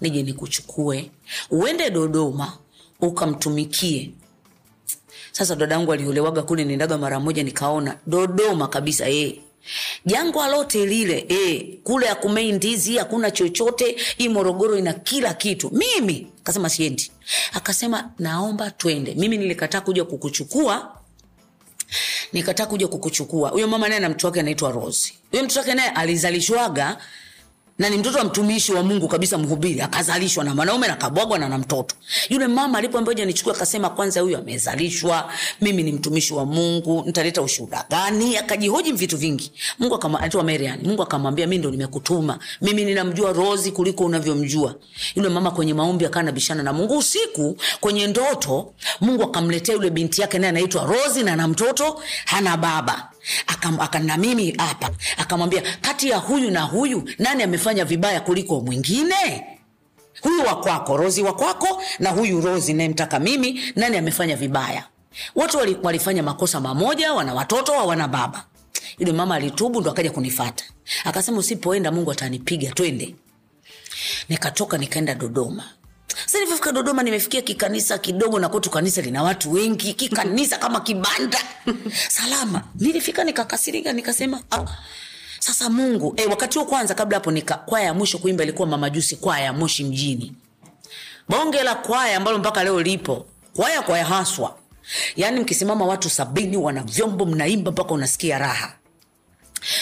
nije 0.01 0.23
nikuchukue. 0.23 1.11
Uende 1.49 1.89
dodoma 1.89 2.57
ukamtumikie. 3.01 4.11
Sasa 5.31 5.55
dadangu 5.55 5.93
aliolewaga 5.93 6.41
kule 6.43 6.63
niendaga 6.65 6.97
mara 6.97 7.19
moja 7.19 7.43
nikaona 7.43 7.97
dodoma 8.07 8.67
kabisa 8.67 9.09
eh 9.09 9.35
jangwa 10.05 10.47
lote 10.47 10.85
lile 10.85 11.25
e, 11.29 11.59
kule 11.83 12.09
akumei 12.09 12.51
ndizi 12.51 12.97
hakuna 12.97 13.31
chochote 13.31 13.95
hii 14.17 14.29
morogoro 14.29 14.77
ina 14.77 14.93
kila 14.93 15.33
kitu. 15.33 15.71
Mimi 15.73 16.27
akasema 16.41 16.69
siendi. 16.69 17.11
Akasema 17.53 18.11
naomba 18.19 18.71
twende. 18.71 19.13
Mimi 19.15 19.37
nilikataa 19.37 19.81
kuja 19.81 20.05
kukuchukua. 20.05 20.97
Nikataa 22.33 22.65
kuja 22.65 22.87
kukuchukua. 22.87 23.49
Huyo 23.49 23.67
mama 23.67 23.87
naye 23.89 23.99
na 24.01 24.09
mtu 24.09 24.25
wake 24.25 24.39
anaitwa 24.39 24.71
rosi 24.71 25.13
huyo 25.31 25.43
mtoto 25.43 25.59
wake 25.59 25.73
naye 25.73 25.89
alizalishwaga 25.89 26.97
na 27.79 27.89
ni 27.89 27.97
mtoto 27.97 28.17
wa 28.17 28.23
mtumishi 28.23 28.73
wa 28.73 28.83
mungu 28.83 29.07
kabisa 29.07 29.37
mhubiri 29.37 29.81
akazalishwa 29.81 30.43
na 30.43 30.55
mwanaume 30.55 30.87
na 30.87 30.95
kabwagwa 30.95 31.39
na 31.39 31.49
na 31.49 31.57
mtoto. 31.57 31.95
Yule 32.29 32.47
mama 32.47 32.77
alipoambia 32.77 33.25
nichukue 33.25 33.53
akasema 33.53 33.89
kwanza 33.89 34.21
huyu 34.21 34.37
amezalishwa 34.37 35.31
mimi 35.61 35.83
ni 35.83 35.91
mtumishi 35.91 36.33
wa 36.33 36.45
mungu 36.45 37.03
nitaleta 37.05 37.41
ushuhuda 37.41 37.85
gani? 37.89 38.37
Akajihoji 38.37 38.91
vitu 38.91 39.17
vingi. 39.17 39.51
Mungu 39.79 39.95
akamwambia 39.95 40.43
marian 40.43 40.79
mungu 40.83 41.01
akamwambia 41.03 41.47
mimi 41.47 41.57
ndo 41.57 41.71
nimekutuma. 41.71 42.39
Mimi 42.61 42.83
ninamjua 42.85 43.33
Rozi 43.33 43.71
kuliko 43.71 44.05
unavyomjua. 44.05 44.75
Yule 45.15 45.29
mama 45.29 45.51
kwenye 45.51 45.73
maombi 45.73 46.05
akawa 46.05 46.21
anabishana 46.21 46.63
na 46.63 46.73
mungu. 46.73 46.97
Usiku 46.97 47.57
kwenye 47.79 48.07
ndoto 48.07 48.73
mungu 49.01 49.23
akamletea 49.23 49.75
yule 49.75 49.89
binti 49.89 50.21
yake 50.21 50.39
naye 50.39 50.49
anaitwa 50.49 50.85
Rozi 50.85 51.23
na 51.23 51.35
na 51.35 51.47
mtoto 51.47 52.01
hana 52.25 52.57
baba 52.57 53.11
akana 53.79 54.17
mimi 54.17 54.51
hapa. 54.57 54.89
Akamwambia 55.17 55.61
kati 55.81 56.09
ya 56.09 56.17
huyu 56.17 56.51
na 56.51 56.61
huyu 56.61 57.09
nani 57.19 57.43
amefanya 57.43 57.85
vibaya 57.85 58.21
kuliko 58.21 58.61
mwingine? 58.61 59.45
Huyu 60.21 60.45
wa 60.45 60.55
kwako 60.55 60.97
rozi 60.97 61.23
wa 61.23 61.33
kwako 61.33 61.83
na 61.99 62.09
huyu 62.09 62.41
rozi 62.41 62.73
nayemtaka 62.73 63.19
mimi 63.19 63.61
nani 63.75 63.97
amefanya 63.97 64.35
vibaya? 64.35 64.83
Wote 65.35 65.57
walifanya 65.83 66.23
makosa 66.23 66.59
mamoja 66.59 67.13
wana 67.13 67.33
watoto 67.33 67.73
hawana 67.73 68.07
baba. 68.07 68.45
Yule 68.99 69.11
mama 69.13 69.35
alitubu 69.35 69.81
ndo 69.81 69.91
akaja 69.91 70.11
kunifata 70.11 70.65
akasema 71.05 71.37
usipoenda 71.37 71.91
mungu 71.91 72.11
atanipiga 72.11 72.71
twende. 72.71 73.15
Nikatoka 74.29 74.77
nikaenda 74.77 75.15
dodoma 75.15 75.63
nilivyofika 76.33 76.71
dodoma 76.71 77.03
nimefikia 77.03 77.41
kikanisa 77.41 77.97
kidogo 77.97 78.39
na 78.39 78.49
kwetu 78.49 78.69
kanisa 78.69 79.01
lina 79.01 79.23
watu 79.23 79.51
wengi 79.53 79.93
kikanisa 79.93 80.57
kama 80.57 80.79
kibanda. 80.79 81.39
Salama. 82.09 82.63
Nilifika 82.75 83.23
nikakasirika 83.23 83.93
nikasema 83.93 84.41
ah, 84.51 84.65
sasa 85.39 85.69
mungu. 85.69 86.13
E, 86.17 86.25
wakati 86.25 86.57
huo 86.59 86.67
kwanza 86.67 86.93
kabla 86.95 87.17
hapo 87.17 87.31
nika 87.31 87.55
kwaya 87.55 87.85
ya 87.85 87.93
mwisho 87.93 88.17
kuimba 88.17 88.43
ilikuwa 88.43 88.67
mamajusi 88.67 89.15
kwaya 89.15 89.43
ya 89.45 89.53
moshi 89.53 89.83
mjini. 89.83 90.33
Bonge 91.29 91.63
la 91.63 91.75
kwaya 91.75 92.17
ambalo 92.17 92.37
mpaka 92.39 92.63
leo 92.63 92.81
lipo 92.81 93.25
kwaya 93.55 93.81
kwaya 93.81 94.05
haswa. 94.05 94.55
Yaani 95.15 95.39
mkisimama 95.39 95.85
watu 95.85 96.09
sabini 96.09 96.57
wana 96.57 96.83
vyombo 96.83 97.25
mnaimba 97.25 97.71
mpaka 97.71 97.93
unasikia 97.93 98.37
raha 98.37 98.73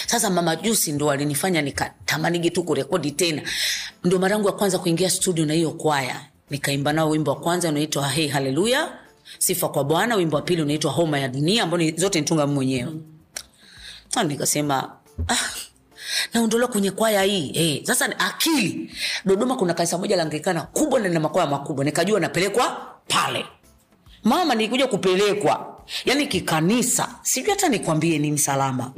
sasa 0.06 0.30
mama 0.30 0.56
jusi 0.56 0.92
ndo 0.92 1.10
alinifanya 1.10 1.62
nikatamanigi 1.62 2.50
tu 2.50 2.62
kurekodi 2.64 3.10
tena. 3.10 3.42
Ndo 4.04 4.18
mara 4.18 4.34
yangu 4.34 4.46
ya 4.48 4.52
kwanza 4.54 4.78
kuingia 4.78 5.10
studio 5.10 5.46
na 5.46 5.54
hiyo 5.54 5.70
kwaya. 5.70 6.20
Nikaimba 6.50 6.92
nao 6.92 7.10
wimbo 7.10 7.30
wa 7.30 7.40
kwanza 7.40 7.68
unaitwa 7.68 8.08
hey 8.08 8.28
haleluya 8.28 8.92
sifa 9.38 9.68
kwa 9.68 9.84
bwana. 9.84 10.16
Wimbo 10.16 10.36
wa 10.36 10.42
pili 10.42 10.62
unaitwa 10.62 10.92
homa 10.92 11.18
ya 11.18 11.28
dunia 11.28 11.62
ambao 11.62 11.80
zote 11.96 12.20
nitunga 12.20 12.46
mwenyewe. 12.46 12.92
Nikasema 14.26 14.92
ah, 15.28 15.36
naondolewa 16.34 16.70
kwenye 16.70 16.90
kwaya 16.90 17.22
hii. 17.22 17.52
Hey, 17.52 17.84
sasa 17.84 18.18
akili. 18.18 18.90
Dodoma 19.24 19.56
kuna 19.56 19.74
kanisa 19.74 19.98
moja 19.98 20.16
la 20.16 20.22
anglikana 20.22 20.62
kubwa 20.62 21.00
na 21.00 21.08
lina 21.08 21.20
makwaya 21.20 21.46
makubwa. 21.50 21.84
Nikajua 21.84 22.20
napelekwa 22.20 22.94
pale. 23.08 23.46
Mama 24.24 24.54
nilikuja 24.54 24.86
kupelekwa 24.86 25.69
yani 26.04 26.26
kikanisa 26.26 27.14
sijui 27.22 27.50
hata 27.50 27.68
nikwambie 27.68 28.18
ni 28.18 28.32
msalama 28.32 28.92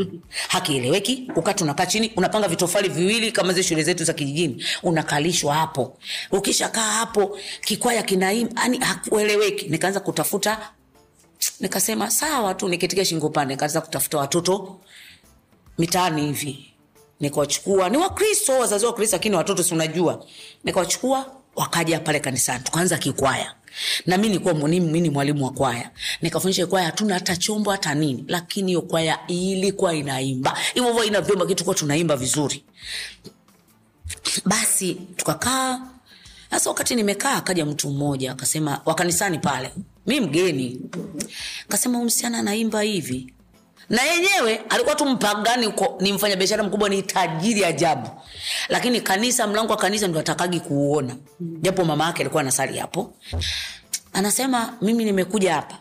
hakieleweki 0.49 1.31
ukati 1.37 1.65
unakaa 1.65 1.87
chini 1.87 2.13
unapanga 2.17 2.49
vitofali 2.49 2.89
viwili 2.89 3.33
kama 3.33 3.53
zile 3.53 3.63
shule 3.65 3.83
zetu 3.83 4.05
za 4.05 4.13
kijijini 4.13 4.65
unakalishwa 4.83 5.55
hapo. 5.55 5.99
Ukishakaa 6.31 6.93
hapo 6.93 7.39
kikwaya 7.61 8.03
kinaim 8.03 8.49
yani 8.63 8.79
hakueleweki. 8.79 9.69
Nikaanza 9.69 10.01
kutafuta 10.01 10.71
nikasema 11.61 12.11
sawa 12.11 12.55
tu 12.55 12.69
nikitika 12.69 13.05
shingo 13.05 13.29
pande. 13.29 13.55
Nikaanza 13.55 13.81
kutafuta 13.81 14.19
watoto 14.19 14.81
mitaani 15.79 16.23
hivi. 16.27 16.69
Nikawachukua 17.21 17.89
ni 17.89 17.97
wakristo 17.97 18.53
wazazi 18.59 18.87
wa 18.87 18.93
kristo 18.95 19.17
lakini 19.17 19.37
watoto 19.37 19.63
si 19.63 19.75
unajua. 19.75 20.25
Nikawachukua 20.65 21.27
wakaja 21.57 22.01
pale 22.01 22.21
kanisani 22.21 22.65
tukaanza 22.65 22.99
kikwaya 22.99 23.55
na 24.07 24.19
mi 24.19 24.29
nikuwa 24.29 24.55
mi 24.55 24.81
ni 24.81 25.11
mwalimu 25.11 25.45
wa 25.45 25.51
kwaya. 25.51 25.91
Nikafundisha 26.23 26.67
kwaya 26.67 26.87
hatuna 26.87 27.15
hata 27.15 27.37
chombo 27.37 27.71
hata 27.71 27.95
nini. 27.95 28.25
Lakini 28.29 28.67
hiyo 28.69 28.83
kwaya 28.83 29.19
ilikuwa 29.27 29.95
inaimba. 29.95 30.59
Hivyo 30.75 30.89
hivyo 30.91 31.05
ina 31.05 31.21
vyomba 31.21 31.47
kitu 31.47 31.65
kuwa 31.65 31.77
tunaimba 31.77 32.17
vizuri. 32.17 32.65
Basi 34.45 34.95
tukakaa. 35.17 35.81
Sasa 36.51 36.71
wakati 36.71 36.95
nimekaa 36.95 37.33
akaja 37.37 37.67
mtu 37.67 37.91
mmoja 37.91 38.33
akasema 38.33 38.81
wakanisani 38.85 39.39
pale. 39.39 39.71
Mi 40.07 40.21
mgeni. 40.21 40.81
Kasema 41.69 41.99
umsichana 41.99 42.39
msichana 42.39 42.39
anaimba 42.39 42.83
hivi 42.83 43.33
na 43.91 44.03
yenyewe 44.03 44.61
alikuwa 44.69 44.95
tu 44.95 45.07
mpagani 45.07 45.73
ni 46.01 46.13
mfanyabiashara 46.13 46.63
mkubwa 46.63 46.89
ni 46.89 47.03
tajiri 47.03 47.65
ajabu. 47.65 48.11
Lakini 48.69 49.01
kanisa 49.01 49.47
mlango 49.47 49.71
wa 49.71 49.77
kanisa 49.79 50.09
ndo 50.09 50.21
atakagi 50.21 50.61
kuuona. 50.61 51.17
Japo 51.41 51.85
mama 51.85 52.05
yake 52.07 52.21
alikuwa 52.23 52.41
anasali 52.43 52.79
hapo. 52.79 53.15
Anasema 54.13 54.75
mimi 54.83 55.05
nimekuja 55.05 55.55
hapa. 55.55 55.79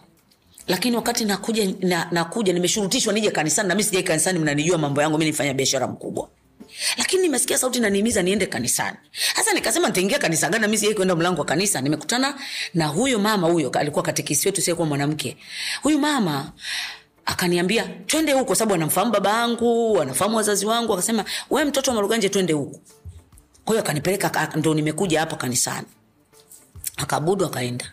Lakini 0.68 0.95
wakati 0.95 1.26
nakuja 1.26 1.74
na, 1.82 2.08
nakuja 2.12 2.54
nimeshurutishwa 2.54 3.14
nije 3.14 3.32
kanisani 3.32 3.70
na 3.70 3.84
sijai 3.84 4.04
kanisani 4.04 4.39
mnanijua 4.39 4.78
mambo 4.78 5.02
yangu 5.02 5.18
mi 5.18 5.26
nifanya 5.26 5.54
biashara 5.54 5.88
mkubwa. 5.88 6.30
Lakini 6.97 7.22
nimesikia 7.22 7.58
sauti 7.58 7.80
nanimiza 7.80 8.22
niende 8.22 8.45
kanisani. 8.45 8.97
Sasa 9.36 9.54
nikasema 9.54 9.88
nitaingia 9.88 10.20
kanisa 10.20 10.49
gani 10.49 10.62
nami 10.62 10.78
sijai 10.78 10.95
kwenda 10.95 11.16
mlango 11.16 11.39
wa 11.39 11.45
kanisa? 11.45 11.82
Nimekutana 11.82 12.36
na 12.74 12.88
huyo 12.88 13.20
mama 13.20 13.47
huyo 13.47 13.70
alikuwa 13.70 14.04
katikisi 14.04 14.47
wetu 14.47 14.62
siyekuwa 14.62 14.88
mwanamke. 14.88 15.38
Huyu 15.82 15.99
mama 15.99 16.52
akaniambia 17.32 17.88
twende 18.05 18.34
huko 18.34 18.55
sababu 18.55 18.75
anamfahamu 18.75 19.11
baba 19.11 19.29
yangu 19.29 20.01
anafahamu 20.01 20.38
wazazi 20.38 20.65
wangu. 20.65 20.93
Akasema 20.93 21.25
we 21.49 21.65
mtoto 21.65 21.91
wa 21.91 21.95
maruganje 21.95 22.29
twende 22.29 22.53
huko. 22.53 22.79
Kwa 23.65 23.79
akanipeleka 23.79 24.49
ndo 24.55 24.73
nimekuja 24.73 25.19
hapa 25.19 25.36
kanisani. 25.36 25.88
Akaabudu 26.97 27.45
akaenda. 27.45 27.91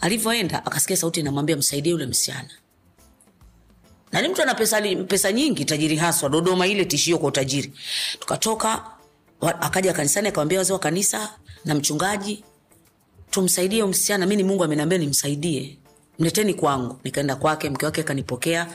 Alivyoenda 0.00 0.66
akasikia 0.66 0.96
sauti 0.96 1.20
inamwambia 1.20 1.56
msaidie 1.56 1.92
yule 1.92 2.06
msichana. 2.06 2.50
Na 4.12 4.28
mtu 4.28 4.42
ana 4.42 4.54
pesa 5.08 5.32
nyingi 5.32 5.64
tajiri 5.64 5.96
haswa. 5.96 6.28
Dodoma 6.28 6.66
ile 6.66 6.84
tishio 6.84 7.18
kwa 7.18 7.28
utajiri. 7.28 7.72
Tukatoka 8.20 8.84
akaja 9.40 9.92
kanisani 9.92 10.28
akawambia 10.28 10.58
wazee 10.58 10.72
wa 10.72 10.78
kanisa 10.78 11.32
na 11.64 11.74
mchungaji 11.74 12.44
tumsaidie 13.30 13.84
msichana. 13.84 14.26
Mi 14.26 14.36
ni 14.36 14.42
mungu 14.44 14.64
ameniambia 14.64 14.98
nimsaidie 14.98 15.78
mleteni 16.22 16.54
kwangu. 16.54 16.98
Nikaenda 17.04 17.36
kwake 17.36 17.70
mke 17.70 17.84
wake 17.86 18.00
akanipokea 18.00 18.66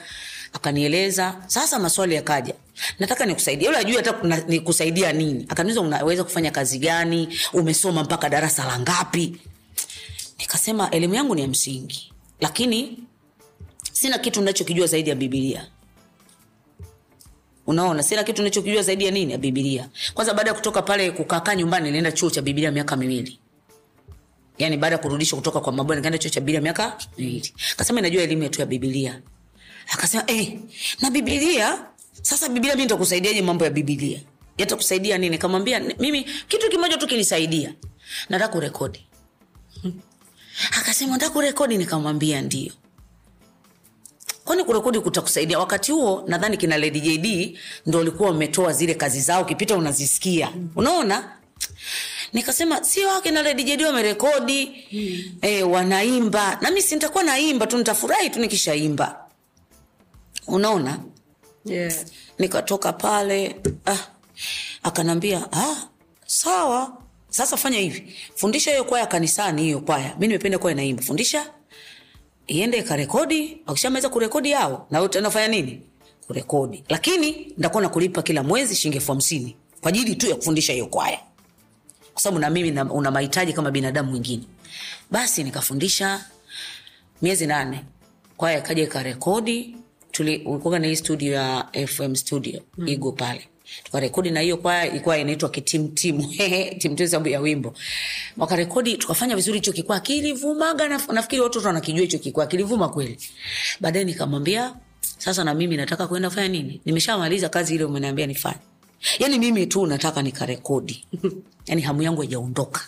akanieleza. 0.53 1.35
Sasa 1.47 1.79
maswali 1.79 2.15
yakaja. 2.15 2.53
Nataka 2.99 3.25
nikusaidia 3.25 3.65
yule 3.67 3.77
ajui 3.77 3.95
hata 3.95 4.37
nikusaidia 4.47 5.13
nini. 5.13 5.45
Akaniuliza 5.49 5.81
unaweza 5.81 6.23
kufanya 6.23 6.51
kazi 6.51 6.79
gani? 6.79 7.37
Umesoma 7.53 8.03
mpaka 8.03 8.29
darasa 8.29 8.65
la 8.65 8.79
ngapi? 8.79 9.37
Nikasema 10.39 10.89
elimu 10.91 11.13
yangu 11.13 11.35
ni 11.35 11.41
ya 11.41 11.47
msingi. 11.47 12.13
Lakini 12.39 12.99
sina 13.91 14.17
kitu 14.17 14.41
nachokijua 14.41 14.87
zaidi 14.87 15.09
ya 15.09 15.15
bibilia 15.15 15.67
unaona 17.67 18.03
sina 18.03 18.23
kitu 18.23 18.43
nachokijua 18.43 18.81
zaidi 18.81 19.05
ya 19.05 19.11
nini 19.11 19.31
ya 19.31 19.37
bibilia 19.37 19.89
kwanza 20.13 20.33
baada 20.33 20.49
ya 20.49 20.53
kutoka 20.55 20.81
pale 20.81 21.11
kukakaa 21.11 21.55
nyumbani 21.55 21.85
nilienda 21.85 22.11
chuo 22.11 22.29
cha 22.29 22.41
bibilia 22.41 22.71
miaka 22.71 22.95
miwili 22.95 23.39
yani 24.57 24.77
baada 24.77 24.95
ya 24.95 25.01
kurudishwa 25.01 25.37
kutoka 25.39 25.59
kwa 25.59 25.73
mabwana 25.73 25.95
nikaenda 25.99 26.17
chuo 26.17 26.29
cha 26.31 26.39
Biblia 26.41 26.61
miaka 26.61 26.97
miwili. 27.17 27.53
Akasema 27.73 27.99
inajua 27.99 28.23
elimu 28.23 28.43
yetu 28.43 28.59
ya 28.61 28.65
Biblia. 28.65 29.21
akasema 29.93 30.23
eh, 30.27 30.59
na 31.01 31.09
Biblia? 31.11 31.85
Sasa 32.21 32.49
Biblia 32.49 32.73
mimi 32.73 32.83
nitakusaidiaje 32.83 33.41
mambo 33.41 33.65
ya 33.65 33.71
bibilia 33.71 34.19
yatakusaidia 34.57 35.17
nini? 35.17 35.37
Kamwambia 35.37 35.79
mimi 35.99 36.23
kitu 36.47 36.69
kimoja 36.69 36.97
tu 36.97 37.07
kinisaidia. 37.07 37.73
Nataka 38.29 38.53
kurekodi. 38.53 39.05
Akasema 40.79 41.11
nataka 41.11 41.31
kurekodi. 41.33 41.77
Nikamwambia 41.77 42.41
ndio. 42.41 42.73
Kwani 44.45 44.63
kurekodi 44.63 44.99
kutakusaidia? 44.99 45.59
Wakati 45.59 45.91
huo 45.91 46.23
nadhani 46.27 46.57
kina 46.57 46.77
lady 46.77 46.99
jd 46.99 47.57
ndo 47.85 47.97
walikuwa 47.97 48.29
wametoa 48.29 48.73
zile 48.73 48.93
kazi 48.93 49.21
zao 49.21 49.41
ukipita 49.41 49.75
unazisikia. 49.75 50.51
Unaona 50.75 51.37
nikasema 52.33 52.83
sio 52.83 53.07
wake 53.07 53.31
na 53.31 53.41
lady 53.43 53.63
Jedi 53.63 53.83
wamerekodi. 53.83 54.85
Mm. 54.91 55.19
e, 55.41 55.63
wanaimba. 55.63 56.57
Nami 56.61 56.81
si 56.81 56.95
nitakuwa 56.95 57.23
naimba 57.23 57.67
tu 57.67 57.77
nitafurahi 57.77 58.29
tu 58.29 58.39
nikishaimba. 58.39 59.19
Unaona? 60.47 60.99
Yeah. 61.65 61.93
nikatoka 62.39 62.93
pale 62.93 63.55
ah, 63.85 63.97
akanambia 64.83 65.47
ah, 65.53 65.75
sawa. 66.25 66.97
Sasa 67.29 67.57
fanya 67.57 67.79
hivi. 67.79 68.15
Fundisha 68.35 68.71
hiyo 68.71 68.83
kwaya 68.83 69.07
kanisani 69.07 69.63
hiyo 69.63 69.79
kwaya. 69.79 70.15
Mi 70.19 70.27
nimependa 70.27 70.57
kwaya 70.59 70.75
naimba 70.75 71.03
fundisha. 71.03 71.45
Iende 72.47 72.77
ikarekodi. 72.77 73.57
Akishamaweza 73.65 74.09
kurekodi 74.09 74.51
yao 74.51 74.87
na 74.91 74.99
wewe 75.01 75.47
nini? 75.47 75.81
Kurekodi. 76.27 76.83
Lakini 76.89 77.31
nitakuwa 77.31 77.83
nakulipa 77.83 78.21
kila 78.21 78.43
mwezi 78.43 78.75
shilingi 78.75 78.97
elfu 78.97 79.11
hamsini 79.11 79.55
kwa 79.81 79.89
ajili 79.89 80.15
tu 80.15 80.29
ya 80.29 80.35
kufundisha 80.35 80.73
hiyo 80.73 80.85
kwaya 80.85 81.19
kwa 82.17 82.21
sababu 82.23 82.39
na 82.39 82.49
mimi 82.49 82.71
na, 82.71 82.91
una 82.91 83.11
mahitaji 83.11 83.53
kama 83.53 83.71
binadamu 83.71 84.11
mwingine. 84.11 84.43
Basi 85.11 85.43
nikafundisha 85.43 86.25
miezi 87.21 87.47
nane. 87.47 87.83
Kwaya 88.37 88.59
ikaja 88.59 88.83
ikarekodi 88.83 89.75
ulikuwa 90.19 90.79
na 90.79 90.87
hii 90.87 90.95
studio 90.95 91.33
ya 91.33 91.67
fm 91.87 92.15
studio 92.15 92.61
mm. 92.77 92.87
igo 92.87 93.11
pale. 93.11 93.47
Tukarekodi 93.83 94.31
na 94.31 94.39
hiyo 94.39 94.57
kwaya 94.57 94.87
ilikuwa 94.89 95.17
inaitwa 95.17 95.49
kitimtimu 95.49 96.33
timtimu 96.79 97.09
sababu 97.09 97.29
ya 97.29 97.39
wimbo. 97.39 97.73
Wakarekodi 98.37 98.97
tukafanya 98.97 99.35
vizuri 99.35 99.57
hicho 99.57 99.71
kikwaa 99.73 99.99
kilivumaga 99.99 100.87
na, 100.87 101.01
nafikiri 101.13 101.41
watu 101.41 101.65
wanakijua 101.65 102.01
hicho 102.01 102.19
kikwaa 102.19 102.45
kilivuma 102.45 102.89
kweli. 102.89 103.17
Baadaye 103.79 104.05
nikamwambia 104.05 104.75
sasa 105.17 105.43
na 105.43 105.53
mimi 105.53 105.77
nataka 105.77 106.07
kuenda 106.07 106.29
fanya 106.29 106.47
nini? 106.47 106.81
Nimeshamaliza 106.85 107.49
kazi 107.49 107.75
ile 107.75 107.83
umeniambia 107.83 108.27
nifanye 108.27 108.59
yaani 109.19 109.39
mimi 109.39 109.65
tu 109.67 109.85
nataka 109.87 110.21
nikarekodi. 110.21 111.05
Yani 111.67 111.81
hamu 111.81 112.01
yangu 112.01 112.21
haijaondoka. 112.21 112.81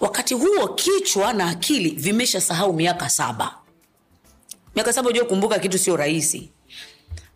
Wakati 0.00 0.34
huo 0.34 0.68
kichwa 0.68 1.32
na 1.32 1.46
akili 1.48 1.90
vimesha 1.90 2.40
sahau 2.40 2.72
miaka 2.72 3.08
saba. 3.08 3.54
Miaka 4.74 4.92
saba 4.92 5.08
ujua 5.08 5.24
kumbuka 5.24 5.58
kitu 5.58 5.78
sio 5.78 5.96
rahisi. 5.96 6.50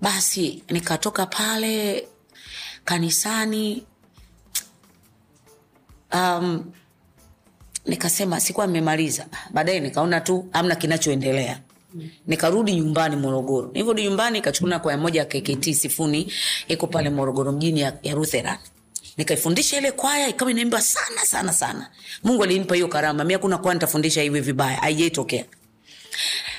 Basi 0.01 0.63
nikatoka 0.71 1.27
pale 1.27 2.09
kanisani 2.85 3.85
um, 6.15 6.73
nikasema 7.87 8.41
sikuwa 8.41 8.67
nimemaliza. 8.67 9.27
Baadaye 9.51 9.81
nikaona 9.81 10.21
tu 10.21 10.49
amna 10.53 10.75
kinachoendelea 10.77 11.61
nikarudi 12.27 12.75
nyumbani 12.75 13.17
morogoro. 13.17 13.67
Nilivyorudi 13.67 14.03
nyumbani 14.05 14.39
nikachukuna 14.39 14.79
kwaya 14.79 14.99
moja 14.99 15.21
ya 15.21 15.27
kkt 15.27 15.73
sifuni 15.73 16.33
iko 16.69 16.87
pale 16.87 17.11
morogoro 17.11 17.53
mjini 17.53 17.81
ya, 17.81 17.99
ya 18.03 18.15
Lutheran. 18.15 18.59
nikaifundisha 19.17 19.79
ile 19.79 19.93
kwaya 19.93 20.29
ikawa 20.29 20.51
inaimba 20.51 20.81
sana 20.81 21.21
sana 21.25 21.53
sana. 21.53 21.91
Mungu 22.25 22.43
alinipa 22.45 22.75
hiyo 22.75 22.89
karama. 22.89 23.25
Mimi 23.25 23.33
hakuna 23.33 23.59
kwaya 23.59 23.75
nitafundisha 23.75 24.23
hivi 24.23 24.41
vibaya. 24.41 24.77
Haijatokea. 24.77 25.45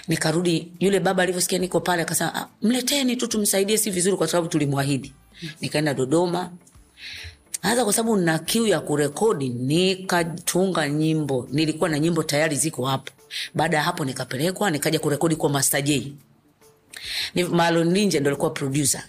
nikarudi 0.07 0.71
yule 0.79 0.99
baba 0.99 1.23
alivyosikia 1.23 1.59
niko 1.59 1.79
pale 1.79 2.01
akasema 2.01 2.35
ah, 2.35 2.47
mleteni 2.61 3.15
tu 3.15 3.27
tumsaidie 3.27 3.77
si 3.77 3.91
vizuri 3.91 4.17
kwa 4.17 4.27
sababu 4.27 4.47
tulimwahidi. 4.47 5.13
Nikaenda 5.61 5.93
dodoma. 5.93 6.51
Hasa 7.61 7.83
kwa 7.83 7.93
sababu 7.93 8.17
nina 8.17 8.39
kiu 8.39 8.67
ya 8.67 8.79
kurekodi 8.79 9.49
nikatunga 9.49 10.89
nyimbo. 10.89 11.47
Nilikuwa 11.51 11.89
na 11.89 11.99
nyimbo 11.99 12.23
tayari 12.23 12.55
ziko 12.55 12.85
hapo 12.85 13.11
baada 13.53 13.77
ya 13.77 13.83
hapo 13.83 14.05
nikapelekwa 14.05 14.71
nikaja 14.71 14.99
kurekodi 14.99 15.35
kwa 15.35 15.49
master 15.49 15.81
j. 15.83 16.13
Malon 17.51 17.87
ninja 17.91 18.19
ndo 18.19 18.29
alikuwa 18.29 18.49
producer. 18.51 19.03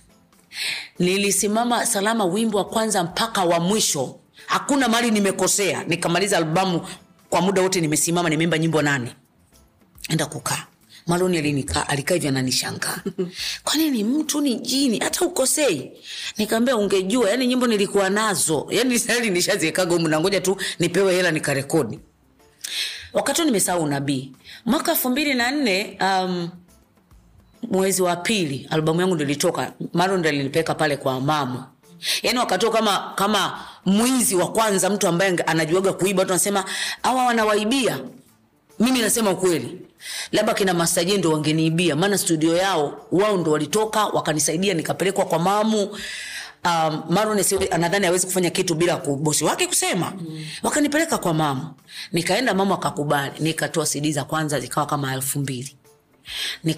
Nilisimama 0.98 1.86
salama 1.86 2.24
wimbo 2.24 2.58
wa 2.58 2.64
kwanza 2.64 3.04
mpaka 3.04 3.44
wa 3.44 3.60
mwisho. 3.60 4.18
Hakuna 4.46 4.88
mali 4.88 5.10
nimekosea. 5.10 5.84
Nikamaliza 5.84 6.36
albamu 6.36 6.86
kwa 7.30 7.40
muda 7.40 7.62
wote 7.62 7.80
nimesimama 7.80 8.28
nimeimba 8.30 8.58
nyimbo 8.58 8.82
nane. 8.82 9.14
Enda 10.08 10.26
kukaa. 10.26 10.66
Marlon 11.06 11.34
alinika 11.34 11.88
alikaa 11.88 12.14
hivi 12.14 12.28
ananishangaa. 12.28 12.98
Kwanini 13.64 14.04
mtu 14.04 14.40
ni 14.40 14.54
jini? 14.54 14.98
Hata 14.98 15.24
ukosei. 15.24 15.92
Nikamwambia 16.38 16.76
ungejua 16.76 17.30
yani 17.30 17.46
nyimbo 17.46 17.66
nilikuwa 17.66 18.10
nazo. 18.10 18.66
Yani 18.70 18.98
sali 18.98 19.30
nishaziekaga 19.30 19.98
na 19.98 20.20
ngoja 20.20 20.40
tu 20.40 20.56
nipewe 20.78 21.14
hela 21.14 21.30
nikarekodi 21.30 22.00
wakati 23.14 23.40
huu 23.40 23.46
nimesahau 23.46 23.82
unabii. 23.82 24.32
Mwaka 24.66 24.92
elfu 24.92 25.10
mbili 25.10 25.34
na 25.34 25.50
nne 25.50 25.98
um, 26.00 26.48
mwezi 27.70 28.02
wa 28.02 28.16
pili 28.16 28.68
albamu 28.70 29.00
yangu 29.00 29.14
ndilitoka 29.14 29.72
maro 29.92 30.16
ndo 30.16 30.28
alinipeleka 30.28 30.74
pale 30.74 30.96
kwa 30.96 31.20
mama. 31.20 31.66
Yaani 32.22 32.38
wakatoa 32.38 32.70
kama 32.70 33.12
kama 33.14 33.60
mwizi 33.86 34.34
wa 34.36 34.52
kwanza 34.52 34.90
mtu 34.90 35.08
ambaye 35.08 35.30
anajuaga 35.46 35.92
kuiba 35.92 36.20
watu 36.22 36.32
anasema 36.32 36.64
awa 37.02 37.24
wanawaibia. 37.24 37.98
Mimi 38.80 38.98
nasema 39.00 39.30
ukweli. 39.30 39.78
Labda 40.32 40.54
kina 40.54 40.74
masaje 40.74 41.18
ndo 41.18 41.32
wangeniibia 41.32 41.96
maana 41.96 42.18
studio 42.18 42.56
yao 42.56 43.06
wao 43.12 43.36
ndo 43.36 43.50
walitoka 43.50 44.06
wakanisaidia 44.06 44.74
nikapelekwa 44.74 45.24
kwa 45.24 45.38
mamu 45.38 45.96
um, 46.64 47.02
Maron 47.10 47.44
anadhani 47.70 48.06
awezi 48.06 48.26
kufanya 48.26 48.50
kitu 48.50 48.74
bila 48.74 48.96
bosi 48.96 49.44
wake 49.44 49.66
kusema. 49.66 50.12
Mm. 50.18 50.44
wakanipeleka 50.62 51.18
kwa 51.18 51.34
mama, 51.34 51.74
nikaenda 52.12 52.54
mama 52.54 52.74
akakubali 52.74 53.32
nikatoa 53.40 53.86
CD 53.86 54.12
za 54.12 54.24
kwanza 54.24 54.60
zikawa 54.60 54.86
kama 54.86 55.14
elfu 55.14 55.38
mbili. 55.38 55.76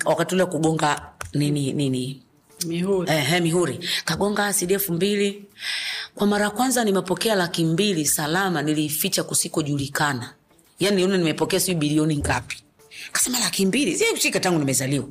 Wakati 0.04 0.36
kugonga 0.36 1.02
nini 1.34 1.72
nini? 1.72 2.22
Mihuri, 2.66 3.12
eh, 3.12 3.42
mihuri. 3.42 3.88
kagonga 4.04 4.52
CD 4.52 4.70
elfu 4.74 4.92
mbili. 4.92 5.44
Kwa 6.14 6.26
mara 6.26 6.44
ya 6.44 6.50
kwanza 6.50 6.84
nimepokea 6.84 7.34
laki 7.34 7.64
mbili 7.64 8.06
salama 8.06 8.62
niliificha 8.62 9.22
kusikojulikana. 9.24 10.34
Yani 10.80 10.96
nione 10.96 11.18
nimepokea 11.18 11.60
sijui 11.60 11.74
bilioni 11.74 12.16
ngapi. 12.16 12.56
Kasema 13.12 13.38
laki 13.40 13.66
mbili 13.66 13.98
sikushika 13.98 14.40
tangu 14.40 14.58
nimezaliwa. 14.58 15.06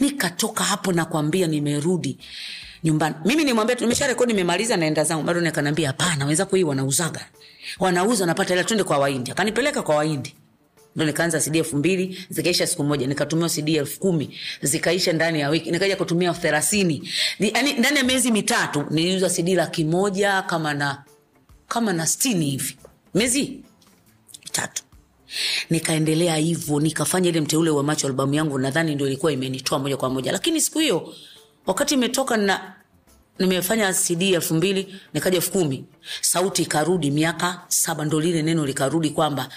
Nikatoka 0.00 0.64
hapo 0.64 0.92
nakwambia 0.92 1.46
nimerudi 1.46 2.18
nyumbani. 2.84 3.14
Mimi 3.24 3.44
nimwambia 3.44 3.76
nimesha 3.80 4.06
rekodi 4.06 4.32
nimemaliza 4.32 4.76
naenda 4.76 5.04
zangu. 5.04 5.22
Bado 5.22 5.40
nikanambia 5.40 5.86
hapana 5.88 6.26
wenzako 6.26 6.56
hii 6.56 6.64
wanauzaga. 6.64 7.28
Wanauza 7.78 8.20
wanapata 8.24 8.48
hela 8.54 8.64
twende 8.64 8.84
kwa 8.84 8.98
Wahindi. 8.98 9.30
akanipeleka 9.30 9.82
kwa 9.82 9.96
Wahindi. 9.96 10.34
ndo 10.96 11.04
nikaanza 11.04 11.40
cd 11.40 11.56
elfu 11.58 11.76
mbili 11.76 12.26
zikaisha 12.30 12.66
siku 12.66 12.84
moja. 12.84 13.06
Nikatumia 13.06 13.48
cd 13.48 13.68
elfu 13.76 14.00
kumi 14.00 14.38
zikaisha 14.62 15.12
ndani 15.12 15.40
ya 15.40 15.48
wiki. 15.48 15.70
Nikaja 15.70 15.96
kutumia 15.96 16.28
elfu 16.28 16.40
thelathini 16.40 17.08
yani 17.38 17.72
ndani 17.72 17.96
ya 17.96 18.04
miezi 18.04 18.30
mitatu 18.30 18.84
niliuza 18.90 19.30
cd 19.30 19.48
laki 19.54 19.84
moja 19.84 20.42
kama 20.42 20.74
na 20.74 21.04
kama 21.68 21.92
na 21.92 22.06
sitini 22.06 22.50
hivi. 22.50 22.76
Miezi 23.14 23.60
mitatu. 24.44 24.82
Nikaendelea 25.70 26.36
hivyo 26.36 26.80
nikafanya 26.80 27.28
ile 27.28 27.40
mteule 27.40 27.70
wa 27.70 27.82
macho 27.82 28.06
albamu 28.06 28.34
yangu. 28.34 28.58
Nadhani 28.58 28.94
ndio 28.94 29.06
ilikuwa 29.06 29.32
imenitoa 29.32 29.78
moja 29.78 29.96
kwa 29.96 30.10
moja. 30.10 30.32
Lakini 30.32 30.60
siku 30.60 30.78
hiyo 30.78 31.14
wakati 31.66 31.94
imetoka 31.94 32.36
na 32.36 32.74
nimefanya 33.38 33.92
cd 33.94 34.22
elfu 34.32 34.54
mbili 34.54 35.00
nikaja 35.14 35.36
elfu 35.36 35.50
kumi 35.52 35.84
sauti 36.20 36.62
ikarudi 36.62 37.10
miaka 37.10 37.60
saba 37.68 38.04
ndo 38.04 38.20
lile 38.20 38.42
neno 38.42 38.66
likarudi 38.66 39.10
kwamba 39.10 39.48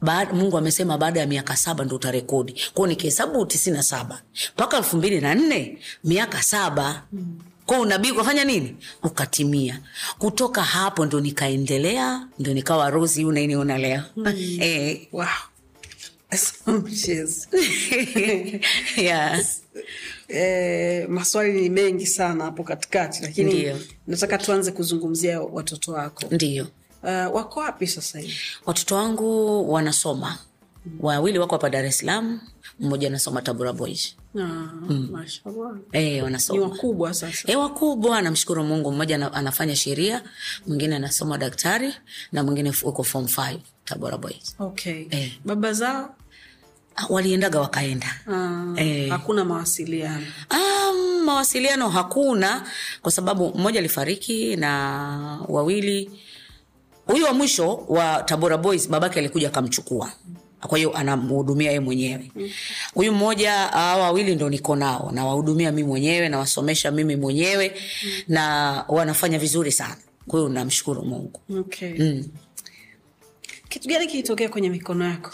baada, 0.00 0.32
mungu 0.32 0.58
amesema 0.58 0.98
baada 0.98 1.20
ya 1.20 1.26
miaka 1.26 1.56
saba 1.56 1.84
ndo 1.84 1.96
utarekodi. 1.96 2.60
Kwao 2.74 2.86
nikihesabu 2.86 3.46
tisini 3.46 3.76
na 3.76 3.82
saba 3.82 4.22
mpaka 4.54 4.76
elfu 4.76 4.96
mbili 4.96 5.20
na 5.20 5.34
nne 5.34 5.78
miaka 6.04 6.42
saba. 6.42 7.02
Mm 7.12 7.38
kwa 7.66 7.78
unabii 7.80 8.10
ukafanya 8.10 8.44
nini? 8.44 8.76
Ukatimia. 9.02 9.80
Kutoka 10.18 10.62
hapo 10.62 11.06
ndo 11.06 11.20
nikaendelea 11.20 12.26
ndo 12.38 12.54
nikawa 12.54 12.90
rosi 12.90 13.22
huu 13.24 13.32
nainiona 13.32 13.78
leo 13.78 14.02
mm. 14.16 14.26
eh, 14.60 15.08
wow. 15.12 15.26
Yeah. 18.96 19.44
Eh, 20.28 21.08
maswali 21.08 21.60
ni 21.60 21.68
mengi 21.68 22.06
sana 22.06 22.44
hapo 22.44 22.64
katikati 22.64 23.22
lakini 23.22 23.52
Ndiyo. 23.54 23.78
nataka 24.06 24.38
tuanze 24.38 24.72
kuzungumzia 24.72 25.40
watoto 25.40 25.92
wako. 25.92 26.22
Ndiyo 26.30 26.66
uh, 27.02 27.34
wako 27.34 27.60
wapi 27.60 27.86
sasa 27.86 28.18
hivi? 28.18 28.34
Watoto 28.66 28.94
wangu 28.94 29.72
wanasoma. 29.72 30.38
Wawili 31.00 31.38
wako 31.38 31.54
hapa 31.54 31.70
dar 31.70 31.84
es 31.84 31.98
salaam 31.98 32.40
mmoja 32.80 33.08
anasoma 33.08 33.42
tabora 33.42 33.72
boys. 33.72 34.16
Ah, 34.40 34.68
e, 35.92 36.22
wanasoma. 36.22 36.62
Wakubwa 36.62 37.14
sasa. 37.14 37.52
E, 37.52 37.56
wakubwa 37.56 38.22
namshukuru 38.22 38.64
mungu. 38.64 38.92
Mmoja 38.92 39.32
anafanya 39.32 39.76
sheria 39.76 40.22
mwingine 40.66 40.96
anasoma 40.96 41.38
daktari 41.38 41.94
na 42.32 42.42
mwingine 42.44 42.72
uko 42.82 43.04
form 43.04 43.24
5 43.24 43.58
tabora 43.84 44.18
boys. 44.18 44.54
Okay. 44.58 45.06
E. 45.10 45.32
baba 45.44 45.72
zao 45.72 46.14
waliendaga 47.08 47.60
wakaenda. 47.60 48.06
Ah, 48.32 48.72
Eh. 48.76 49.08
hakuna 49.10 49.44
mawasiliano. 49.44 50.26
Um, 50.50 51.24
mawasiliano 51.24 51.88
hakuna 51.88 52.68
kwa 53.02 53.12
sababu 53.12 53.52
mmoja 53.54 53.78
alifariki 53.80 54.56
na 54.56 54.70
wawili. 55.48 56.10
Huyu 57.06 57.24
wa 57.24 57.32
mwisho 57.34 57.74
wa 57.88 58.22
tabora 58.22 58.56
boys 58.58 58.88
babake 58.88 59.18
alikuja 59.18 59.48
akamchukua. 59.48 60.12
Kwa 60.60 60.78
hiyo 60.78 60.96
anamhudumia 60.96 61.66
yeye 61.68 61.80
mwenyewe. 61.80 62.32
Huyu 62.94 63.12
mmoja 63.12 63.52
hawa 63.52 64.02
wawili 64.02 64.34
ndo 64.34 64.48
niko 64.50 64.76
nao. 64.76 65.10
Nawahudumia 65.14 65.72
mi 65.72 65.82
mwenyewe 65.82 66.28
nawasomesha 66.28 66.90
mimi 66.90 67.16
mwenyewe 67.16 67.80
na 68.28 68.44
wanafanya 68.88 69.38
vizuri 69.38 69.72
sana. 69.72 69.96
Kwa 70.28 70.38
hiyo 70.40 70.52
namshukuru 70.52 71.02
mungu. 71.04 71.40
Okay. 71.58 71.98
Mm. 71.98 72.28
kitu 73.68 73.88
gani 73.88 74.06
kilitokea 74.06 74.48
kwenye 74.48 74.70
mikono 74.70 75.04
yako 75.04 75.30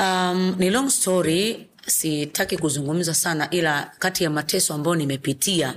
um, 0.00 0.54
ni 0.58 0.70
long 0.70 0.90
story 0.90 1.68
sitaki 1.86 2.56
kuzungumza 2.58 3.14
sana 3.14 3.50
ila 3.50 3.92
kati 3.98 4.24
ya 4.24 4.30
mateso 4.30 4.74
ambayo 4.74 4.96
nimepitia 4.96 5.74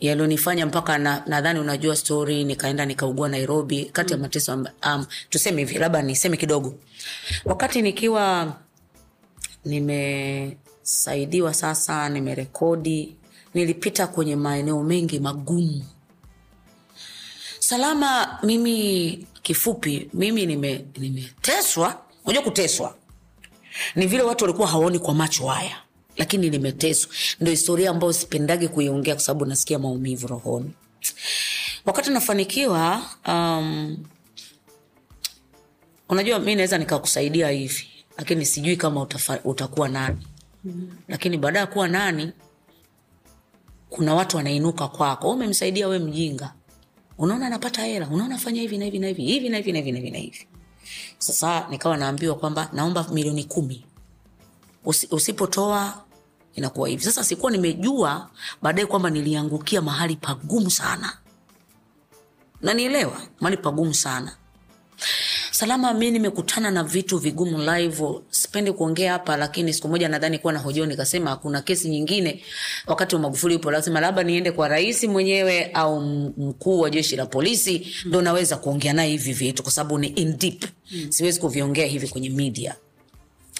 yalionifanya 0.00 0.66
mpaka 0.66 0.98
na- 0.98 1.22
nadhani 1.26 1.60
unajua 1.60 1.96
story 1.96 2.44
nikaenda 2.44 2.86
nikaugua 2.86 3.28
nairobi. 3.28 3.84
Kati 3.84 4.12
ya 4.12 4.18
mateso 4.18 4.52
amba, 4.52 4.72
um, 4.86 5.06
tuseme 5.30 5.58
hivi 5.64 5.78
labda 5.78 6.02
niseme 6.02 6.36
kidogo. 6.36 6.74
Wakati 7.44 7.82
nikiwa 7.82 8.56
nimesaidiwa 9.64 11.54
sasa 11.54 12.08
nimerekodi 12.08 13.16
nilipita 13.54 14.06
kwenye 14.06 14.36
maeneo 14.36 14.82
mengi 14.82 15.20
magumu. 15.20 15.84
Salama 17.58 18.38
mimi 18.42 19.26
kifupi 19.42 20.08
mimi 20.14 20.46
nime- 20.46 20.84
nimeteswa 20.98 22.02
unajua 22.24 22.42
kuteswa 22.42 22.94
ni 23.94 24.06
vile 24.06 24.22
watu 24.22 24.44
walikuwa 24.44 24.68
hawaoni 24.68 24.98
kwa 24.98 25.14
macho 25.14 25.46
haya. 25.46 25.76
Lakini 26.16 26.50
nimeteswa. 26.50 27.10
Ndo 27.40 27.50
historia 27.50 27.90
ambayo 27.90 28.12
sipendage 28.12 28.68
kuiongea 28.68 29.14
kwa 29.14 29.24
sababu 29.24 29.44
nasikia 29.44 29.78
maumivu 29.78 30.26
rohoni. 30.26 30.70
Wakati 31.86 32.10
nafanikiwa 32.10 33.02
um, 33.28 33.96
unajua 36.08 36.38
mi 36.38 36.54
naweza 36.54 36.78
nikakusaidia 36.78 37.48
hivi 37.48 37.86
lakini 38.18 38.46
sijui 38.46 38.76
kama 38.76 39.02
utafa, 39.02 39.40
utakuwa 39.44 39.88
nani. 39.88 40.26
Lakini 41.08 41.36
baada 41.38 41.58
ya 41.58 41.66
kuwa 41.66 41.88
nani 41.88 42.32
kuna 43.90 44.14
watu 44.14 44.36
wanainuka 44.36 44.88
kwako. 44.88 45.30
Umemsaidia 45.30 45.88
we 45.88 45.98
mjinga. 45.98 46.54
Unaona 47.18 47.46
anapata 47.46 47.82
hela 47.84 48.08
unaona 48.08 48.38
fanya 48.38 48.60
hivi 48.60 48.78
na 48.78 48.84
hivi 48.84 48.98
na 48.98 49.06
hivi 49.08 49.22
hivi 49.24 49.48
na 49.48 49.56
hivi 49.56 49.72
na 49.72 49.78
hivi 49.78 50.10
na 50.10 50.18
hivi 50.18 50.46
sasa 51.18 51.66
nikawa 51.68 51.96
naambiwa 51.96 52.34
kwamba 52.34 52.68
naomba 52.72 53.06
milioni 53.08 53.44
kumi. 53.44 53.84
Usi, 54.84 55.08
usipotoa 55.10 56.04
inakuwa 56.54 56.88
hivi. 56.88 57.04
Sasa 57.04 57.24
sikuwa 57.24 57.52
nimejua 57.52 58.30
baadaye 58.62 58.86
kwamba 58.86 59.10
niliangukia 59.10 59.82
mahali 59.82 60.16
pagumu 60.16 60.70
sana. 60.70 61.16
Nanielewa 62.62 63.20
mahali 63.40 63.56
pagumu 63.56 63.94
sana 63.94 64.36
salama 65.60 65.94
mi 65.94 66.10
nimekutana 66.10 66.70
na 66.70 66.84
vitu 66.84 67.18
vigumu 67.18 67.58
live 67.58 68.04
sipendi 68.30 68.72
kuongea 68.72 69.12
hapa 69.12 69.36
lakini 69.36 69.74
siku 69.74 69.88
moja 69.88 70.08
nadhani 70.08 70.38
kuwa 70.38 70.52
na 70.52 70.58
hojoo 70.58 70.86
nikasema 70.86 71.36
kuna 71.36 71.62
kesi 71.62 71.88
nyingine 71.88 72.42
wakati 72.86 73.14
wa 73.14 73.20
magufuli 73.20 73.54
upo 73.56 73.70
lazima 73.70 74.00
labda 74.00 74.22
niende 74.22 74.52
kwa 74.52 74.68
rais 74.68 75.04
mwenyewe 75.04 75.70
au 75.74 76.00
mkuu 76.00 76.80
wa 76.80 76.90
jeshi 76.90 77.16
la 77.16 77.26
polisi 77.26 77.86
ndo 78.04 78.22
naweza 78.22 78.56
kuongea 78.56 78.92
naye 78.92 79.10
hivi 79.10 79.32
vitu 79.32 79.62
kwa 79.62 79.72
sababu 79.72 79.98
ni 79.98 80.06
in 80.06 80.38
deep. 80.38 80.64
Siwezi 81.08 81.40
kuviongea 81.40 81.86
hivi 81.86 82.08
kwenye 82.08 82.30
media. 82.30 82.74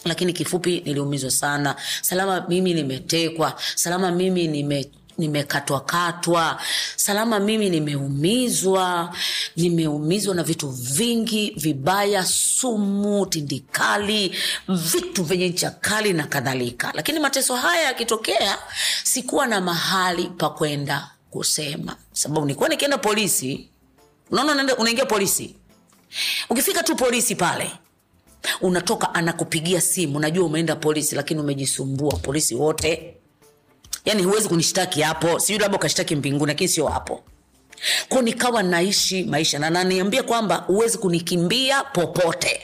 Lakini 0.04 0.32
kifupi 0.32 0.82
niliumizwa 0.84 1.30
sana. 1.30 1.76
Salama 2.02 2.46
mimi 2.48 2.74
nimetekwa. 2.74 3.56
Salama 3.74 4.10
mimi 4.10 4.48
nime 4.48 4.90
nimekatwakatwa 5.20 6.60
salama 6.96 7.40
mimi 7.40 7.70
nimeumizwa 7.70 9.14
nimeumizwa 9.56 10.34
na 10.34 10.42
vitu 10.42 10.68
vingi 10.68 11.50
vibaya 11.56 12.24
sumu 12.26 13.26
tindikali 13.26 14.34
vitu 14.68 15.24
vyenye 15.24 15.48
ncha 15.48 15.70
kali 15.70 16.12
na 16.12 16.26
kadhalika. 16.26 16.92
Lakini 16.94 17.18
mateso 17.20 17.56
haya 17.56 17.82
yakitokea 17.82 18.58
sikuwa 19.04 19.46
na 19.46 19.60
mahali 19.60 20.24
pa 20.26 20.50
kwenda 20.50 21.10
kusema. 21.30 21.96
Sababu 22.12 22.40
nilikuwa 22.46 22.68
nikienda 22.68 22.98
polisi 22.98 23.68
unaona 24.30 24.76
unaingia 24.76 25.06
polisi. 25.06 25.56
Ukifika 26.50 26.82
tu 26.82 26.96
polisi 26.96 27.34
pale 27.34 27.70
unatoka 28.60 29.14
anakupigia 29.14 29.80
simu 29.80 30.20
najua 30.20 30.46
umeenda 30.46 30.76
polisi 30.76 31.14
lakini 31.14 31.40
umejisumbua 31.40 32.12
polisi 32.16 32.54
wote 32.54 33.16
yani 34.04 34.22
huwezi 34.22 34.48
kunishtaki 34.48 35.00
hapo. 35.02 35.38
Sijui 35.38 35.58
labda 35.62 35.76
ukashtaki 35.76 36.16
mbinguni 36.16 36.46
lakini 36.52 36.68
sio 36.68 36.86
hapo. 36.86 37.22
Ko 38.08 38.22
nikawa 38.22 38.62
naishi 38.62 39.24
maisha 39.24 39.58
na 39.58 39.70
naniambia 39.70 40.22
kwamba 40.22 40.56
huwezi 40.56 40.98
kunikimbia 40.98 41.84
popote. 41.84 42.60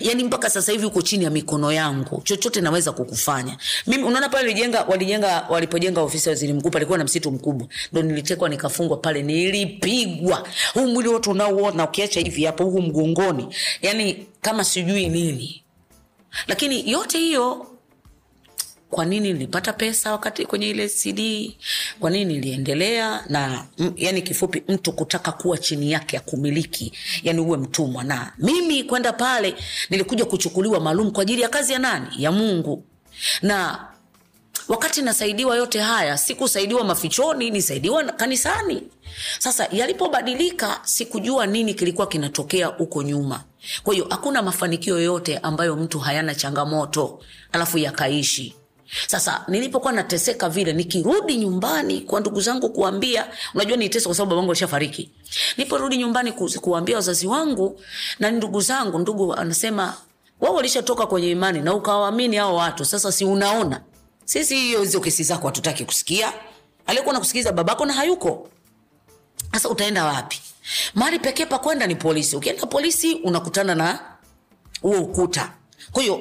Yaani 0.00 0.24
mpaka 0.24 0.50
sasa 0.50 0.72
hivi 0.72 0.86
uko 0.86 1.02
chini 1.02 1.24
ya 1.24 1.30
mikono 1.30 1.72
yangu. 1.72 2.20
Chochote 2.24 2.60
naweza 2.60 2.92
kukufanya. 2.92 3.56
Mimi 3.86 4.02
unaona 4.04 4.28
pale 4.28 4.42
walijenga 4.48 4.82
walijenga 4.82 5.46
walipojenga 5.50 6.00
ofisi 6.02 6.28
ya 6.28 6.32
waziri 6.32 6.52
mkuu 6.52 6.70
palikuwa 6.70 6.98
na 6.98 7.04
msitu 7.04 7.30
mkubwa. 7.30 7.68
Ndo 7.92 8.02
nilitekwa 8.02 8.48
nikafungwa 8.48 8.96
pale 8.96 9.22
nilipigwa. 9.22 10.48
Huu 10.74 10.86
mwili 10.88 11.08
wote 11.08 11.30
unaouona 11.30 11.84
ukiacha 11.84 12.20
hivi 12.20 12.44
hapo 12.44 12.64
huu 12.64 12.80
mgongoni. 12.82 13.54
Yaani 13.82 14.26
kama 14.40 14.64
sijui 14.64 15.08
nini. 15.08 15.62
Lakini 16.46 16.90
yote 16.90 17.18
hiyo 17.18 17.66
kwa 18.90 19.04
nini 19.04 19.32
nilipata 19.32 19.72
pesa 19.72 20.12
wakati 20.12 20.46
kwenye 20.46 20.68
ile 20.70 20.88
cd 20.88 21.56
kwa 22.00 22.10
nini 22.10 22.34
niliendelea? 22.34 23.24
Na 23.28 23.66
yani 23.96 24.22
kifupi 24.22 24.62
mtu 24.68 24.92
kutaka 24.92 25.32
kuwa 25.32 25.58
chini 25.58 25.92
yake 25.92 26.16
ya 26.16 26.22
kumiliki 26.22 26.92
yani 27.22 27.40
uwe 27.40 27.58
mtumwa. 27.58 28.04
Na 28.04 28.32
mimi 28.38 28.84
kwenda 28.84 29.12
pale 29.12 29.54
nilikuja 29.90 30.24
kuchukuliwa 30.24 30.80
maalum 30.80 31.10
kwa 31.10 31.22
ajili 31.22 31.42
ya 31.42 31.48
kazi 31.48 31.72
ya 31.72 31.78
nani? 31.78 32.06
Ya 32.18 32.32
mungu. 32.32 32.84
Na 33.42 33.86
wakati 34.68 35.02
nasaidiwa 35.02 35.56
yote 35.56 35.80
haya 35.80 36.18
sikusaidiwa 36.18 36.84
mafichoni 36.84 37.50
nisaidiwa 37.50 38.04
kanisani. 38.04 38.82
Sasa 39.38 39.68
yalipobadilika 39.72 40.80
sikujua 40.82 41.46
nini 41.46 41.74
kilikuwa 41.74 42.06
kinatokea 42.06 42.66
huko 42.66 43.02
nyuma. 43.02 43.44
Kwa 43.82 43.94
hiyo 43.94 44.06
hakuna 44.10 44.42
mafanikio 44.42 44.94
yoyote 44.96 45.38
ambayo 45.38 45.76
mtu 45.76 45.98
hayana 45.98 46.34
changamoto 46.34 47.20
alafu 47.52 47.78
yakaishi 47.78 48.54
sasa 49.06 49.44
nilipokuwa 49.48 49.92
nateseka 49.92 50.48
vile 50.48 50.72
nikirudi 50.72 51.36
nyumbani 51.36 52.00
kwa 52.00 52.20
ndugu 52.20 52.40
zangu 52.40 52.70
kuambia 52.70 53.26
unajua 53.54 53.76
niteseka 53.76 54.08
kwa 54.08 54.14
sababu 54.16 54.30
babangu 54.30 54.50
alishafariki. 54.50 55.10
Niliporudi 55.56 55.96
nyumbani 55.96 56.32
ku, 56.32 56.50
kuambia 56.60 56.96
wazazi 56.96 57.26
wangu 57.26 57.80
na 58.18 58.30
ndugu 58.30 58.60
zangu 58.60 58.98
ndugu 58.98 59.34
anasema 59.34 59.94
wao 60.40 60.54
walishatoka 60.54 61.06
kwenye 61.06 61.30
imani 61.30 61.60
na 61.60 61.74
ukawaamini 61.74 62.36
hao 62.36 62.54
watu. 62.56 62.84
Sasa 62.84 63.12
si 63.12 63.24
unaona? 63.24 63.80
Sisi 64.24 64.56
hiyo 64.56 64.80
hizo 64.82 65.00
kesi 65.00 65.22
zako 65.24 65.46
hatutaki 65.46 65.84
kusikia. 65.84 66.32
Aliyekuwa 66.86 67.12
nakusikiliza 67.12 67.52
babako 67.52 67.86
na 67.86 67.92
hayuko. 67.92 68.48
Sasa 69.52 69.68
utaenda 69.68 70.04
wapi? 70.04 70.40
Mahali 70.94 71.18
pekee 71.18 71.46
pa 71.46 71.58
kwenda 71.58 71.86
ni 71.86 71.94
polisi. 71.94 72.36
Ukienda 72.36 72.66
polisi 72.66 73.14
unakutana 73.14 73.74
na 73.74 74.00
huo 74.82 74.98
ukuta. 75.00 75.52
Kwa 75.92 76.02
hiyo 76.02 76.20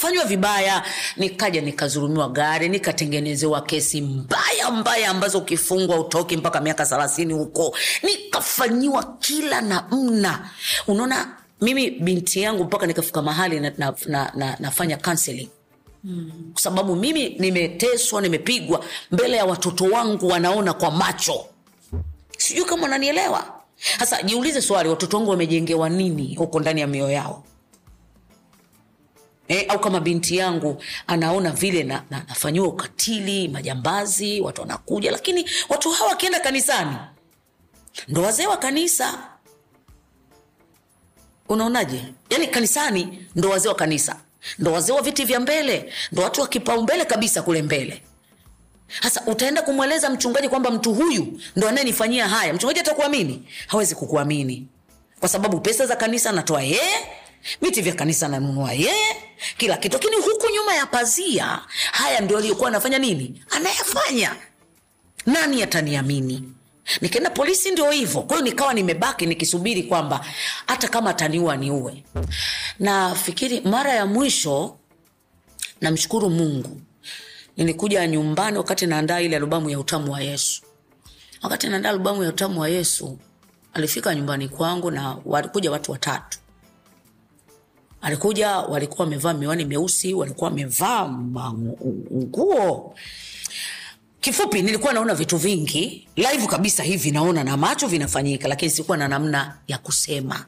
nikafanywa 0.00 0.24
vibaya 0.24 0.82
nikaja 1.16 1.60
nikazurumiwa 1.60 2.28
gari 2.28 2.68
nikatengenezewa 2.68 3.60
kesi 3.62 4.00
mbaya 4.00 4.70
mbaya 4.70 5.10
ambazo 5.10 5.38
ukifungwa 5.38 6.00
utoki 6.00 6.36
mpaka 6.36 6.60
miaka 6.60 6.86
thelathini 6.86 7.32
huko. 7.34 7.76
Nikafanyiwa 8.02 9.16
kila 9.20 9.60
namna 9.60 10.50
unaona 10.86 11.36
mimi 11.60 11.90
binti 11.90 12.40
yangu 12.42 12.64
mpaka 12.64 12.86
nikafika 12.86 13.22
mahali 13.22 13.60
na, 13.60 13.72
na, 13.78 13.94
na, 14.06 14.32
na, 14.34 14.56
nafanya 14.60 14.96
counseling. 14.96 15.48
Kwa 16.52 16.62
sababu 16.62 16.96
mimi 16.96 17.28
nimeteswa 17.28 18.20
nimepigwa 18.22 18.84
mbele 19.12 19.36
ya 19.36 19.44
watoto 19.44 19.84
wangu 19.84 20.28
wanaona 20.28 20.72
kwa 20.72 20.90
macho. 20.90 21.46
Sijui 22.38 22.64
kama 22.64 22.84
unanielewa. 22.86 23.44
Sasa 23.98 24.22
jiulize 24.22 24.62
swali 24.62 24.88
watoto 24.88 25.16
wangu 25.16 25.30
wamejengewa 25.30 25.88
nini 25.88 26.34
huko 26.34 26.60
ndani 26.60 26.80
ya 26.80 26.86
mioyo 26.86 27.10
yao 27.10 27.44
E, 29.50 29.64
au 29.68 29.78
kama 29.80 30.00
binti 30.00 30.36
yangu 30.36 30.82
anaona 31.06 31.50
vile 31.50 31.82
na, 31.82 32.02
na, 32.10 32.24
nafanyiwa 32.28 32.68
ukatili 32.68 33.48
majambazi 33.48 34.40
watu 34.40 34.60
wanakuja 34.60 35.10
lakini 35.10 35.50
watu 35.68 35.90
hawa 35.90 36.10
wakienda 36.10 36.40
kanisani 36.40 36.96
ndo 38.08 38.22
wazee 38.22 38.46
wa 38.46 38.56
kanisa. 38.56 39.18
Unaonaje? 41.48 42.04
Yaani 42.30 42.46
kanisani 42.46 43.26
ndo 43.36 43.50
wazee 43.50 43.68
wa 43.68 43.74
kanisa 43.74 44.16
ndo 44.58 44.72
wazee 44.72 44.92
wa 44.92 45.02
viti 45.02 45.24
vya 45.24 45.40
mbele 45.40 45.92
ndo 46.12 46.22
watu 46.22 46.40
wa 46.40 46.48
kipaumbele 46.48 47.04
kabisa 47.04 47.42
kule 47.42 47.62
mbele. 47.62 48.02
Sasa 49.02 49.22
utaenda 49.26 49.62
kumweleza 49.62 50.10
mchungaji 50.10 50.48
kwamba 50.48 50.70
mtu 50.70 50.94
huyu 50.94 51.40
ndo 51.56 51.68
anayenifanyia 51.68 52.28
haya? 52.28 52.54
Mchungaji 52.54 52.80
atakuamini? 52.80 53.48
Hawezi 53.66 53.94
kukuamini. 53.94 54.66
Kwa 55.20 55.28
sababu 55.28 55.60
pesa 55.60 55.86
za 55.86 55.96
kanisa 55.96 56.30
anatoa 56.30 56.62
yeye 56.62 57.06
viti 57.62 57.82
vya 57.82 57.94
kanisa 57.94 58.26
ananunua 58.26 58.72
yeye 58.72 59.16
kila 59.58 59.76
kitu. 59.76 59.96
Lakini 59.96 60.16
huku 60.16 60.46
nyuma 60.54 60.74
ya 60.74 60.86
pazia 60.86 61.60
haya 61.92 62.20
ndio 62.20 62.38
aliyokuwa 62.38 62.68
anafanya 62.68 62.98
nini? 62.98 63.42
Anayefanya. 63.50 64.36
nani 65.26 65.62
ataniamini? 65.62 66.42
Nikaenda 67.00 67.30
polisi 67.30 67.70
ndio 67.70 67.90
hivyo. 67.90 68.22
Kwa 68.22 68.40
nikawa 68.40 68.74
nimebaki 68.74 69.26
nikisubiri 69.26 69.82
kwamba 69.82 70.24
hata 70.66 70.88
kama 70.88 71.10
ataniua 71.10 71.56
niue. 71.56 72.04
Nafikiri 72.78 73.60
mara 73.60 73.92
ya 73.92 74.06
mwisho 74.06 74.76
namshukuru 75.80 76.30
mungu 76.30 76.80
nilikuja 77.56 78.06
nyumbani 78.06 78.58
wakati 78.58 78.86
naandaa 78.86 79.20
ile 79.20 79.36
albamu 79.36 79.70
ya 79.70 79.78
utamu 79.80 80.12
wa 80.12 80.20
yesu. 80.20 80.62
Wakati 81.42 81.68
naandaa 81.68 81.90
albamu 81.90 82.22
ya 82.22 82.28
utamu 82.28 82.60
wa 82.60 82.68
yesu 82.68 83.18
alifika 83.74 84.14
nyumbani 84.14 84.48
kwangu 84.48 84.90
na 84.90 85.16
walikuja 85.24 85.70
watu 85.70 85.92
watatu 85.92 86.38
alikuja 88.02 88.56
walikuwa 88.56 89.04
wamevaa 89.04 89.34
miwani 89.34 89.64
meusi 89.64 90.14
walikuwa 90.14 90.50
wamevaa 90.50 91.08
nguo. 92.12 92.94
Kifupi 94.20 94.62
nilikuwa 94.62 94.92
naona 94.92 95.14
vitu 95.14 95.36
vingi. 95.36 96.08
Live 96.16 96.46
kabisa 96.46 96.82
hivi 96.82 97.10
naona 97.10 97.44
na 97.44 97.56
macho 97.56 97.86
vinafanyika 97.86 98.48
lakini 98.48 98.70
sikuwa 98.70 98.96
na 98.96 99.08
namna 99.08 99.58
ya 99.68 99.78
kusema. 99.78 100.46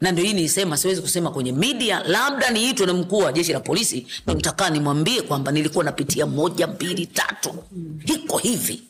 Na 0.00 0.12
ndio 0.12 0.24
hii 0.24 0.32
niisema 0.32 0.76
siwezi 0.76 1.00
kusema 1.00 1.30
kwenye 1.30 1.52
media 1.52 2.02
labda 2.06 2.50
niitwe 2.50 2.86
na 2.86 2.94
mkuu 2.94 3.18
wa 3.18 3.32
jeshi 3.32 3.52
la 3.52 3.60
polisi 3.60 4.06
ndo 4.26 4.34
nimwambie 4.70 5.22
kwamba 5.22 5.52
nilikuwa 5.52 5.84
napitia 5.84 6.26
moja 6.26 6.66
mbili 6.66 7.06
tatu. 7.06 7.54
Hiko 8.04 8.38
hivi 8.38 8.82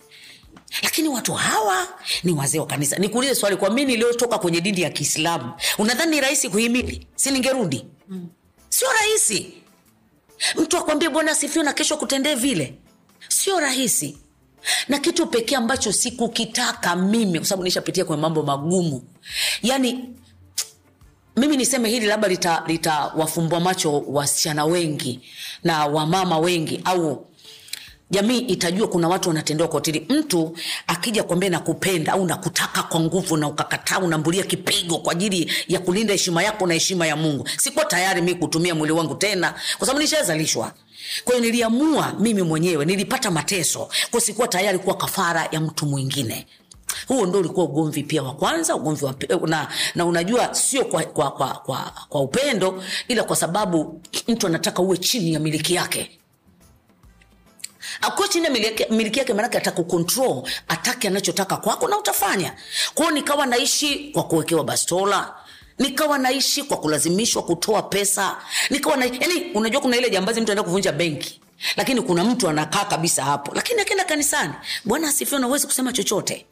lakini 0.83 1.09
watu 1.09 1.33
hawa 1.33 1.89
ni 2.25 2.33
wazee 2.33 2.59
wa 2.59 2.67
kanisa. 2.67 2.97
Nikuulize 2.97 3.35
swali 3.35 3.57
kwa 3.57 3.71
mi 3.71 3.85
niliyotoka 3.85 4.39
kwenye 4.39 4.61
dini 4.61 4.81
ya 4.81 4.91
kiislamu 4.91 5.53
unadhani 5.79 6.11
ni 6.11 6.21
rahisi 6.21 6.49
kuhimili? 6.49 7.07
Si 7.15 7.31
ningerudi? 7.31 7.85
Mm. 8.09 8.29
sio 8.69 8.89
rahisi. 8.93 9.53
Mtu 10.57 10.77
akwambie 10.79 11.09
bwana 11.09 11.31
asifiwe 11.33 11.65
na 11.65 11.73
kesho 11.73 11.97
kutendee 11.97 12.35
vile. 12.35 12.75
Sio 13.29 13.61
rahisi. 13.61 14.19
Na 14.89 14.99
kitu 14.99 15.27
pekee 15.27 15.57
ambacho 15.57 15.93
sikukitaka 15.93 16.97
mimi 16.97 17.39
kwa 17.39 17.49
sababu 17.49 17.65
nishapitia 17.65 18.05
kwenye 18.05 18.23
mambo 18.23 18.43
magumu. 18.43 19.03
Yaani 19.63 20.09
mimi 21.37 21.57
niseme 21.57 21.89
hili 21.89 22.07
labda 22.07 22.29
litawafumbua 22.67 23.59
lita 23.59 23.65
macho 23.71 24.01
wasichana 24.01 24.65
wengi 24.65 25.21
na 25.65 25.87
wamama 25.87 26.39
wengi 26.39 26.81
au 26.85 27.27
jamii 28.11 28.39
itajua 28.39 28.89
kuna 28.89 29.09
watu 29.09 29.29
wanatendewa 29.29 29.69
kotili 29.69 30.07
mtu 30.09 30.57
akija 30.87 31.23
kwambia 31.23 31.51
nakupenda 31.51 32.13
au 32.13 32.27
nakutaka 32.27 32.83
kwa 32.83 33.01
nguvu 33.01 33.37
na 33.37 33.49
ukakataa 33.49 33.99
unambulia 33.99 34.43
kipigo 34.45 34.99
kwa 34.99 35.13
ajili 35.13 35.53
ya 35.69 35.81
kulinda 35.81 36.13
heshima 36.13 36.43
yako 36.43 36.67
na 36.67 36.75
heshima 36.75 37.07
ya 37.07 37.17
mungu. 37.17 37.49
Sikuwa 37.59 37.85
tayari 37.85 38.23
mi 38.23 38.35
kutumia 38.35 38.75
mwili 38.75 38.93
wangu 38.93 39.15
tena 39.15 39.55
kwa 39.79 39.87
sababu 39.87 40.03
nishazalishwa. 40.03 40.73
Kwa 41.25 41.35
hiyo 41.35 41.47
niliamua 41.47 42.13
mimi 42.19 42.43
mwenyewe 42.43 42.85
nilipata 42.85 43.31
mateso. 43.31 43.89
Kwa 44.11 44.21
sikuwa 44.21 44.49
tayari 44.49 44.79
kuwa 44.79 44.97
kafara 44.97 45.49
ya 45.53 45.61
mtu 45.61 45.87
mwingine. 45.87 46.47
Huo 47.09 47.27
ndo 47.27 47.39
ulikuwa 47.39 47.67
ugomvi 47.67 48.03
pia 48.03 48.23
wa 48.23 48.35
kwanza 48.35 48.77
ugomvi 48.77 49.05
wa, 49.05 49.15
na, 49.47 49.69
na 49.95 50.07
unajua 50.07 50.55
sio 50.55 50.85
kwa, 50.85 51.03
kwa, 51.05 51.31
kwa, 51.31 51.49
kwa, 51.49 51.93
kwa 52.09 52.21
upendo 52.21 52.83
ila 53.09 53.23
kwa 53.25 53.37
sababu 53.37 54.01
mtu 54.29 54.47
anataka 54.47 54.83
uwe 54.83 54.97
chini 54.97 55.33
ya 55.35 55.41
miliki 55.41 55.75
yake 55.75 56.20
akuwa 58.01 58.29
chini 58.29 58.45
ya 58.45 58.51
miliki 58.91 59.19
yake 59.19 59.35
maanake 59.35 59.59
atakukontrol 59.59 60.43
atake 60.69 61.09
anachotaka 61.09 61.57
kwako 61.57 61.89
na 61.89 61.99
utafanya. 61.99 62.55
Kwao 62.95 63.11
nikawa 63.11 63.47
naishi 63.47 64.11
kwa 64.13 64.23
kuwekewa 64.23 64.65
bastola 64.65 65.35
nikawa 65.79 66.19
naishi 66.19 66.63
kwa 66.63 66.77
kulazimishwa 66.77 67.43
kutoa 67.43 67.83
pesa 67.83 68.37
nikawa 68.71 68.97
na, 68.97 69.05
yani 69.05 69.45
unajua 69.55 69.81
kuna 69.81 69.97
ile 69.97 70.11
jambazi 70.11 70.41
mtu 70.41 70.53
anaenda 70.53 70.63
kuvunja 70.63 70.93
benki 70.93 71.41
lakini 71.77 72.03
kuna 72.03 72.25
mtu 72.25 72.49
anakaa 72.49 72.85
kabisa 72.85 73.25
hapo. 73.25 73.53
Lakini 73.55 73.81
akienda 73.81 74.05
kanisani 74.05 74.53
bwana 74.85 75.09
asifiwe 75.09 75.41
na 75.41 75.49
kusema 75.49 75.93
chochote. 75.93 76.47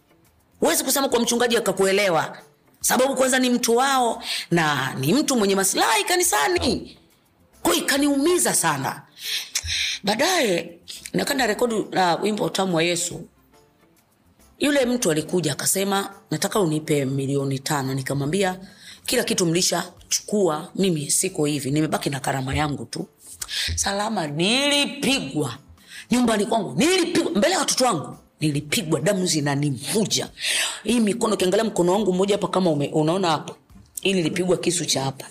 Huwezi 0.61 0.85
kusema 0.85 1.09
kwa 1.09 1.21
mchungaji 1.21 1.57
akakuelewa. 1.57 2.39
Sababu 2.81 3.15
kwanza 3.17 3.39
ni 3.39 3.51
mtu 3.51 3.77
wao 3.77 4.23
na 4.51 4.95
ni 4.95 5.13
mtu 5.15 5.37
mwenye 5.37 5.55
masilahi 5.55 6.05
kanisani. 6.05 6.99
Kwa 7.63 7.75
ikaniumiza 7.77 8.55
sana. 8.55 9.03
Baadaye 10.03 10.79
nakanda 11.13 11.47
rekodi 11.47 11.75
la 11.93 12.15
wimbo 12.17 12.45
utamu 12.45 12.77
wa 12.77 12.83
yesu. 12.83 13.21
Yule 14.59 14.87
mtu 14.87 15.11
alikuja 15.11 15.53
akasema 15.53 16.11
nataka 16.31 16.61
unipe 16.61 17.05
milioni 17.05 17.59
tano. 17.59 17.95
Nikamwambia 17.95 18.61
kila 19.07 19.25
kitu 19.25 19.47
mlishachukua 19.47 20.71
mimi 20.75 21.11
siko 21.11 21.45
hivi 21.45 21.71
nimebaki 21.71 22.11
na 22.11 22.21
karama 22.21 22.55
yangu 22.55 22.85
tu. 22.85 23.07
Salama 23.75 24.27
nilipigwa. 24.27 25.55
Nyumbani 26.11 26.47
kwangu 26.47 26.75
nilipigwa. 26.79 27.31
Mbele 27.33 27.53
ya 27.55 27.59
watoto 27.61 27.85
wangu 27.85 28.17
nilipigwa. 28.41 29.01
Damu 29.01 29.27
zinanivuja. 29.27 30.29
Hii 30.85 31.01
mikono 31.01 31.35
ukiangalia 31.35 31.65
mkono 31.65 31.93
wangu 31.93 32.13
mmoja 32.13 32.35
hapa 32.35 32.49
kama 32.49 32.71
ume, 32.71 32.89
unaona 32.93 33.29
hapa 33.31 33.55
hii 34.03 34.13
lipigwa 34.23 34.57
kisu 34.57 34.85
cha 34.85 35.03
hapa. 35.05 35.27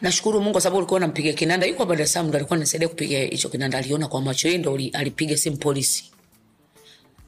Nashukuru 0.00 0.40
mungu 0.40 0.60
sababu 0.60 0.78
ulikuwa 0.78 1.00
nampiga 1.00 1.32
kinanda. 1.32 1.66
Yuko 1.66 1.84
dar 1.84 2.02
es 2.02 2.12
salaam 2.12 2.28
ndo 2.28 2.36
alikuwa 2.38 2.58
nasaidia 2.58 2.88
kupiga 2.88 3.18
hicho 3.18 3.48
kinanda. 3.48 3.78
Aliona 3.78 4.08
kwa 4.08 4.22
macho 4.22 4.48
yeye 4.48 4.58
ndo 4.58 4.78
alipiga 4.92 5.36
simu 5.36 5.56
polisi. 5.56 6.04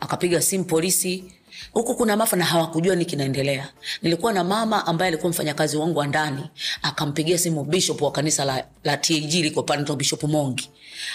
Akapiga 0.01 0.43
simu 0.43 0.65
polisi. 0.65 1.25
Huku 1.73 1.95
kuna 1.95 2.17
mafa 2.17 2.37
na 2.37 2.45
hawakujua 2.45 2.97
ni 2.97 3.05
kinaendelea. 3.05 3.69
Nilikuwa 4.03 4.33
na 4.33 4.45
mama 4.45 4.87
ambaye 4.87 5.09
alikuwa 5.09 5.31
mfanyakazi 5.31 5.77
wangu 5.77 5.99
wa 5.99 6.07
ndani. 6.07 6.43
Akampigia 6.83 7.39
simu 7.39 7.65
bishop 7.65 8.03
wa 8.03 8.13
kanisa 8.13 8.45
la, 8.45 8.67
la 8.85 8.97
tag 8.97 9.33
liko 9.35 9.63
pale 9.63 9.95
bishop 9.97 10.23
mongi. 10.23 10.71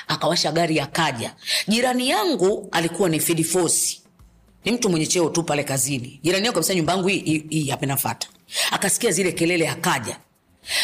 Akawasha 0.07 0.51
gari 0.51 0.79
akaja. 0.79 1.35
Jirani 1.67 2.09
yangu 2.09 2.67
alikuwa 2.71 3.09
ni 3.09 3.19
fidifosi 3.19 4.01
ni 4.65 4.71
mtu 4.71 4.89
mwenye 4.89 5.05
cheo 5.05 5.29
tu 5.29 5.43
pale 5.43 5.63
kazini. 5.63 6.19
Jirani 6.23 6.45
yangu 6.45 6.53
kabisa 6.55 6.75
nyumba 6.75 6.93
yangu 6.93 7.07
hii 7.07 7.45
hii 7.49 7.69
hapa 7.69 7.85
nafata 7.85 8.27
akasikia 8.71 9.11
zile 9.11 9.31
kelele 9.31 9.69
akaja. 9.69 10.17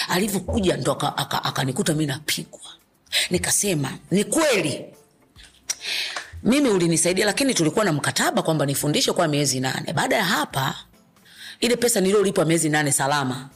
Alivyokuja 0.09 0.78
ndo 0.78 0.91
akanikuta 0.91 1.43
aka, 1.43 1.62
aka 1.84 1.93
mi 1.93 2.05
napigwa. 2.05 2.59
Nikasema 3.30 3.91
ni 4.12 4.24
kweli. 4.24 4.86
Mimi 6.43 6.70
ulinisaidia 6.70 7.26
lakini 7.26 7.53
tulikuwa 7.53 7.86
na 7.86 7.93
mkataba 7.93 8.41
kwamba 8.41 8.66
nifundishe 8.66 9.12
kwa 9.12 9.28
miezi 9.28 9.59
nane. 9.59 9.93
Baada 9.93 10.16
ya 10.16 10.24
hapa 10.24 10.76
ile 11.59 11.76
pesa 11.76 12.01
niliyolipwa 12.01 12.45
miezi 12.45 12.70
nane 12.70 12.91
salama. 12.91 13.49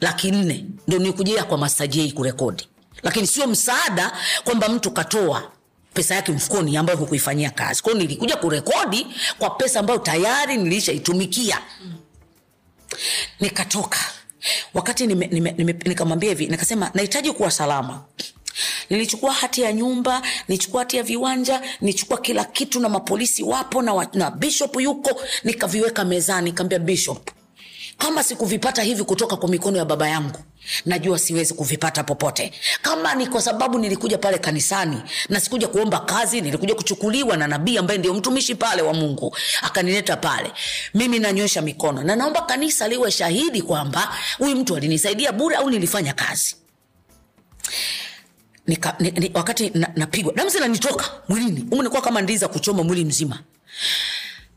Laki 0.00 0.30
nne. 0.30 0.64
Ndo 0.88 0.98
nikujia 0.98 1.44
kwa 1.44 1.58
mastajei 1.58 2.12
kurekodi. 2.12 2.68
Lakini 3.02 3.26
sio 3.26 3.46
msaada 3.46 4.12
kwamba 4.44 4.68
mtu 4.68 4.90
katoa 4.90 5.50
pesa 5.94 6.14
yake 6.14 6.32
mfukoni 6.32 6.76
ambayo 6.76 6.98
hukuifanyia 6.98 7.50
kazi. 7.50 7.82
Kwao 7.82 7.96
nilikuja 7.96 8.36
kurekodi 8.36 9.06
kwa 9.38 9.50
pesa 9.50 9.80
ambayo 9.80 9.98
tayari 9.98 10.56
nilishaitumikia 10.56 11.58
nikatoka. 13.40 13.98
Wakati 14.74 15.06
nikamwambia 15.06 16.28
hivi 16.28 16.46
nikasema 16.46 16.90
nahitaji 16.94 17.32
kuwa 17.32 17.50
salama. 17.50 18.04
Nilichukua 18.90 19.32
hati 19.32 19.62
ya 19.62 19.72
nyumba 19.72 20.22
nilichukua 20.48 20.80
hati 20.80 20.96
ya 20.96 21.02
viwanja 21.02 21.62
nilichukua 21.80 22.18
kila 22.18 22.44
kitu 22.44 22.80
na 22.80 22.88
mapolisi 22.88 23.42
wapo 23.42 23.82
na, 23.82 24.08
na 24.12 24.30
bishop 24.30 24.80
yuko 24.80 25.20
nikaviweka 25.44 26.04
mezani 26.04 26.50
nikaambia 26.50 26.78
bishop 26.78 27.30
kama 27.98 28.22
sikuvipata 28.24 28.82
hivi 28.82 29.04
kutoka 29.04 29.36
kwa 29.36 29.48
mikono 29.48 29.78
ya 29.78 29.84
baba 29.84 30.08
yangu 30.08 30.38
najua 30.86 31.18
siwezi 31.18 31.54
kuvipata 31.54 32.04
popote. 32.04 32.52
Kama 32.82 33.14
ni 33.14 33.26
kwa 33.26 33.42
sababu 33.42 33.78
nilikuja 33.78 34.18
pale 34.18 34.38
kanisani 34.38 35.02
na 35.28 35.40
sikuja 35.40 35.68
kuomba 35.68 36.00
kazi 36.00 36.40
nilikuja 36.40 36.74
kuchukuliwa 36.74 37.36
na 37.36 37.46
nabii 37.46 37.78
ambaye 37.78 37.98
ndio 37.98 38.14
mtumishi 38.14 38.54
pale 38.54 38.82
wa 38.82 38.94
mungu 38.94 39.36
akanileta 39.62 40.16
pale 40.16 40.52
mimi 40.94 41.18
nanywesha 41.18 41.62
mikono. 41.62 42.02
Na 42.02 42.16
naomba 42.16 42.40
kanisa 42.42 42.88
liwe 42.88 43.10
shahidi 43.10 43.62
kwamba 43.62 44.16
huyu 44.38 44.56
mtu 44.56 44.76
alinisaidia 44.76 45.32
bure 45.32 45.56
au 45.56 45.70
nilifanya 45.70 46.12
kazi. 46.12 46.56
Nika, 48.66 48.96
ni, 48.98 49.10
ni, 49.10 49.30
wakati 49.34 49.70
na, 49.74 49.90
napigwa. 49.96 50.32
Damu 50.32 50.50
zinanitoka 50.50 51.10
mwilini. 51.28 51.66
Umu 51.70 51.82
nikuwa 51.82 52.02
kama 52.02 52.20
ndizi 52.22 52.38
za 52.38 52.48
kuchoma 52.48 52.82
mwili 52.82 53.04
mzima. 53.04 53.38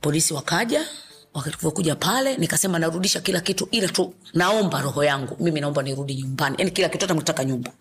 Polisi 0.02 0.34
wakaja 0.34 0.86
walivyokuja 1.34 1.96
pale 1.96 2.38
nikasema 2.38 2.80
narudisha 2.80 3.20
kila 3.22 3.42
kitu 3.42 3.68
ila 3.72 3.88
tu 3.88 4.14
naomba 4.34 4.82
roho 4.82 5.04
yangu 5.04 5.38
mimi 5.44 5.62
naomba 5.62 5.82
nirudi 5.84 6.16
nyumbani. 6.16 6.56
Yani 6.60 6.72
kila 6.72 6.90
kitu 6.90 7.04
hata 7.06 7.14
mtaka 7.14 7.44
nyumba. 7.46 7.72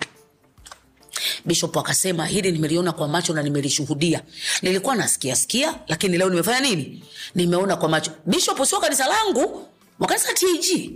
Bishop 1.44 1.76
akasema 1.76 2.26
hili 2.26 2.53
nimeliona 2.53 2.92
kwa 2.92 3.09
macho 3.09 3.32
na 3.34 3.42
nimelishuhudia. 3.42 4.22
Nilikuwa 4.62 4.94
nasikia 4.96 5.36
sikia 5.36 5.74
lakini 5.88 6.18
leo 6.18 6.30
nimefanya 6.30 6.61
nini? 6.61 7.05
Nimeona 7.34 7.76
kwa 7.76 7.88
macho. 7.88 8.11
Bishop 8.26 8.64
sio 8.64 8.80
kanisa 8.80 9.07
langu 9.07 9.66
wakanisa 9.99 10.32
tg 10.34 10.90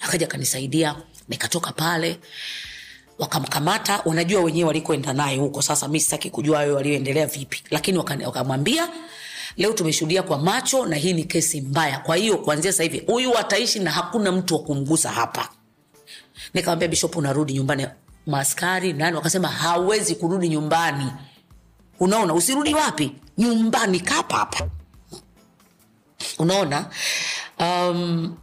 akaja 0.00 0.26
akanisaidia 0.26 0.96
nikatoka 1.28 1.72
pale 1.72 2.18
wakamkamata. 3.18 4.02
Wanajua 4.04 4.40
wenyewe 4.42 4.66
walikoenda 4.66 5.12
naye 5.12 5.36
huko. 5.38 5.62
Sasa 5.62 5.88
mi 5.88 6.00
sitaki 6.00 6.30
kujua 6.30 6.56
hayo 6.58 6.74
walioendelea 6.74 7.26
vipi. 7.26 7.62
Lakini 7.70 7.98
wakamwambia 7.98 8.26
wakamwambia 8.28 8.88
leo 9.56 9.72
tumeshuhudia 9.72 10.22
kwa 10.22 10.38
macho 10.38 10.86
na 10.86 10.96
hii 10.96 11.12
ni 11.12 11.24
kesi 11.24 11.60
mbaya. 11.60 11.98
Kwa 11.98 12.16
hiyo 12.16 12.38
kuanzia 12.38 12.72
sasa 12.72 12.82
hivi 12.82 12.98
huyu 13.06 13.38
ataishi 13.38 13.78
na 13.80 13.90
hakuna 13.90 14.32
mtu 14.32 14.54
wa 14.54 14.62
kumgusa 14.62 15.10
hapa. 15.10 15.48
Nikamwambia 16.54 16.88
bishop 16.88 17.16
unarudi 17.16 17.52
nyumbani. 17.52 17.86
Maaskari 18.26 18.92
nani 18.92 19.16
wakasema 19.16 19.48
hawezi 19.48 20.14
kurudi 20.14 20.48
nyumbani. 20.48 21.12
Unaona 22.00 22.34
usirudi 22.34 22.74
wapi? 22.74 23.12
Nyumbani 23.38 24.00
kapa 24.00 24.36
hapa. 24.36 24.68
Unaona? 26.38 26.86
Um, 27.60 28.36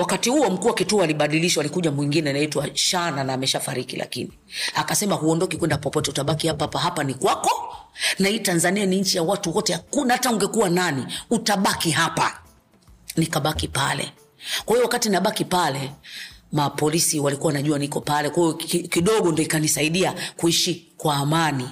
wakati 0.00 0.30
huo 0.30 0.50
mkuu 0.50 0.68
wa 0.68 0.74
kituo 0.74 1.02
alibadilishwa 1.02 1.60
alikuja 1.60 1.90
mwingine 1.90 2.30
anaitwa 2.30 2.68
shana 2.74 3.24
na 3.24 3.32
ameshafariki 3.32 3.96
lakini 3.96 4.32
akasema 4.74 5.14
huondoki 5.14 5.56
kwenda 5.56 5.78
popote 5.78 6.10
utabaki 6.10 6.48
hapa 6.48 6.64
hapa 6.64 6.78
hapa 6.78 7.04
ni 7.04 7.14
kwako. 7.14 7.76
Na 8.18 8.28
hii 8.28 8.38
tanzania 8.38 8.86
ni 8.86 9.00
nchi 9.00 9.16
ya 9.16 9.22
watu 9.22 9.54
wote 9.56 9.72
hakuna 9.72 10.14
hata 10.14 10.30
ungekuwa 10.30 10.68
nani 10.68 11.06
utabaki 11.30 11.90
hapa. 11.90 12.38
Nikabaki 13.16 13.68
pale. 13.68 14.12
Kwa 14.64 14.74
hiyo 14.76 14.84
wakati 14.84 15.08
nabaki 15.08 15.44
pale 15.44 15.92
mapolisi 16.52 17.20
walikuwa 17.20 17.46
wanajua 17.46 17.78
niko 17.78 18.00
pale 18.00 18.30
kwa 18.30 18.42
hiyo 18.42 18.54
kidogo 18.88 19.32
ndo 19.32 19.42
ikanisaidia 19.42 20.14
kuishi 20.36 20.86
kwa 20.96 21.14
amani. 21.16 21.68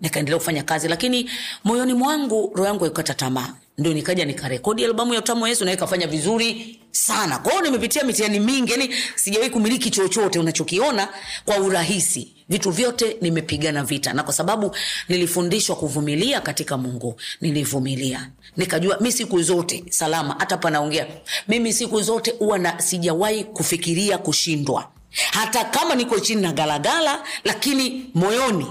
Nikaendelea 0.00 0.38
kufanya 0.38 0.62
kazi 0.62 0.88
lakini 0.88 1.30
moyoni 1.64 1.94
mwangu 1.94 2.52
roho 2.54 2.66
yangu 2.66 2.80
haikukata 2.84 3.14
tamaa 3.14 3.54
ndio 3.78 3.94
nikaja 3.94 4.24
nikarekodi 4.24 4.84
albamu 4.84 5.14
ya 5.14 5.20
utamu 5.20 5.42
wa 5.42 5.48
yesu 5.48 5.64
nayo 5.64 5.76
ikafanya 5.76 6.06
vizuri 6.06 6.80
sana. 6.90 7.38
Kwao 7.38 7.62
nimepitia 7.62 8.04
mitihani 8.04 8.40
mingi 8.40 8.72
yani 8.72 8.90
sijawahi 9.14 9.50
kumiliki 9.50 9.90
chochote 9.90 10.38
unachokiona 10.38 11.08
kwa 11.44 11.56
urahisi. 11.58 12.34
Vitu 12.48 12.70
vyote 12.70 13.16
nimepigana 13.20 13.84
vita 13.84 14.12
na 14.12 14.22
kwa 14.22 14.32
sababu 14.32 14.76
nilifundishwa 15.08 15.76
kuvumilia 15.76 16.40
katika 16.40 16.76
mungu. 16.76 17.20
Nilivumilia. 17.40 18.30
Nikajua 18.56 18.98
mi 19.00 19.12
siku 19.12 19.42
zote 19.42 19.84
salama 19.90 20.36
hata 20.38 20.56
panaongea 20.56 21.06
mimi 21.48 21.72
siku 21.72 22.02
zote 22.02 22.30
huwa 22.38 22.58
na 22.58 22.80
sijawahi 22.80 23.44
kufikiria 23.44 24.18
kushindwa. 24.18 24.88
Hata 25.32 25.64
kama 25.64 25.94
niko 25.94 26.20
chini 26.20 26.42
na 26.42 26.52
galagala 26.52 27.22
lakini 27.44 28.10
moyoni. 28.14 28.66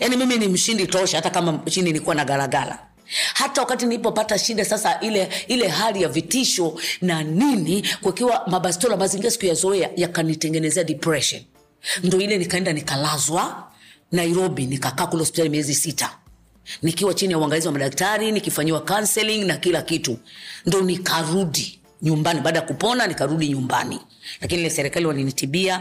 Yaani 0.00 0.16
mimi 0.16 0.36
ni 0.38 0.48
mshindi 0.48 0.86
tosha 0.86 1.16
hata 1.16 1.30
kama 1.30 1.58
chini 1.70 1.86
nilikuwa 1.92 2.14
na 2.14 2.24
galagala 2.24 2.78
hata 3.34 3.60
wakati 3.60 3.86
nilipopata 3.86 4.38
shida 4.38 4.64
sasa 4.64 5.00
ile 5.00 5.28
ile 5.48 5.68
hali 5.68 6.02
ya 6.02 6.08
vitisho 6.08 6.80
na 7.02 7.22
nini 7.22 7.88
kukiwa 8.02 8.42
mabastola 8.46 8.96
mazingira 8.96 9.30
sikuyazoea 9.30 9.90
yakanitengenezea 9.96 10.84
depression. 10.84 11.42
Ndo 12.02 12.20
ile 12.20 12.38
nikaenda 12.38 12.72
nikalazwa 12.72 13.70
nairobi 14.12 14.66
nikakaa 14.66 15.06
kule 15.06 15.20
hospitali 15.22 15.48
miezi 15.48 15.74
sita. 15.74 16.10
Nikiwa 16.82 17.14
chini 17.14 17.32
ya 17.32 17.38
uangalizi 17.38 17.66
wa 17.66 17.72
madaktari 17.72 18.32
nikifanyiwa 18.32 18.80
counseling 18.80 19.44
na 19.44 19.56
kila 19.56 19.82
kitu. 19.82 20.18
Ndo 20.66 20.80
nikarudi 20.80 21.80
nyumbani. 22.02 22.40
Baada 22.40 22.58
ya 22.58 22.66
kupona 22.66 23.06
nikarudi 23.06 23.48
nyumbani. 23.48 24.00
Lakini 24.40 24.60
ile 24.60 24.70
serikali 24.70 25.06
walinitibia 25.06 25.80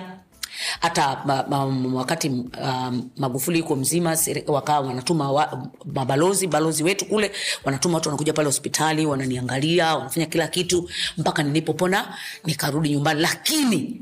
hata 0.80 1.22
ma, 1.26 1.66
wakati 1.94 2.30
um, 2.30 3.10
magufuli 3.18 3.60
yuko 3.60 3.76
mzima 3.76 4.18
wakawa 4.48 4.80
wanatuma 4.88 5.32
wa, 5.32 5.68
mabalozi 5.94 6.48
balozi 6.48 6.84
wetu 6.84 7.06
kule 7.06 7.32
wanatuma 7.64 7.96
watu 7.96 8.10
wanakuja 8.10 8.34
pale 8.34 8.46
hospitali 8.46 9.06
wananiangalia 9.06 9.96
wanafanya 9.96 10.26
kila 10.26 10.48
kitu 10.48 10.90
mpaka 11.18 11.44
nilipopona 11.44 12.18
nikarudi 12.46 12.90
nyumbani. 12.90 13.22
Lakini 13.22 14.02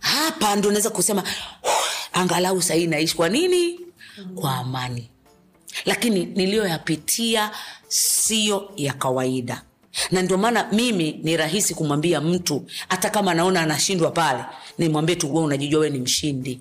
hapa 0.00 0.56
ndo 0.56 0.70
naweza 0.70 0.90
kusema 0.90 1.22
uh, 1.22 1.70
angalau 2.20 2.62
sahii 2.62 2.86
naishi. 2.86 3.16
Kwa 3.16 3.28
nini? 3.28 3.80
Kwa 4.34 4.56
amani. 4.56 5.08
Lakini 5.84 6.24
niliyoyapitia 6.24 7.50
siyo 7.88 8.70
ya 8.76 8.92
kawaida 8.92 9.62
na 10.10 10.22
ndio 10.22 10.38
maana 10.38 10.68
mimi 10.72 11.20
ni 11.22 11.36
rahisi 11.36 11.74
kumwambia 11.74 12.20
mtu 12.20 12.64
hata 12.88 13.10
kama 13.10 13.30
anaona 13.30 13.60
anashindwa 13.62 14.10
pale 14.10 14.44
nimwambie 14.78 15.16
tu 15.16 15.34
we 15.36 15.42
unajijua 15.42 15.80
we 15.80 15.90
ni 15.90 15.98
mshindi 15.98 16.60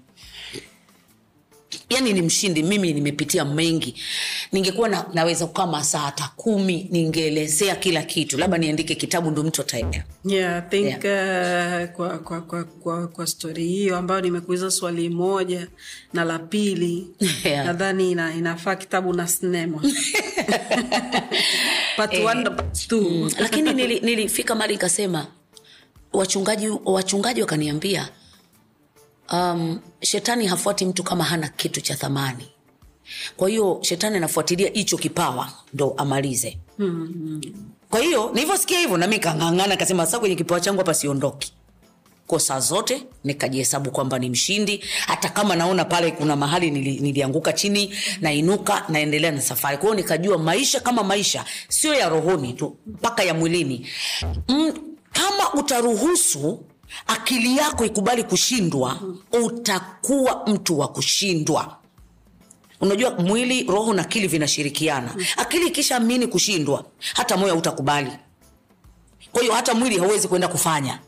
yani 1.90 2.14
ni 2.14 2.22
mshindi 2.22 2.64
mimi 2.64 2.94
nimepitia 2.94 3.46
mengi. 3.46 3.96
Ningekuwa 4.52 4.90
na, 4.90 5.06
naweza 5.14 5.46
kukaa 5.48 5.68
masaa 5.68 6.00
hata 6.00 6.32
kumi 6.36 6.88
ningeelezea 6.92 7.76
kila 7.76 8.04
kitu. 8.04 8.38
Labda 8.38 8.58
niandike 8.58 8.96
kitabu 8.96 9.32
ndo 9.32 9.44
mtu 9.44 9.62
ataelewa 9.62 10.04
yeah, 10.26 10.70
think 10.70 10.88
uh, 10.98 11.96
kwa, 11.96 12.20
kwa, 12.20 12.42
kwa, 12.42 12.64
kwa, 12.64 13.08
kwa 13.08 13.28
stori 13.28 13.68
hiyo 13.68 13.98
ambayo 13.98 14.22
nimekuuliza 14.22 14.72
swali 14.72 15.10
moja 15.10 15.68
na 16.14 16.24
la 16.24 16.40
pili 16.40 17.08
Yeah. 17.44 17.66
nadhani 17.66 18.12
ina, 18.12 18.34
inafaa 18.36 18.76
kitabu 18.76 19.14
na 19.14 19.28
sinema 19.28 19.82
Eh, 22.12 22.26
one 22.26 22.44
na 22.44 22.52
part 22.52 22.92
nili, 23.74 24.00
nilifika 24.00 24.56
mali 24.56 24.74
ikasema 24.74 25.28
wachungaji 26.14 26.68
wachungaji 26.86 27.42
wakaniambia 27.42 28.10
um, 29.32 29.80
shetani 30.02 30.48
hafuati 30.48 30.86
mtu 30.86 31.04
kama 31.04 31.24
hana 31.24 31.48
kitu 31.48 31.82
cha 31.82 31.96
thamani. 31.96 32.48
Kwa 33.38 33.50
hiyo 33.50 33.80
shetani 33.82 34.18
anafuatilia 34.18 34.70
hicho 34.74 34.98
kipawa 34.98 35.52
ndo 35.74 35.94
amalize. 35.98 36.58
Kwa 37.90 38.00
hiyo 38.00 38.32
nilivyosikia 38.34 38.80
hivyo 38.80 38.98
nami 38.98 39.20
kang'ang'ana 39.20 39.78
kasema 39.78 40.06
sa 40.06 40.20
kwenye 40.20 40.36
kipawa 40.36 40.62
changu 40.62 40.78
hapa 40.80 40.94
siondoki. 40.94 41.54
Kosa 42.28 42.60
zote 42.60 43.04
nikajihesabu 43.24 43.92
kwamba 43.92 44.20
ni 44.20 44.30
mshindi. 44.30 44.84
Hata 45.08 45.30
kama 45.30 45.56
naona 45.56 45.86
pale 45.86 46.12
kuna 46.12 46.36
mahali 46.36 46.72
nili, 46.72 47.00
nilianguka 47.00 47.54
chini 47.54 47.94
nainuka 48.22 48.86
naendelea 48.90 49.32
na 49.32 49.42
safari. 49.42 49.78
Kwahio 49.78 49.96
nikajua 49.96 50.38
maisha 50.38 50.80
kama 50.80 51.04
maisha 51.04 51.46
sio 51.70 51.94
ya 51.94 52.10
rohoni 52.10 52.54
tu 52.54 52.78
mpaka 52.88 53.24
ya 53.24 53.34
mwilini. 53.34 53.88
Mm, 54.48 54.74
kama 55.12 55.54
utaruhusu 55.54 56.64
akili 57.08 57.58
yako 57.58 57.86
ikubali 57.86 58.24
kushindwa 58.24 59.00
utakuwa 59.46 60.44
mtu 60.48 60.80
wa 60.80 60.88
kushindwa. 60.88 61.78
Unajua 62.82 63.12
mwili 63.12 63.64
roho 63.64 63.94
na 63.94 64.02
akili 64.02 64.28
vinashirikiana. 64.28 65.16
Akili 65.38 65.68
ikishaamini 65.68 66.28
kushindwa 66.28 66.86
hata 67.14 67.38
moyo 67.38 67.54
hautakubali. 67.54 68.12
Kwa 69.32 69.42
hiyo 69.42 69.54
hata 69.54 69.74
mwili 69.74 69.98
hauwezi 69.98 70.28
kwenda 70.28 70.48
kufanya 70.48 71.00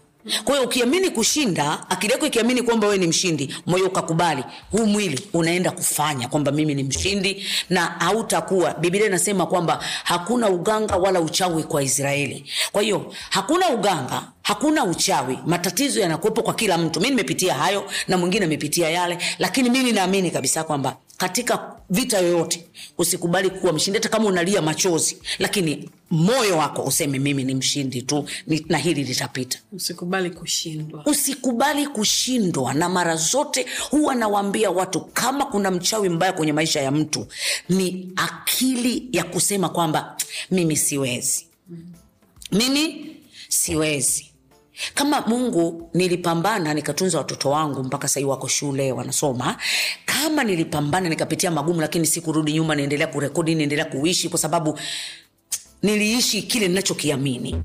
kwa 0.43 0.55
hiyo 0.55 0.67
ukiamini 0.67 1.09
kushinda 1.09 1.85
akili 1.89 2.13
yako 2.13 2.25
ikiamini 2.25 2.61
kwamba 2.61 2.87
wewe 2.87 2.99
ni 2.99 3.07
mshindi 3.07 3.55
moyo 3.65 3.85
ukakubali 3.85 4.43
huu 4.71 4.85
mwili 4.85 5.19
unaenda 5.33 5.71
kufanya 5.71 6.27
kwamba 6.27 6.51
mimi 6.51 6.75
ni 6.75 6.83
mshindi 6.83 7.45
na 7.69 7.81
hautakuwa. 7.85 8.73
Biblia 8.73 9.05
inasema 9.05 9.45
kwamba 9.45 9.83
hakuna 10.03 10.49
uganga 10.49 10.95
wala 10.95 11.21
uchawi 11.21 11.63
kwa 11.63 11.83
israeli. 11.83 12.45
Kwa 12.71 12.81
hiyo 12.81 13.13
hakuna 13.29 13.69
uganga 13.69 14.23
hakuna 14.41 14.83
uchawi. 14.85 15.39
Matatizo 15.45 15.99
yanakuwepo 15.99 16.43
kwa 16.43 16.53
kila 16.53 16.77
mtu. 16.77 16.99
Mi 17.01 17.09
nimepitia 17.09 17.53
hayo 17.53 17.83
na 18.07 18.17
mwingine 18.17 18.45
amepitia 18.45 18.89
yale 18.89 19.17
lakini 19.39 19.69
mimi 19.69 19.91
naamini 19.91 20.31
kabisa 20.31 20.63
kwamba 20.63 20.95
katika 21.21 21.75
vita 21.89 22.17
yoyote 22.19 22.65
usikubali 22.97 23.49
kuwa 23.49 23.73
mshindi. 23.73 23.97
Hata 23.99 24.09
kama 24.09 24.25
unalia 24.25 24.61
machozi 24.61 25.17
lakini 25.39 25.89
moyo 26.11 26.57
wako 26.57 26.83
useme 26.83 27.19
mimi 27.19 27.43
ni 27.43 27.55
mshindi 27.55 28.01
tu 28.01 28.25
ni, 28.47 28.65
na 28.69 28.77
hili 28.77 29.03
litapita. 29.03 29.59
Usikubali 29.71 30.29
kushindwa. 30.29 31.03
Usikubali 31.05 31.87
kushindwa 31.87 32.73
na 32.73 32.89
mara 32.89 33.15
zote 33.15 33.65
huwa 33.89 34.15
nawaambia 34.15 34.71
watu 34.71 35.01
kama 35.01 35.45
kuna 35.45 35.71
mchawi 35.71 36.09
mbaya 36.09 36.33
kwenye 36.33 36.53
maisha 36.53 36.81
ya 36.81 36.91
mtu 36.91 37.27
ni 37.69 38.11
akili 38.15 39.09
ya 39.11 39.23
kusema 39.23 39.69
kwamba 39.69 40.17
mimi 40.51 40.77
siwezi. 40.77 41.47
Mimi 42.51 43.15
siwezi 43.49 44.30
kama 44.93 45.21
mungu 45.21 45.89
nilipambana 45.93 46.73
nikatunza 46.73 47.17
watoto 47.17 47.49
wangu 47.49 47.83
mpaka 47.83 48.07
sahii 48.07 48.25
wako 48.25 48.47
shule 48.47 48.91
wanasoma. 48.91 49.57
Kama 50.05 50.43
nilipambana 50.43 51.09
nikapitia 51.09 51.51
magumu 51.51 51.81
lakini 51.81 52.07
sikurudi 52.07 52.53
nyuma 52.53 52.75
naendelea 52.75 53.07
kurekodi 53.07 53.55
naendelea 53.55 53.85
kuishi 53.85 54.29
kwa 54.29 54.39
sababu 54.39 54.79
niliishi 55.83 56.41
kile 56.41 56.67
ninachokiamini. 56.67 57.63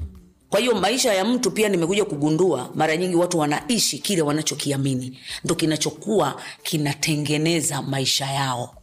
Kwa 0.50 0.60
hiyo 0.60 0.74
maisha 0.74 1.14
ya 1.14 1.24
mtu 1.24 1.50
pia 1.50 1.68
nimekuja 1.68 2.04
kugundua 2.04 2.70
mara 2.74 2.96
nyingi 2.96 3.16
watu 3.16 3.38
wanaishi 3.38 3.98
kile 3.98 4.22
wanachokiamini. 4.22 5.18
Ndo 5.44 5.54
kinachokuwa 5.54 6.40
kinatengeneza 6.62 7.82
maisha 7.82 8.26
yao. 8.26 8.74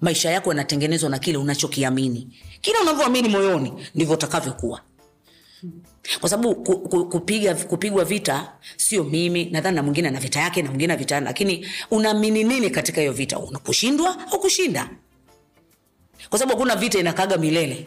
Maisha 0.00 0.30
yako 0.30 0.50
yanatengenezwa 0.50 1.10
na 1.10 1.18
kile 1.18 1.38
unachokiamini. 1.38 2.28
Kile 2.60 2.78
unavyoamini 2.82 3.28
moyoni 3.28 3.72
ndivyo 3.94 4.14
utakavyokuwa 4.14 4.80
kwa 6.20 6.28
sababu 6.28 6.54
ku, 6.54 6.78
ku, 6.78 7.06
kupiga 7.08 7.54
kupigwa 7.54 8.04
vita 8.04 8.52
sio 8.76 9.04
mimi 9.04 9.44
nadhani 9.44 9.76
na 9.76 9.82
mwingine 9.82 10.08
ana 10.08 10.20
vita 10.20 10.40
yake 10.40 10.62
na 10.62 10.68
mwingine 10.68 10.92
ana 10.92 10.98
vita 10.98 11.20
lakini 11.20 11.66
unaamini 11.90 12.44
nini 12.44 12.70
katika 12.70 13.00
hiyo 13.00 13.12
vita? 13.12 13.38
Kushindwa 13.38 14.16
au 14.32 14.40
kushinda? 14.40 14.90
Kwa 16.30 16.38
sababu 16.38 16.58
hakuna 16.60 16.76
vita 16.80 16.98
inakaga 16.98 17.36
milele. 17.36 17.86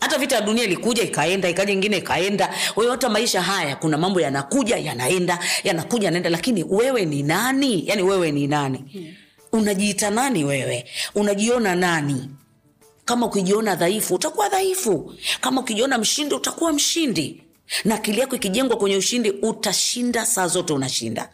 Hata 0.00 0.18
vita 0.18 0.34
ya 0.36 0.40
dunia 0.40 0.64
ilikuja 0.64 1.02
ikaenda 1.02 1.48
ikaja 1.48 1.72
ingine 1.72 1.96
ikaenda. 1.96 2.54
Kwa 2.74 2.90
hata 2.90 3.08
maisha 3.08 3.42
haya 3.42 3.76
kuna 3.76 3.98
mambo 3.98 4.20
yanakuja 4.20 4.76
yanaenda 4.76 5.38
yanakuja 5.64 6.04
yanaenda. 6.04 6.30
Lakini 6.30 6.64
wewe 6.64 7.04
ni 7.04 7.22
nani? 7.22 7.82
Yani 7.88 8.02
wewe 8.02 8.32
ni 8.32 8.46
nani? 8.46 9.14
Unajiita 9.52 10.10
nani 10.10 10.44
wewe? 10.44 10.84
Unajiona 11.14 11.74
nani 11.74 12.30
kama 13.08 13.26
ukijiona 13.26 13.74
dhaifu 13.76 14.14
utakuwa 14.14 14.48
dhaifu. 14.48 15.14
Kama 15.40 15.60
ukijiona 15.60 15.98
mshindi 15.98 16.34
utakuwa 16.34 16.72
mshindi. 16.72 17.42
Na 17.84 17.94
akili 17.94 18.20
yako 18.20 18.36
ikijengwa 18.36 18.76
kwenye 18.76 18.96
ushindi 18.96 19.30
utashinda 19.30 20.26
saa 20.26 20.48
zote 20.48 20.72
unashinda. 20.72 21.28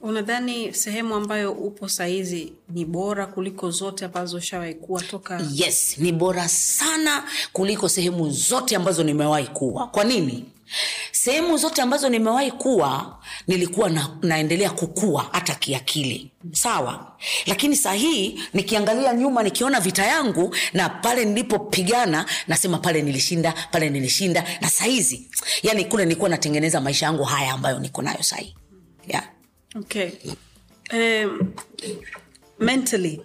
Unadhani 0.00 0.74
sehemu 0.74 1.14
ambayo 1.14 1.52
upo 1.52 1.88
sahizi 1.88 2.52
ni 2.68 2.84
bora 2.84 3.26
kuliko 3.26 3.70
zote 3.70 4.04
ambazo 4.04 4.36
ushawahi 4.36 4.74
kuwa 4.74 5.02
toka? 5.02 5.40
Yes 5.54 5.98
ni 5.98 6.12
bora 6.12 6.48
sana 6.48 7.24
kuliko 7.52 7.88
sehemu 7.88 8.30
zote 8.30 8.76
ambazo 8.76 9.02
nimewahi 9.04 9.46
kuwa. 9.46 9.86
Kwa 9.86 10.04
nini 10.04 10.44
sehemu 11.12 11.56
zote 11.56 11.82
ambazo 11.82 12.08
nimewahi 12.08 12.50
kuwa 12.50 13.18
nilikuwa 13.46 13.90
na, 13.90 14.16
naendelea 14.22 14.70
kukua 14.70 15.28
hata 15.32 15.54
kiakili 15.54 16.30
sawa 16.52 17.16
lakini 17.46 17.76
saa 17.76 17.92
hii 17.92 18.40
nikiangalia 18.54 19.14
nyuma 19.14 19.42
nikiona 19.42 19.80
vita 19.80 20.06
yangu 20.06 20.54
na 20.72 20.88
pale 20.88 21.24
nilipopigana 21.24 22.26
nasema 22.48 22.78
pale 22.78 23.02
nilishinda 23.02 23.54
pale 23.70 23.90
nilishinda 23.90 24.44
na 24.60 24.68
sahizi 24.70 25.30
yani 25.62 25.84
kule 25.84 26.04
nilikuwa 26.04 26.30
natengeneza 26.30 26.80
maisha 26.80 27.06
yangu 27.06 27.24
haya 27.24 27.52
ambayo 27.52 27.78
niko 27.78 28.02
nayo 28.02 28.22
sahii 28.22 28.54
yeah. 29.08 29.24
okay. 29.76 30.10
um, 30.92 31.52
mentally 32.58 33.20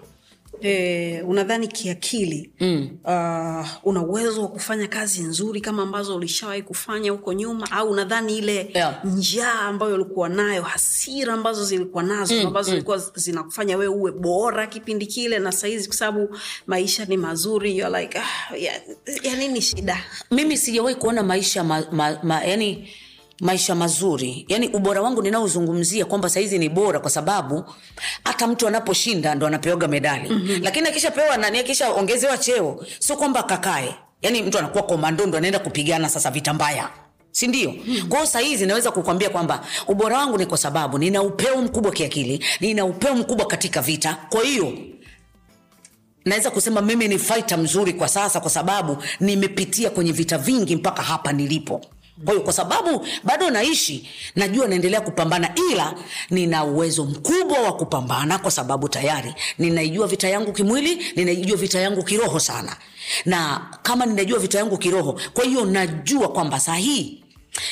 Eh, 0.61 1.29
unadhani 1.29 1.67
kiakili 1.67 2.51
mm. 2.59 2.89
uh, 3.03 3.67
una 3.83 4.01
uwezo 4.03 4.41
wa 4.41 4.47
kufanya 4.47 4.87
kazi 4.87 5.21
nzuri 5.21 5.61
kama 5.61 5.83
ambazo 5.83 6.15
ulishawahi 6.15 6.61
kufanya 6.61 7.11
huko 7.11 7.33
nyuma 7.33 7.71
au 7.71 7.89
unadhani 7.91 8.37
ile 8.37 8.71
Yeah. 8.73 9.05
njaa 9.05 9.59
ambayo 9.59 9.95
ulikuwa 9.95 10.29
nayo 10.29 10.61
hasira 10.61 11.33
ambazo 11.33 11.65
zilikuwa 11.65 12.03
nazo 12.03 12.33
mm, 12.35 12.47
ambazo 12.47 12.71
zilikuwa 12.71 12.97
zinakufanya 13.15 13.77
wewe 13.77 13.95
uwe 13.95 14.11
bora 14.11 14.67
kipindi 14.67 15.05
kile 15.07 15.39
na 15.39 15.51
sahizi 15.51 15.87
kwa 15.87 15.97
sababu 15.97 16.37
maisha 16.67 17.05
ni 17.05 17.17
mazuri 17.17 17.77
you're 17.77 18.01
like 18.01 18.19
ah, 18.19 18.55
ya, 18.57 18.73
ya 19.23 19.35
nini 19.35 19.61
shida 19.61 19.97
mimi 20.31 20.57
sijawahi 20.57 20.95
kuona 20.95 21.23
maisha 21.23 21.63
ma, 21.63 21.83
ma, 21.91 22.19
ma, 22.23 22.43
yani 22.43 22.89
maisha 23.41 23.75
mazuri. 23.75 24.45
Yani 24.47 24.67
ubora 24.67 25.01
wangu 25.01 25.21
ninaozungumzia 25.21 26.05
kwamba 26.05 26.29
sahizi 26.29 26.59
ni 26.59 26.69
bora 26.69 26.99
kwa 26.99 27.09
sababu 27.09 27.63
hata 28.23 28.47
mtu 28.47 28.67
anaposhinda 28.67 29.35
ndo 29.35 29.47
anapewaga 29.47 29.87
medali. 29.87 30.29
Mm-hmm. 30.29 30.63
lakini 30.63 30.87
akishapewa 30.87 31.37
nani? 31.37 31.59
Akishaongezewa 31.59 32.37
cheo 32.37 32.85
sio 32.99 33.15
kwamba 33.17 33.39
akakae. 33.39 33.95
Yani 34.21 34.41
mtu 34.43 34.59
anakuwa 34.59 34.83
komando 34.83 35.25
ndo 35.25 35.37
anaenda 35.37 35.59
kupigana 35.59 36.09
sasa 36.09 36.31
vita 36.31 36.53
mbaya. 36.53 36.89
Sindio 37.31 37.73
mm. 37.87 38.07
kwao 38.09 38.25
sahizi 38.25 38.65
naweza 38.65 38.91
kukwambia 38.91 39.29
kwamba 39.29 39.65
ubora 39.87 40.17
wangu 40.17 40.37
ni 40.37 40.45
kwa 40.45 40.57
sababu 40.57 40.97
nina 40.97 41.21
upeo 41.21 41.61
mkubwa 41.61 41.91
kiakili 41.91 42.45
nina 42.59 42.85
upeo 42.85 43.15
mkubwa 43.15 43.45
katika 43.45 43.81
vita. 43.81 44.17
Kwa 44.29 44.43
hiyo 44.43 44.73
naweza 46.25 46.51
kusema 46.51 46.81
mimi 46.81 47.07
ni 47.07 47.19
faita 47.19 47.57
mzuri 47.57 47.93
kwa 47.93 48.07
sasa 48.07 48.39
kwa 48.39 48.49
sababu 48.49 48.97
nimepitia 49.19 49.89
kwenye 49.89 50.11
vita 50.11 50.37
vingi 50.37 50.75
mpaka 50.75 51.01
hapa 51.03 51.31
nilipo 51.33 51.81
kwa 52.25 52.33
hiyo 52.33 52.43
kwa 52.43 52.53
sababu 52.53 53.05
bado 53.23 53.49
naishi 53.49 54.09
najua 54.35 54.67
naendelea 54.67 55.01
kupambana 55.01 55.55
ila 55.71 55.93
nina 56.29 56.63
uwezo 56.63 57.05
mkubwa 57.05 57.59
wa 57.59 57.73
kupambana 57.73 58.39
kwa 58.39 58.51
sababu 58.51 58.89
tayari 58.89 59.33
ninaijua 59.57 60.07
vita 60.07 60.29
yangu 60.29 60.53
kimwili 60.53 61.05
ninaijua 61.15 61.57
vita 61.57 61.79
yangu 61.79 62.03
kiroho 62.03 62.39
sana. 62.39 62.77
Na 63.25 63.67
kama 63.83 64.05
ninajua 64.05 64.39
vita 64.39 64.57
yangu 64.57 64.77
kiroho 64.77 65.19
kwa 65.33 65.43
hiyo 65.45 65.65
najua 65.65 66.27
kwamba 66.27 66.59
saa 66.59 66.75
hii 66.75 67.23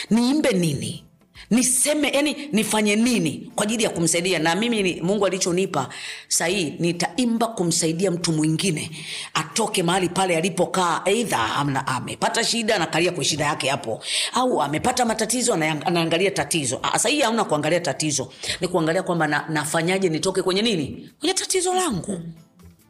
niimbe 0.10 0.52
nini 0.52 1.04
niseme 1.50 2.10
yani 2.14 2.50
nifanye 2.52 2.96
nini 2.96 3.52
kwa 3.56 3.64
ajili 3.64 3.84
ya 3.84 3.90
kumsaidia? 3.90 4.40
Na 4.40 4.56
mimi 4.56 4.84
ni, 4.84 5.02
mungu 5.02 5.26
alichonipa 5.26 5.90
sahii 6.28 6.74
nitaimba 6.80 7.48
kumsaidia 7.48 8.12
mtu 8.12 8.32
mwingine 8.32 8.92
atoke 9.34 9.84
mahali 9.84 10.10
pale 10.10 10.38
alipokaa. 10.38 11.02
Eidha 11.06 11.56
amepata 11.88 12.44
shida 12.44 12.76
anakalia 12.76 13.12
kwa 13.12 13.24
shida 13.24 13.46
yake 13.46 13.70
hapo. 13.70 14.04
Au 14.34 14.62
amepata 14.62 15.06
matatizo 15.06 15.54
anaangalia 15.54 16.32
tatizo. 16.32 16.80
Ah, 16.84 17.00
sahii 17.00 17.22
hamna 17.22 17.44
kuangalia 17.44 17.80
tatizo. 17.80 18.34
Ni 18.62 18.68
kuangalia 18.68 19.04
kwamba 19.04 19.28
na, 19.28 19.46
nafanyaje 19.50 20.10
nitoke 20.10 20.42
kwenye 20.42 20.62
nini? 20.62 21.10
Kwenye 21.20 21.34
tatizo 21.34 21.74
langu. 21.74 22.22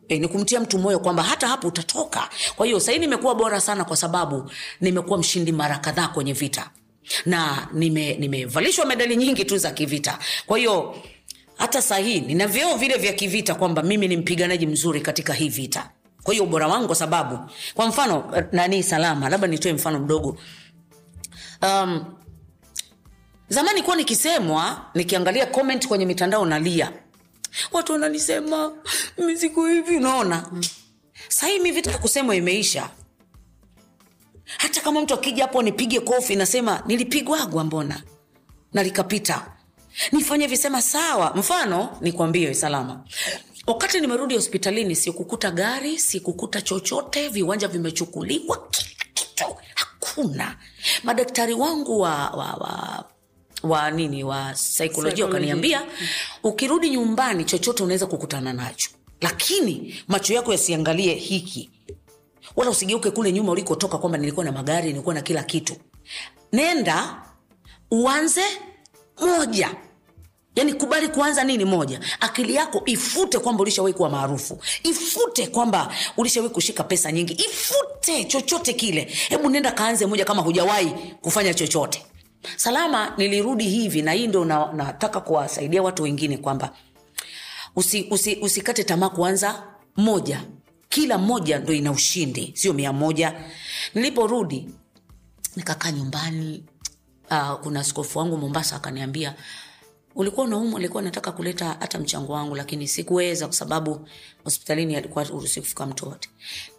E, 0.07 0.19
ni 0.19 0.27
kumtia 0.27 0.59
mtu 0.59 0.79
moyo 0.79 0.99
kwamba 0.99 1.23
hata 1.23 1.47
hapo 1.47 1.67
utatoka. 1.67 2.29
Kwa 2.55 2.65
hiyo 2.65 2.79
sahii 2.79 2.99
nimekuwa 2.99 3.35
bora 3.35 3.61
sana 3.61 3.85
kwa 3.85 3.97
sababu 3.97 4.51
nimekuwa 4.81 5.19
mshindi 5.19 5.51
mara 5.51 5.77
kadhaa 5.77 6.07
kwenye 6.07 6.33
vita 6.33 6.69
na 7.25 7.67
nime- 7.73 8.13
nimevalishwa 8.17 8.85
medali 8.85 9.15
nyingi 9.15 9.45
tu 9.45 9.57
za 9.57 9.71
kivita. 9.71 10.19
Kwa 10.45 10.57
hiyo 10.57 10.95
hata 11.57 11.81
sahii 11.81 12.19
nina 12.21 12.47
vyeo 12.47 12.75
vile 12.77 12.97
vya 12.97 13.13
kivita 13.13 13.55
kwamba 13.55 13.83
mimi 13.83 14.07
ni 14.07 14.17
mpiganaji 14.17 14.67
mzuri 14.67 15.01
katika 15.01 15.33
hii 15.33 15.49
vita. 15.49 15.89
Kwa 16.23 16.33
hiyo 16.33 16.43
ubora 16.43 16.67
wangu 16.67 16.87
kwa 16.87 16.95
sababu 16.95 17.39
kwa 17.73 17.87
mfano 17.87 18.43
nani 18.51 18.83
salama 18.83 19.29
labda 19.29 19.47
nitoe 19.47 19.73
mfano 19.73 19.99
mdogo. 19.99 20.37
Um, 21.61 22.05
zamani 23.49 23.81
kuwa 23.81 23.95
nikisemwa 23.95 24.85
nikiangalia 24.95 25.45
comment 25.45 25.87
kwenye 25.87 26.05
mitandao 26.05 26.45
nalia. 26.45 26.91
Watu 27.71 27.91
wananisema 27.91 28.71
mizigo 29.17 29.67
hivi 29.67 29.97
unaona? 29.97 30.51
Sahii 31.27 31.59
mi 31.59 31.71
vita 31.71 31.91
ya 31.91 31.97
kusemwa 31.97 32.35
imeisha 32.35 32.89
hata 34.57 34.81
kama 34.81 35.01
mtu 35.01 35.13
akija 35.13 35.43
hapo 35.43 35.61
nipige 35.61 35.99
kofi 35.99 36.35
nasema 36.35 36.83
nilipigwagwa 36.87 37.63
mbona? 37.63 38.03
Na 38.73 38.83
likapita. 38.83 39.51
Nifanye 40.11 40.47
visema 40.47 40.81
sawa. 40.81 41.33
Mfano 41.35 41.97
nikwambie 42.01 42.53
salama. 42.53 43.03
Wakati 43.67 43.99
nimerudi 44.01 44.35
hospitalini 44.35 44.95
sikukuta 44.95 45.51
gari 45.51 45.99
sikukuta 45.99 46.61
chochote 46.61 47.29
viwanja 47.29 47.67
vimechukuliwa 47.67 48.67
kitu. 49.13 49.45
Hakuna. 49.75 50.57
Madaktari 51.03 51.53
wangu 51.53 51.99
wa, 51.99 52.29
wa, 52.29 52.53
wa 52.53 53.05
wa 53.63 53.91
nini 53.91 54.23
wa 54.23 54.55
saikolojia 54.55 55.25
wakaniambia 55.25 55.81
ukirudi 56.43 56.89
nyumbani 56.89 57.45
chochote 57.45 57.83
unaweza 57.83 58.05
kukutana 58.05 58.53
nacho. 58.53 58.89
Lakini 59.21 59.95
macho 60.07 60.33
yako 60.33 60.51
yasiangalie 60.51 61.13
hiki 61.13 61.69
wala 62.55 62.71
usigeuke 62.71 63.11
kule 63.11 63.31
nyuma 63.31 63.51
ulikotoka 63.51 63.97
kwamba 63.97 64.17
nilikuwa 64.17 64.45
na 64.45 64.51
magari 64.51 64.87
nilikuwa 64.87 65.15
na 65.15 65.21
kila 65.21 65.43
kitu. 65.43 65.75
Nenda 66.53 67.21
uanze 67.91 68.43
moja. 69.21 69.75
Yaani 70.55 70.73
kubali 70.73 71.07
kuanza 71.07 71.43
nini 71.43 71.65
moja? 71.65 71.99
Akili 72.19 72.55
yako 72.55 72.81
ifute 72.85 73.39
kwamba 73.39 73.61
ulishawahi 73.61 73.93
kuwa 73.93 74.09
maarufu. 74.09 74.59
Ifute 74.83 75.47
kwamba 75.47 75.93
ulishawahi 76.17 76.53
kushika 76.53 76.83
pesa 76.83 77.11
nyingi. 77.11 77.33
Ifute 77.33 78.23
chochote 78.23 78.73
kile. 78.73 79.01
Hebu 79.29 79.49
nenda 79.49 79.71
kaanze 79.71 80.05
moja 80.05 80.25
kama 80.25 80.41
hujawahi 80.41 80.89
kufanya 81.21 81.53
chochote. 81.53 82.05
Salama 82.55 83.13
nilirudi 83.17 83.63
hivi 83.63 84.01
na 84.01 84.11
hii 84.11 84.27
ndo 84.27 84.45
na, 84.45 84.65
kuwasaidia 85.19 85.81
watu 85.83 86.03
wengine 86.03 86.37
kwamba 86.37 86.73
usi, 87.75 88.07
usi, 88.11 88.35
tamaa 88.83 89.09
kuanza 89.09 89.63
moja 89.97 90.43
kila 90.89 91.17
moja 91.17 91.59
ndo 91.59 91.73
ina 91.73 91.91
ushindi 91.91 92.51
sio 92.55 92.73
mia 92.73 92.93
moja. 92.93 93.35
Niliporudi 93.95 94.69
nikakaa 95.55 95.91
nyumbani 95.91 96.63
uh, 97.31 97.53
kuna 97.53 97.83
skofu 97.83 98.19
wangu 98.19 98.37
mombasa 98.37 98.75
akaniambia 98.75 99.35
ulikuwa 100.15 100.45
unaumwa 100.45 100.79
alikuwa 100.79 101.03
nataka 101.03 101.31
kuleta 101.31 101.65
hata 101.79 101.99
mchango 101.99 102.33
wangu 102.33 102.55
lakini 102.55 102.87
sikuweza 102.87 103.47
kwa 103.47 103.55
sababu 103.55 104.07
hospitalini 104.49 104.95
alikuwa 104.95 105.23
uruhusi 105.25 105.61
kufika 105.61 105.85
mtu 105.85 106.09
wote 106.09 106.29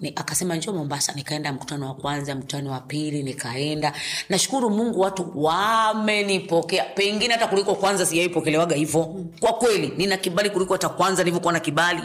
ni, 0.01 0.13
akasema 0.17 0.57
njoo 0.57 0.73
mombasa. 0.73 1.13
Nikaenda 1.13 1.53
mkutano 1.53 1.87
wa 1.89 1.95
kwanza 1.95 2.35
mkutano 2.35 2.71
wa 2.71 2.81
pili 2.81 3.23
nikaenda. 3.23 3.93
Nashukuru 4.29 4.71
mungu 4.71 5.01
watu 5.01 5.33
wamenipokea. 5.35 6.85
Pengine 6.85 7.35
hata 7.35 7.47
kuliko 7.47 7.75
kwanza 7.75 8.07
sijaipokelewaga 8.07 8.77
hivo 8.77 9.25
kwa 9.41 9.53
kweli 9.53 9.93
nina 9.97 10.17
kibali 10.17 10.51
kuliko 10.51 10.73
hata 10.75 10.89
kwanza 10.89 11.23
nilivyokuwa 11.23 11.53
na 11.53 11.61
kibali. 11.61 12.03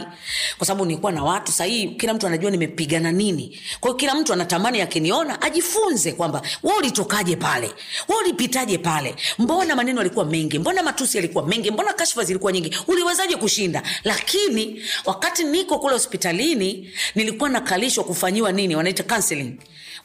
Kwa 0.58 0.66
sababu 0.66 0.84
nilikuwa 0.86 1.12
na 1.12 1.24
watu 1.24 1.52
sahii 1.52 1.88
kila 1.88 2.14
mtu 2.14 2.26
anajua 2.26 2.50
nimepigana 2.50 3.12
nini. 3.12 3.60
Kwao 3.80 3.94
kila 3.94 4.14
mtu 4.14 4.32
anatamani 4.32 4.80
akiniona 4.80 5.42
ajifunze 5.42 6.12
kwamba 6.12 6.42
we 6.62 6.72
ulitokaje 6.78 7.36
pale? 7.36 7.66
We 8.08 8.16
ulipitaje 8.24 8.78
pale? 8.78 9.14
Mbona 9.38 9.76
maneno 9.76 9.98
yalikuwa 10.00 10.24
mengi? 10.24 10.58
Mbona 10.58 10.82
matusi 10.82 11.16
yalikuwa 11.18 11.46
mengi? 11.46 11.70
Mbona 11.70 11.92
kashfa 11.92 12.24
zilikuwa 12.24 12.52
nyingi? 12.52 12.76
Uliwezaje 12.88 13.36
kushinda? 13.36 13.82
Lakini 14.04 14.82
wakati 15.04 15.44
niko 15.56 15.78
kule 15.78 15.92
hospitalini 15.92 16.90
nilikuwa 17.14 17.48
nakalishwa 17.48 18.04
kufanyiwa 18.04 18.52
nini? 18.52 18.76
Wanaita 18.76 19.02
counseling. 19.02 19.56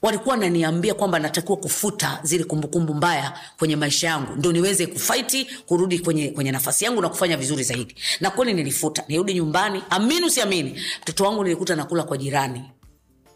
Walikuwa 0.01 0.37
naniambia 0.37 0.93
kwamba 0.93 1.19
natakiwa 1.19 1.57
kufuta 1.57 2.19
zile 2.23 2.43
kumbukumbu 2.43 2.93
mbaya 2.93 3.39
kwenye 3.59 3.75
maisha 3.75 4.07
yangu 4.07 4.33
ndo 4.35 4.51
niweze 4.51 4.87
kufaiti 4.87 5.47
kurudi 5.65 5.99
kwenye, 5.99 6.29
kwenye 6.29 6.51
nafasi 6.51 6.85
yangu 6.85 7.01
na 7.01 7.09
kufanya 7.09 7.37
vizuri 7.37 7.63
zaidi. 7.63 7.95
Na 8.19 8.29
kweli 8.31 8.53
nilifuta 8.53 9.03
nirudi 9.07 9.33
nyumbani 9.33 9.83
amini 9.89 10.25
usiamini 10.25 10.81
mtoto 11.01 11.23
wangu 11.23 11.43
nilikuta 11.43 11.75
nakula 11.75 12.03
kwa 12.03 12.17
jirani. 12.17 12.63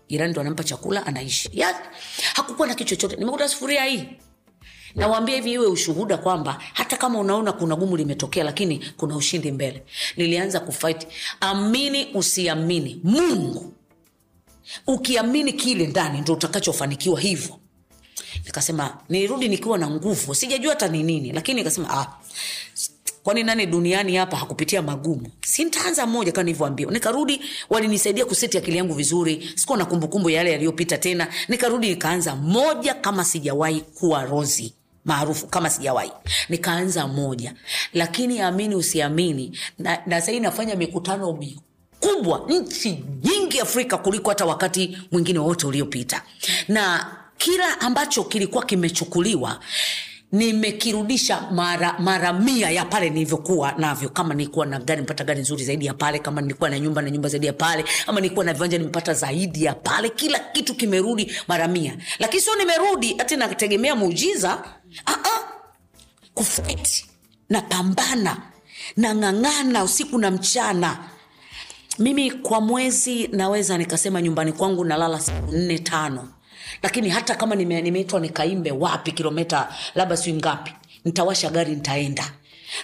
Jirani 0.09 0.31
ndo 0.31 0.41
anampa 0.41 0.63
chakula 0.63 1.05
anaishi. 1.05 1.49
Ya, 1.53 1.75
hakukuwa 2.33 2.67
na 2.67 2.75
kitu 2.75 2.89
chochote. 2.89 3.15
Nimekuta 3.15 3.49
sufuria 3.49 3.85
hii 3.85 4.03
nawambia 4.95 5.35
hivi 5.35 5.51
iwe 5.51 5.67
ushuhuda 5.67 6.17
kwamba 6.17 6.57
hata 6.73 6.97
kama 6.97 7.19
unaona 7.19 7.51
kuna 7.53 7.75
gumu 7.75 7.97
limetokea 7.97 8.43
lakini 8.43 8.85
kuna 8.97 9.15
ushindi 9.15 9.51
mbele. 9.51 9.83
Nilianza 10.17 10.59
kufight. 10.59 11.07
Amini 11.39 12.07
usiamini. 12.13 12.99
Mungu 13.03 13.73
ukiamini 14.87 15.53
kile 15.53 15.87
ndani 15.87 16.21
ndo 16.21 16.33
utakachofanikiwa 16.33 17.19
hivyo. 17.19 17.59
Nikasema 18.45 18.97
nirudi 19.09 19.47
nikiwa 19.49 19.77
na 19.77 19.89
nguvu. 19.89 20.35
Sijajua 20.35 20.69
hata 20.73 20.87
ni 20.87 21.03
nini 21.03 21.31
lakini 21.31 21.57
nikasema 21.59 21.89
ah, 21.89 22.07
kwani 23.23 23.43
nani 23.43 23.65
duniani 23.65 24.15
hapa 24.15 24.37
hakupitia 24.37 24.81
magumu? 24.81 25.27
Sintaanza 25.45 26.05
moja 26.05 26.31
kama 26.31 26.43
nilivyoambiwa. 26.43 26.91
Nikarudi 26.91 27.41
walinisaidia 27.69 28.25
kuseti 28.25 28.57
akili 28.57 28.77
yangu 28.77 28.93
vizuri. 28.93 29.49
Sikuwa 29.55 29.77
na 29.77 29.85
kumbukumbu 29.85 30.29
yale 30.29 30.51
yaliyopita 30.51 30.97
tena. 30.97 31.27
Nikarudi 31.47 31.89
nikaanza 31.89 32.35
moja 32.35 32.93
kama 32.93 33.25
sijawahi 33.25 33.81
kuwa 33.81 34.25
rozi 34.25 34.73
maarufu 35.05 35.47
kama 35.47 35.69
sijawahi. 35.69 36.11
Nikaanza 36.49 37.07
moja. 37.07 37.53
Lakini 37.93 38.41
amini 38.41 38.75
usiamini 38.75 39.57
na, 39.79 39.99
na 40.05 40.21
sahii 40.21 40.39
nafanya 40.39 40.75
mikutano 40.75 41.33
mikubwa 41.33 42.45
nchi 42.49 43.03
nyingi 43.23 43.59
afrika 43.59 43.97
kuliko 43.97 44.29
hata 44.29 44.45
wakati 44.45 44.97
mwingine 45.11 45.39
wowote 45.39 45.67
uliopita. 45.67 46.21
Na 46.67 47.11
kila 47.37 47.81
ambacho 47.81 48.23
kilikuwa 48.23 48.65
kimechukuliwa 48.65 49.59
nimekirudisha 50.31 51.41
mara 51.51 51.95
mara 51.99 52.33
mia 52.33 52.69
ya 52.69 52.85
pale 52.85 53.09
nilivyokuwa 53.09 53.71
navyo. 53.77 54.09
Kama 54.09 54.33
nilikuwa 54.33 54.65
na 54.65 54.79
gari 54.79 55.01
nimepata 55.01 55.23
gari 55.23 55.41
nzuri 55.41 55.63
zaidi 55.63 55.85
ya 55.85 55.93
pale 55.93 56.19
kama 56.19 56.41
nilikuwa 56.41 56.69
na 56.69 56.79
nyumba 56.79 57.01
na 57.01 57.09
nyumba 57.09 57.29
zaidi 57.29 57.47
ya 57.47 57.53
pale 57.53 57.85
ama 58.07 58.21
nilikuwa 58.21 58.45
na 58.45 58.53
viwanja 58.53 58.77
nimepata 58.77 59.13
zaidi 59.13 59.63
ya 59.63 59.73
pale 59.73 60.09
kila 60.09 60.39
kitu 60.39 60.75
kimerudi 60.75 61.31
mara 61.47 61.67
mia. 61.67 61.97
Lakini 62.19 62.41
sio 62.43 62.55
nimerudi 62.55 63.15
hati 63.17 63.35
nategemea 63.35 63.95
muujiza 63.95 64.63
uh-uh. 65.07 65.41
napambana 67.49 68.41
nang'ang'ana 68.97 69.83
usiku 69.83 70.17
na 70.17 70.31
mchana. 70.31 71.09
Mimi 71.99 72.31
kwa 72.31 72.61
mwezi 72.61 73.27
naweza 73.27 73.77
nikasema 73.77 74.21
nyumbani 74.21 74.51
kwangu 74.53 74.85
nalala 74.85 75.19
siku 75.19 75.51
nne 75.51 75.79
tano. 75.79 76.29
Lakini 76.83 77.09
hata 77.09 77.35
kama 77.35 77.55
nime- 77.55 77.81
nimeitwa 77.81 78.19
nikaimbe 78.19 78.71
wapi 78.71 79.11
kilometa 79.11 79.73
labda 79.95 80.17
sijui 80.17 80.33
ngapi 80.39 80.73
nitawasha 81.05 81.49
gari 81.49 81.75
nitaenda. 81.75 82.31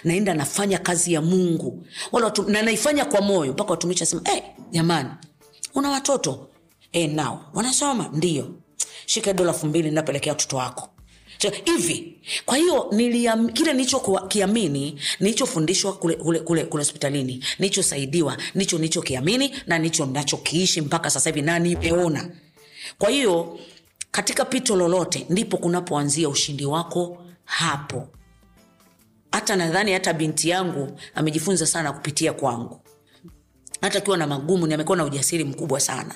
Naenda 0.04 0.34
nafanya 0.34 0.78
kazi 0.78 1.12
ya 1.12 1.22
mungu. 1.22 1.86
Wala 2.12 2.26
watu, 2.26 2.42
na 2.50 2.62
naifanya 2.62 3.04
kwa 3.04 3.20
moyo 3.20 3.52
mpaka 3.52 3.70
watumishi 3.70 4.02
asema 4.02 4.22
hey, 4.24 4.40
jamani 4.70 5.08
una 5.74 5.90
watoto? 5.90 6.48
Hey, 6.92 7.06
nao. 7.06 7.44
Wanasoma? 7.54 8.10
Ndio. 8.12 8.50
Shika 9.06 9.32
dola 9.32 9.52
elfu 9.52 9.66
mbili 9.66 9.90
napelekea 9.90 10.32
watoto 10.32 10.56
wako 10.56 10.88
Hivi. 11.64 12.18
Kwa 12.46 12.56
hiyo 12.56 12.88
niliam, 12.92 13.48
kile 13.48 13.72
nilichokiamini 13.72 15.00
nilichofundishwa 15.20 15.92
kule, 15.92 16.14
kule, 16.14 16.38
kule, 16.40 16.64
kule 16.64 16.80
hospitalini. 16.84 17.44
Nilichosaidiwa 17.58 18.36
ndicho 18.54 18.76
nilichokiamini 18.76 19.52
na 19.66 19.78
ndicho 19.78 20.06
nachokiishi 20.06 20.80
mpaka 20.80 21.10
sasa 21.10 21.30
hivi 21.30 21.42
na 21.42 21.58
nimeona. 21.58 22.30
Kwa 22.98 23.10
hiyo 23.10 23.58
katika 24.10 24.44
pito 24.44 24.76
lolote 24.76 25.26
ndipo 25.30 25.56
kunapoanzia 25.56 26.28
ushindi 26.28 26.64
wako 26.66 27.24
hapo. 27.44 28.08
Hata 29.32 29.56
nadhani 29.56 29.92
hata 29.92 30.12
binti 30.12 30.48
yangu 30.48 31.00
amejifunza 31.14 31.66
sana 31.66 31.92
kupitia 31.92 32.32
kwangu. 32.32 32.80
Hata 33.80 33.98
akiwa 33.98 34.16
na 34.16 34.26
magumu 34.26 34.66
ni 34.66 34.74
amekuwa 34.74 34.96
na 34.96 35.04
ujasiri 35.04 35.44
mkubwa 35.44 35.80
sana 35.80 36.14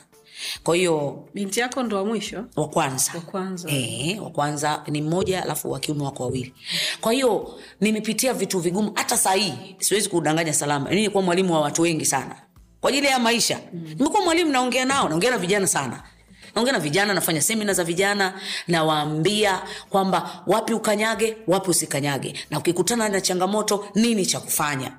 kwa 0.65 0.77
hiyo 0.77 1.25
binti 1.35 1.61
yako 1.61 1.83
ndo 1.83 1.97
wa 1.97 2.05
mwisho? 2.05 2.45
wa 2.57 2.69
kwanza. 2.69 3.13
Wa 3.15 3.21
kwanza. 3.21 3.69
e, 3.71 4.19
wa 4.21 4.31
kwanza 4.31 4.83
ni 4.87 5.03
mmoja 5.03 5.43
alafu 5.43 5.71
wa 5.71 5.81
kiume 5.81 6.05
wako 6.05 6.23
wawili. 6.23 6.55
Kwa 7.01 7.13
hiyo 7.13 7.59
nimepitia 7.81 8.35
vitu 8.35 8.59
vigumu. 8.59 8.93
Hata 8.95 9.17
sahii 9.17 9.55
siwezi 9.79 10.09
kudanganya 10.09 10.53
salama. 10.53 10.91
Mi 10.91 11.01
nikuwa 11.01 11.23
mwalimu 11.23 11.53
wa 11.55 11.61
watu 11.61 11.83
wengi 11.83 12.05
sana. 12.07 12.37
Kwa 12.81 12.91
ajili 12.91 13.07
ya 13.07 13.19
maisha. 13.19 13.61
Mm. 13.73 13.95
nimekuwa 13.99 14.23
mwalimu 14.25 14.53
naongea 14.53 14.85
nao 14.85 15.09
naongea 15.09 15.31
na 15.31 15.39
vijana 15.39 15.67
sana. 15.67 16.03
Naongea 16.55 16.73
na 16.73 16.79
vijana 16.79 17.15
nafanya 17.15 17.41
semina 17.43 17.73
za 17.73 17.85
vijana 17.85 18.41
nawaambia 18.69 19.63
kwamba 19.91 20.43
wapi 20.47 20.75
ukanyage 20.75 21.37
wapi 21.47 21.71
usikanyage. 21.71 22.35
Na 22.51 22.59
ukikutana 22.59 23.09
na 23.09 23.21
changamoto 23.21 23.89
nini 23.95 24.27
cha 24.27 24.41
kufanya? 24.41 24.93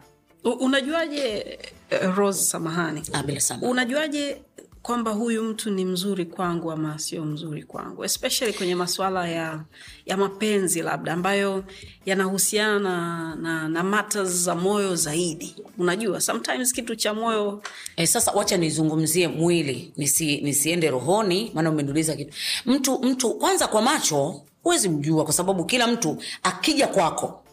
Unajuaje 0.60 1.60
uh, 1.92 2.16
rose 2.16 2.44
samahani? 2.46 3.02
Ah, 3.14 3.24
bila 3.24 3.40
samahani, 3.40 3.72
unajuaje 3.72 4.42
kwamba 4.88 5.12
huyu 5.12 5.44
mtu 5.44 5.72
ni 5.72 5.86
mzuri 5.86 6.26
kwangu 6.26 6.72
ama 6.72 7.00
sio 7.00 7.26
mzuri 7.26 7.64
kwangu 7.64 8.06
especially 8.06 8.54
kwenye 8.54 8.76
masuala 8.76 9.28
ya 9.28 9.64
ya 10.06 10.18
mapenzi 10.18 10.82
labda 10.82 11.14
ambayo 11.14 11.64
yanahusiana 12.06 12.80
na, 12.80 13.36
na, 13.36 13.70
na 13.70 13.84
matters 13.84 14.30
za 14.30 14.56
moyo 14.56 14.96
zaidi. 14.96 15.56
Unajua 15.78 16.22
sometimes 16.22 16.74
kitu 16.74 16.96
cha 16.96 17.14
moyo 17.14 17.62
E, 17.96 18.08
sasa 18.08 18.32
wacha 18.32 18.58
nizungumzie 18.58 19.28
mwili 19.28 19.94
nisi, 19.98 20.42
nisiende 20.42 20.90
rohoni 20.90 21.52
maana 21.54 21.70
umeniuliza 21.72 22.16
kitu. 22.16 22.34
Mtu 22.66 23.00
mtu 23.00 23.34
kwanza 23.34 23.68
kwa 23.68 23.82
macho 23.82 24.42
huwezi 24.64 24.90
mjua 24.90 25.24
kwa 25.24 25.34
sababu 25.34 25.66
kila 25.66 25.88
mtu 25.88 26.18
akija 26.44 26.88
kwako 26.88 27.44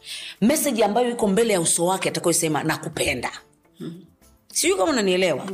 meseji 0.41 0.83
ambayo 0.83 1.11
iko 1.11 1.29
mbele 1.29 1.53
ya 1.53 1.61
uso 1.61 1.87
wake 1.87 2.09
atakayosema 2.09 2.63
nakupenda 2.65 3.31
sijui 4.55 4.77
kama 4.79 4.91
unanielewa. 4.93 5.47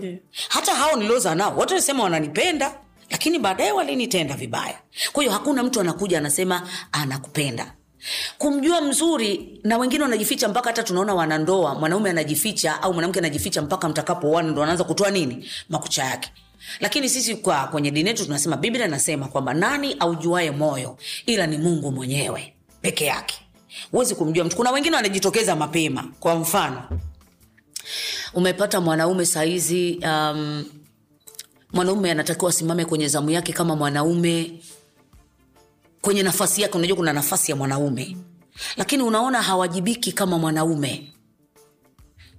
Hata 0.48 0.74
hao 0.74 0.96
niliozaa 0.96 1.34
nao 1.34 1.56
wote 1.56 1.74
walisema 1.74 2.02
wananipenda 2.04 2.74
lakini 3.10 3.38
baadaye 3.38 3.72
walinitenda 3.72 4.34
vibaya. 4.34 4.78
Kwa 5.12 5.22
hiyo 5.22 5.32
hakuna 5.32 5.62
mtu 5.62 5.80
anakuja 5.80 6.18
anasema 6.18 6.68
anakupenda. 6.92 7.72
Kumjua 8.38 8.80
mzuri 8.80 9.60
na 9.64 9.78
wengine 9.78 10.02
wanajificha 10.02 10.48
mpaka 10.48 10.70
hata 10.70 10.82
tunaona 10.82 11.14
wanandoa 11.14 11.74
mwanaume 11.74 12.10
anajificha 12.10 12.82
au 12.82 12.92
mwanamke 12.92 13.18
anajificha 13.18 13.62
mpaka 13.62 13.88
mtakapoana 13.88 14.50
ndo 14.50 14.62
anaanza 14.62 14.84
kutoa 14.84 15.10
nini? 15.10 15.50
Makucha 15.68 16.04
yake. 16.04 16.32
Lakini 16.80 17.08
sisi 17.08 17.36
kwa 17.36 17.66
kwenye 17.66 17.90
dini 17.90 18.08
yetu 18.08 18.24
tunasema 18.24 18.56
biblia 18.56 18.88
nasema 18.88 19.28
kwamba 19.28 19.54
nani 19.54 19.96
aujuae 19.98 20.50
moyo 20.50 20.98
ila 21.26 21.46
ni 21.46 21.56
mungu 21.58 21.92
mwenyewe 21.92 22.54
peke 22.80 23.04
yake. 23.04 23.34
Huwezi 23.90 24.14
kumjua 24.14 24.44
mtu. 24.44 24.56
Kuna 24.56 24.70
wengine 24.70 24.96
wanajitokeza 24.96 25.56
mapema 25.56 26.04
kwa 26.20 26.34
mfano 26.34 26.82
umepata 28.34 28.80
mwanaume 28.80 29.26
sahizi 29.26 30.00
um, 30.04 30.64
mwanaume 31.72 32.10
anatakiwa 32.10 32.50
asimame 32.50 32.84
kwenye 32.84 33.08
zamu 33.08 33.30
yake 33.30 33.52
kama 33.52 33.76
mwanaume. 33.76 34.60
Kwenye 36.00 36.22
nafasi 36.22 36.62
yake 36.62 36.78
unajua 36.78 36.96
kuna 36.96 37.12
nafasi 37.12 37.50
ya 37.52 37.56
mwanaume. 37.56 38.16
Lakini 38.76 39.02
unaona 39.02 39.42
hawajibiki 39.42 40.12
kama 40.12 40.38
mwanaume. 40.38 41.12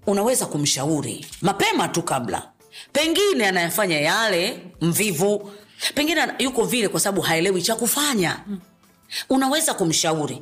Unaweza 0.08 0.46
kumshauri 0.46 1.26
mapema 1.42 1.88
tu 1.88 2.04
kabla. 2.04 2.52
Pengine 2.92 3.48
anayafanya 3.48 4.00
yale 4.00 4.60
mvivu. 4.82 5.52
Pengine 5.96 6.22
yuko 6.40 6.64
vile 6.64 6.88
kwa 6.88 7.00
sababu 7.00 7.22
haelewi 7.22 7.62
cha 7.62 7.76
kufanya. 7.76 8.40
Unaweza 9.30 9.74
kumshauri 9.74 10.42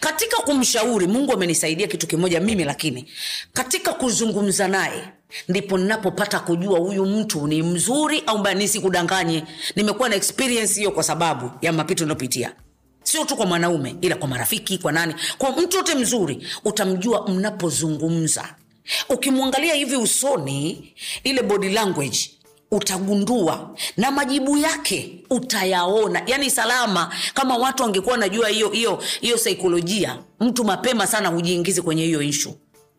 katika 0.00 0.36
kumshauri 0.36 1.06
mungu 1.06 1.32
amenisaidia 1.32 1.86
kitu 1.86 2.06
kimoja 2.06 2.40
mimi 2.40 2.64
lakini 2.64 3.04
katika 3.52 3.92
kuzungumza 3.92 4.68
naye 4.68 5.08
ndipo 5.48 5.78
ninapopata 5.78 6.40
kujua 6.40 6.78
huyu 6.78 7.06
mtu 7.06 7.46
ni 7.46 7.62
mzuri 7.62 8.22
au 8.26 8.38
mbaya 8.38 8.56
nisikudanganye. 8.56 9.44
Nimekuwa 9.76 10.08
na 10.08 10.16
experience 10.16 10.74
hiyo 10.74 10.90
kwa 10.90 11.02
sababu 11.02 11.50
ya 11.62 11.72
mapito 11.72 12.04
inayopitia 12.04 12.52
sio 13.02 13.24
tu 13.24 13.36
kwa 13.36 13.46
mwanaume 13.46 13.96
ila 14.00 14.16
kwa 14.16 14.28
marafiki 14.28 14.78
kwa 14.78 14.92
nani. 14.92 15.14
Kwa 15.38 15.50
mtu 15.56 15.76
yote 15.76 15.94
mzuri 15.94 16.46
utamjua 16.64 17.28
mnapozungumza. 17.28 18.54
Ukimwangalia 19.08 19.74
hivi 19.74 19.96
usoni 19.96 20.92
ile 21.24 21.42
body 21.42 21.68
language 21.68 22.30
utagundua 22.70 23.74
na 23.96 24.10
majibu 24.10 24.56
yake 24.56 25.24
utayaona. 25.30 26.22
Yani 26.26 26.50
salama 26.50 27.14
kama 27.34 27.56
watu 27.56 27.82
wangekuwa 27.82 28.16
najua 28.16 28.48
hiyo 28.48 28.68
hiyo 28.68 29.02
hiyo 29.20 29.38
saikolojia 29.38 30.18
mtu 30.40 30.64
mapema 30.64 31.06
sana 31.06 31.28
hujiingizi 31.28 31.82
kwenye 31.82 32.04
hiyo 32.04 32.22
ishu 32.22 32.54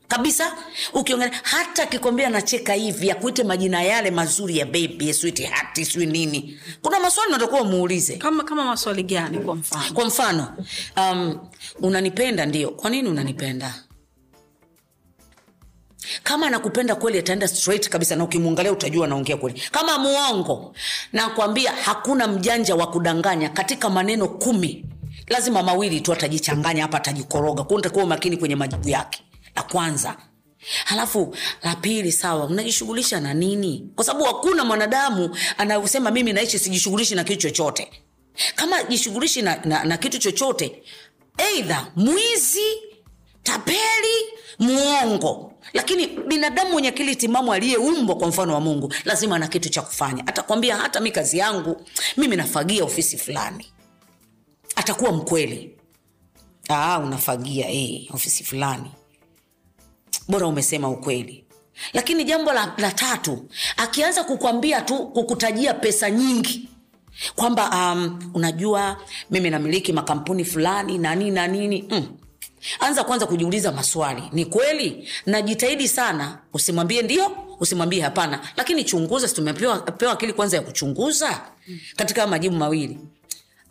kabisa 0.07 0.53
ukiongea 0.93 1.31
hata 1.43 1.83
akikwambia 1.83 2.27
anacheka 2.27 2.73
hivi 2.73 3.11
akuite 3.11 3.43
majina 3.43 3.81
yale 3.83 4.11
mazuri 4.11 4.57
ya 4.57 4.65
bebi 4.65 5.13
switi 5.13 5.43
hati 5.43 5.85
swi 5.85 6.05
nini. 6.05 6.59
Kuna 6.81 6.99
maswali 6.99 7.31
natakuwa 7.31 7.63
muulize 7.63 8.17
kama 8.17 8.43
kama 8.43 8.65
maswali 8.65 9.03
gani 9.03 9.37
kwa 9.39 9.55
mfano? 9.55 9.93
Kwa 9.93 10.05
mfano 10.05 10.57
um, 10.97 11.39
unanipenda 11.81 12.45
ndio. 12.45 12.69
Kwa 12.69 12.89
nini 12.89 13.09
unanipenda 13.09 13.73
kama 16.23 16.47
anakupenda 16.47 16.95
kweli 16.95 17.19
ataenda 17.19 17.47
straight 17.47 17.89
kabisa 17.89 18.15
na 18.15 18.23
ukimwangalia 18.23 18.71
utajua 18.71 19.05
anaongea 19.05 19.37
kweli. 19.37 19.61
Kama 19.71 19.97
muongo 19.97 20.73
nakwambia 21.13 21.71
hakuna 21.71 22.27
mjanja 22.27 22.75
wa 22.75 22.87
kudanganya 22.87 23.49
katika 23.49 23.89
maneno 23.89 24.27
kumi. 24.27 24.85
Lazima 25.27 25.63
mawili 25.63 26.01
tu 26.01 26.13
atajichanganya 26.13 26.81
hapa 26.81 26.97
atajikoroga. 26.97 27.63
Kwa 27.63 27.81
hiyo 27.93 28.05
makini 28.05 28.37
kwenye 28.37 28.55
majibu 28.55 28.89
yake. 28.89 29.23
La 29.55 29.63
kwanza. 29.63 30.15
Halafu 30.85 31.35
la 31.63 31.75
pili 31.75 32.11
sawa 32.11 32.45
unajishughulisha 32.45 33.19
na 33.19 33.33
nini? 33.33 33.89
Kwa 33.95 34.05
sababu 34.05 34.25
hakuna 34.25 34.65
mwanadamu 34.65 35.37
anayosema 35.57 36.11
mimi 36.11 36.33
naishi 36.33 36.59
sijishughulishi 36.59 37.15
na 37.15 37.23
kitu 37.23 37.41
chochote. 37.41 37.91
Kama 38.55 38.83
jishughulishi 38.83 39.41
na, 39.41 39.59
na, 39.65 39.83
na 39.83 39.97
kitu 39.97 40.17
chochote 40.19 40.83
eidha 41.37 41.87
mwizi 41.95 42.65
tapeli 43.43 44.15
muongo 44.59 45.53
lakini 45.73 46.07
binadamu 46.07 46.71
mwenye 46.71 46.87
akili 46.87 47.15
timamu 47.15 47.53
aliyeumbwa 47.53 48.15
kwa 48.15 48.27
mfano 48.27 48.53
wa 48.53 48.59
mungu 48.59 48.93
lazima 49.05 49.35
ana 49.35 49.47
kitu 49.47 49.69
cha 49.69 49.81
kufanya. 49.81 50.27
Atakwambia 50.27 50.77
hata 50.77 50.99
mi 50.99 51.11
kazi 51.11 51.37
yangu 51.37 51.81
mimi 52.17 52.35
nafagia 52.35 52.83
ofisi 52.83 53.17
fulani. 53.17 53.65
Atakuwa 54.75 55.11
mkweli. 55.11 55.75
Aa, 56.69 56.99
unafagia 56.99 57.69
eh, 57.69 58.07
ofisi 58.13 58.43
fulani. 58.43 58.91
Bora 60.27 60.47
umesema 60.47 60.89
ukweli. 60.89 61.45
Lakini 61.93 62.23
jambo 62.23 62.53
la, 62.53 62.73
la 62.77 62.91
tatu 62.91 63.45
akianza 63.77 64.23
kukwambia 64.23 64.81
tu 64.81 65.07
kukutajia 65.07 65.73
pesa 65.73 66.11
nyingi 66.11 66.69
kwamba 67.35 67.69
um, 67.93 68.31
unajua 68.33 68.97
mimi 69.31 69.49
namiliki 69.49 69.93
makampuni 69.93 70.45
fulani 70.45 70.97
na 70.97 71.15
nini 71.15 71.31
na 71.31 71.47
nini 71.47 71.85
mm. 71.89 72.17
Anza 72.79 73.03
kwanza 73.03 73.25
kujiuliza 73.25 73.71
maswali. 73.71 74.23
Ni 74.31 74.45
kweli? 74.45 75.07
Najitahidi 75.25 75.87
sana. 75.87 76.37
Usimwambie 76.53 77.01
ndio 77.01 77.31
usimwambie 77.59 78.01
hapana. 78.01 78.39
Lakini 78.57 78.83
chunguza 78.83 79.27
tumepewa 79.27 79.85
akili 80.11 80.33
kwanza 80.33 80.57
ya 80.57 80.63
kuchunguza? 80.63 81.41
Katika 81.95 82.27
majibu 82.27 82.55
mawili. 82.55 82.97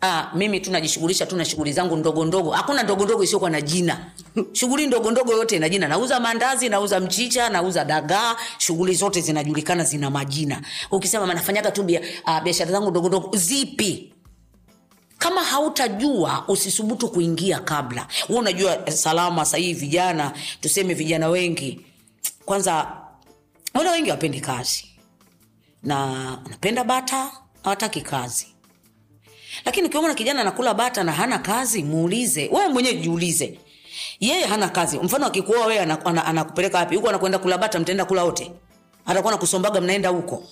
Aa, 0.01 0.31
mimi 0.35 0.59
tu 0.59 0.71
najishughulisha 0.71 1.25
tu 1.25 1.35
na 1.35 1.45
shughuli 1.45 1.73
zangu 1.73 1.95
ndogo 1.97 2.25
ndogo. 2.25 2.51
Hakuna 2.51 2.83
ndogo 2.83 3.05
ndogo 3.05 3.49
na 3.49 3.61
jina. 3.61 4.05
Shughuli 4.53 4.87
ndogo 4.87 5.11
yote 5.33 5.55
ina 5.55 5.69
jina. 5.69 5.87
Nauza 5.87 6.19
mandazi 6.19 6.69
nauza 6.69 6.99
mchicha 6.99 7.49
nauza 7.49 7.85
dagaa. 7.85 8.35
Shughuli 8.57 8.93
zote 8.95 9.21
zinajulikana 9.21 9.83
zina 9.83 10.09
majina. 10.09 10.61
Ukisema 10.91 11.25
"Ma, 11.27 11.33
nafanyaga 11.33 11.71
tu 11.71 11.85
ah, 12.25 12.41
biashara 12.41 12.71
zangu 12.71 12.89
ndogo 12.89 13.09
zipi 13.37 14.08
kama 15.19 15.43
hautajua 15.43 16.43
usisubutu 16.47 17.09
kuingia 17.09 17.59
kabla. 17.59 18.07
Hu 18.27 18.35
unajua 18.37 18.87
eh, 18.87 18.93
salama 18.93 19.45
sahii 19.45 19.73
vijana 19.73 20.33
tuseme 20.61 20.93
vijana 20.93 21.27
wengi. 21.29 21.85
Kwanza 22.45 22.91
wale 23.73 23.89
wengi 23.89 24.09
wapendi 24.11 24.41
kazi. 24.41 24.85
Na 25.83 26.05
anapenda 26.45 26.83
bata 26.83 27.31
hawataki 27.63 28.01
kazi. 28.01 28.47
Lakini 29.65 29.87
ukiona 29.87 30.13
kijana 30.15 30.41
anakula 30.41 30.73
bata 30.73 31.03
na 31.03 31.11
hana 31.11 31.39
kazi 31.39 31.83
muulize. 31.83 32.49
Wewe 32.51 32.67
mwenyewe 32.67 32.95
jiulize. 32.95 33.59
Yeye 34.19 34.45
hana 34.45 34.69
kazi. 34.69 34.99
Mfano 34.99 35.25
akikuoa 35.25 35.65
wewe 35.65 35.79
ana- 35.79 36.05
ana- 36.05 36.25
anakupeleka 36.25 36.77
wapi? 36.77 36.95
Huko 36.95 37.09
anakwenda 37.09 37.39
kula 37.39 37.57
bata 37.57 37.79
mtaenda 37.79 38.05
kula 38.05 38.23
wote? 38.23 38.51
Atakuwa 39.05 39.33
nakusombaga 39.33 39.81
mnaenda 39.81 40.09
huko 40.09 40.43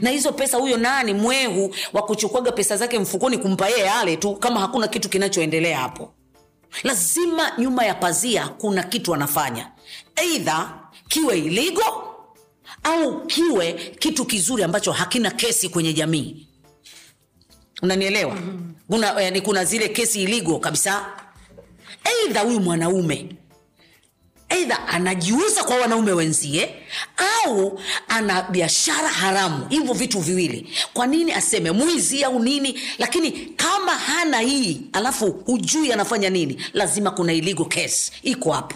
na 0.00 0.10
hizo 0.10 0.32
pesa 0.32 0.58
huyo 0.58 0.76
nani 0.76 1.14
mwehu 1.14 1.74
wa 1.92 2.02
kuchukuaga 2.02 2.52
pesa 2.52 2.76
zake 2.76 2.98
mfukoni 2.98 3.38
kumpa 3.38 3.68
yeye 3.68 3.90
ale 3.90 4.16
tu 4.16 4.36
kama 4.36 4.60
hakuna 4.60 4.88
kitu 4.88 5.08
kinachoendelea 5.08 5.78
hapo. 5.78 6.12
Lazima 6.82 7.52
nyuma 7.58 7.84
ya 7.84 7.94
pazia 7.94 8.48
kuna 8.48 8.82
kitu 8.82 9.14
anafanya. 9.14 9.70
Eidha 10.16 10.74
kiwe 11.08 11.38
iligo 11.38 12.14
au 12.82 13.26
kiwe 13.26 13.72
kitu 13.98 14.24
kizuri 14.24 14.62
ambacho 14.62 14.92
hakina 14.92 15.30
kesi 15.30 15.68
kwenye 15.68 15.92
jamii. 15.92 16.46
Unanielewa? 17.82 18.34
Mm-hmm. 18.34 18.74
kuna, 18.88 19.20
yani 19.20 19.40
kuna 19.40 19.64
zile 19.64 19.88
kesi 19.88 20.22
iligo 20.22 20.58
kabisa. 20.58 21.06
Eidha 22.24 22.40
huyu 22.40 22.60
mwanaume 22.60 23.28
eidha 24.56 24.88
anajiuza 24.88 25.64
kwa 25.64 25.76
wanaume 25.76 26.12
wenzie 26.12 26.74
au 27.44 27.80
ana 28.08 28.42
biashara 28.42 29.08
haramu. 29.08 29.66
Hivyo 29.68 29.94
vitu 29.94 30.20
viwili. 30.20 30.68
Kwa 30.94 31.06
nini 31.06 31.32
aseme 31.32 31.70
mwizi 31.70 32.24
au 32.24 32.40
nini? 32.40 32.80
Lakini 32.98 33.30
kama 33.32 33.92
hana 33.92 34.38
hii 34.40 34.80
alafu 34.92 35.30
hujui 35.32 35.92
anafanya 35.92 36.30
nini 36.30 36.62
lazima 36.72 37.10
kuna 37.10 37.32
iligo 37.32 37.64
case. 37.64 38.12
Iko 38.22 38.52
hapo. 38.52 38.74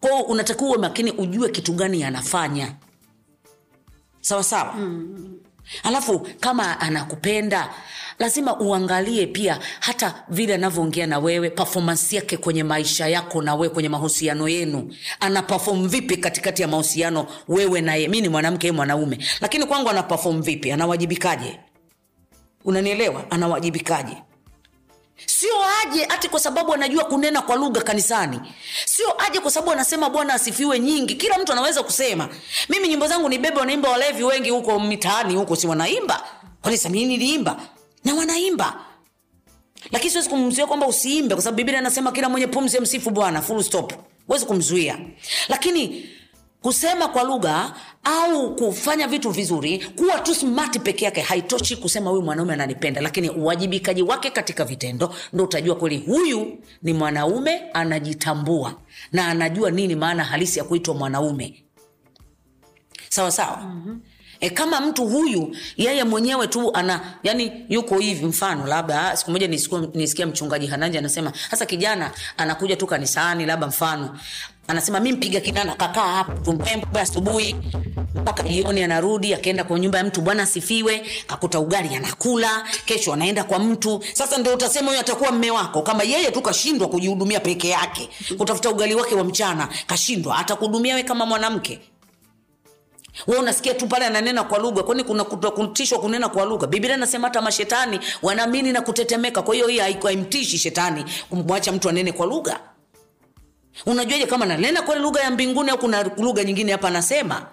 Kwao 0.00 0.20
unatakiwa 0.22 0.78
makini 0.78 1.10
ujue 1.10 1.48
kitu 1.48 1.72
gani 1.72 2.04
anafanya. 2.04 2.72
Sawa 4.20 4.44
sawa? 4.44 4.74
Mm. 4.74 5.38
Alafu 5.82 6.18
kama 6.40 6.80
anakupenda 6.80 7.70
lazima 8.18 8.60
uangalie 8.60 9.26
pia 9.26 9.58
hata 9.80 10.24
vile 10.28 10.54
anavyoongea 10.54 11.06
na 11.06 11.18
wewe 11.18 11.50
performance 11.50 12.16
yake 12.16 12.36
kwenye 12.36 12.64
maisha 12.64 13.08
yako 13.08 13.42
na 13.42 13.54
wewe 13.54 13.74
kwenye 13.74 13.88
mahusiano 13.88 14.48
yenu. 14.48 14.94
Ana 15.20 15.42
perform 15.42 15.88
vipi 15.88 16.16
katikati 16.16 16.62
ya 16.62 16.68
mahusiano 16.68 17.26
wewe 17.48 17.80
naye 17.80 18.08
mi 18.08 18.20
ni 18.20 18.28
mwanamke 18.28 18.72
mwanaume. 18.72 19.18
Lakini 19.40 19.64
kwangu 19.66 19.88
ana 19.90 20.02
perform 20.02 20.42
vipi? 20.42 20.72
Anawajibikaje? 20.72 21.58
Unanielewa? 22.64 23.30
Anawajibikaje 23.30 24.16
sio 25.26 25.52
aje 25.82 26.04
hati 26.04 26.28
kwa 26.28 26.40
sababu 26.40 26.74
anajua 26.74 27.04
kunena 27.04 27.42
kwa 27.42 27.56
lugha 27.56 27.80
kanisani. 27.82 28.40
Sio 28.84 29.22
aje 29.26 29.40
kwa 29.40 29.50
sababu 29.50 29.72
anasema 29.72 30.10
bwana 30.10 30.34
asifiwe 30.34 30.78
nyingi. 30.80 31.14
Kila 31.14 31.38
mtu 31.38 31.52
anaweza 31.52 31.82
kusema. 31.82 32.28
Mimi 32.68 32.88
nyimbo 32.88 33.06
zangu 33.06 33.28
ni 33.28 33.38
bebe 33.38 33.60
wanaimba 33.60 33.90
walevi 33.90 34.24
wengi 34.24 34.50
huko 34.50 34.80
mitaani 34.80 35.36
huko 35.36 35.56
si 35.56 35.66
wanaimba? 35.66 36.24
Kanisa 36.62 36.88
niliimba? 36.88 37.56
Na 38.04 38.14
wanaimba. 38.14 38.80
Lakini 39.92 40.10
siwezi 40.10 40.28
kumzuia 40.28 40.66
kwamba 40.66 40.86
usiimbe 40.86 41.34
kwa 41.34 41.42
sababu 41.44 41.56
biblia 41.56 41.78
anasema 41.78 42.12
kila 42.12 42.28
mwenye 42.28 42.46
pumzi 42.46 42.80
msifu 42.80 43.10
bwana. 43.10 43.42
Full 43.42 43.62
stop. 43.62 43.92
Huwezi 44.26 44.46
kumzuia. 44.46 44.98
Lakini 45.48 46.10
kusema 46.62 47.08
kwa 47.08 47.22
lugha 47.22 47.74
au 48.04 48.56
kufanya 48.56 49.08
vitu 49.08 49.30
vizuri 49.30 49.78
kuwa 49.78 50.18
tu 50.20 50.34
smart 50.34 50.78
peke 50.80 51.04
yake 51.04 51.20
haitoshi 51.20 51.76
kusema 51.76 52.10
huyu 52.10 52.22
mwanaume 52.22 52.52
ananipenda 52.52 53.00
lakini 53.00 53.30
uwajibikaji 53.30 54.02
wake 54.02 54.30
katika 54.30 54.64
vitendo 54.64 55.14
ndo 55.32 55.44
utajua 55.44 55.76
kweli 55.76 55.98
huyu 55.98 56.58
ni 56.82 56.92
mwanaume 56.92 57.60
anajitambua 57.74 58.74
na 59.12 59.26
anajua 59.28 59.70
nini 59.70 59.94
maana 59.96 60.24
halisi 60.24 60.58
ya 60.58 60.64
kuitwa 60.64 60.94
mwanaume 60.94 61.64
sawa 63.08 63.30
sawa 63.30 63.56
mm-hmm. 63.56 64.00
E, 64.40 64.50
kama 64.50 64.80
mtu 64.80 65.06
huyu 65.06 65.56
yeye 65.76 66.04
mwenyewe 66.04 66.46
tu 66.46 66.74
ana 66.74 67.00
yani 67.22 67.66
yuko 67.68 67.98
hivi 67.98 68.26
mfano 68.26 68.66
labda 68.66 69.16
siku 69.16 69.30
moja 69.30 69.48
nisikia, 69.94 70.26
mchungaji 70.26 70.66
hananja 70.66 70.98
anasema 70.98 71.32
hasa 71.50 71.66
kijana 71.66 72.10
anakuja 72.36 72.76
tu 72.76 72.86
kanisani 72.86 73.46
labda 73.46 73.66
mfano 73.66 74.18
anasema 74.68 75.00
mi 75.00 75.12
mpiga 75.12 75.40
kinana 75.40 75.74
kakaa 75.74 76.12
hapo 76.14 76.32
tumpembe 76.32 77.00
asubuhi. 77.00 77.56
Mpaka 78.14 78.42
jioni 78.42 78.82
anarudi 78.82 79.34
akaenda 79.34 79.64
kwa 79.64 79.78
nyumba 79.78 79.98
ya 79.98 80.04
mtu 80.04 80.20
bwana 80.20 80.42
asifiwe. 80.42 81.06
Kakuta 81.26 81.60
ugali 81.60 81.94
anakula 81.96 82.64
kesho 82.84 83.12
anaenda 83.12 83.44
kwa 83.44 83.58
mtu. 83.58 84.04
Sasa 84.12 84.38
ndio 84.38 84.54
utasema 84.54 84.88
huyo 84.88 85.00
atakuwa 85.00 85.32
mme 85.32 85.50
wako 85.50 85.82
kama 85.82 86.02
yeye 86.02 86.30
tu 86.30 86.42
kashindwa 86.42 86.88
kujihudumia 86.88 87.40
peke 87.40 87.68
yake. 87.68 88.08
Kutafuta 88.38 88.70
ugali 88.70 88.94
wake 88.94 89.14
wa 89.14 89.24
mchana 89.24 89.68
kashindwa. 89.86 90.38
Atakuhudumia 90.38 90.94
we 90.94 91.02
kama 91.02 91.26
mwanamke. 91.26 91.80
We 93.26 93.36
unasikia 93.38 93.74
tu 93.74 93.86
pale 93.86 94.06
ananena 94.06 94.44
kwa 94.44 94.58
lugha 94.58 94.82
kwani 94.82 95.04
kuna 95.04 95.24
kutishwa 95.24 95.98
kunena 96.00 96.28
kwa 96.28 96.44
lugha? 96.44 96.66
Biblia 96.66 96.96
nasema 96.96 97.28
hata 97.28 97.40
mashetani 97.42 98.00
wanaamini 98.22 98.72
na 98.72 98.80
kutetemeka. 98.80 99.42
Kwa 99.42 99.54
hiyo 99.54 99.66
hii 99.66 99.78
haimtishi 99.78 100.58
shetani 100.58 101.04
kumwacha 101.30 101.72
mtu 101.72 101.88
anene 101.88 102.12
kwa 102.12 102.26
lugha 102.26 102.60
unajuaje 103.86 104.26
kama 104.26 104.46
nanena 104.46 104.82
kwa 104.82 104.96
lugha 104.96 105.20
ya 105.20 105.30
mbinguni 105.30 105.70
au 105.70 105.78
kuna 105.78 106.02
lugha 106.02 106.44
nyingine 106.44 106.72
hapa 106.72 106.88
anasema? 106.88 107.46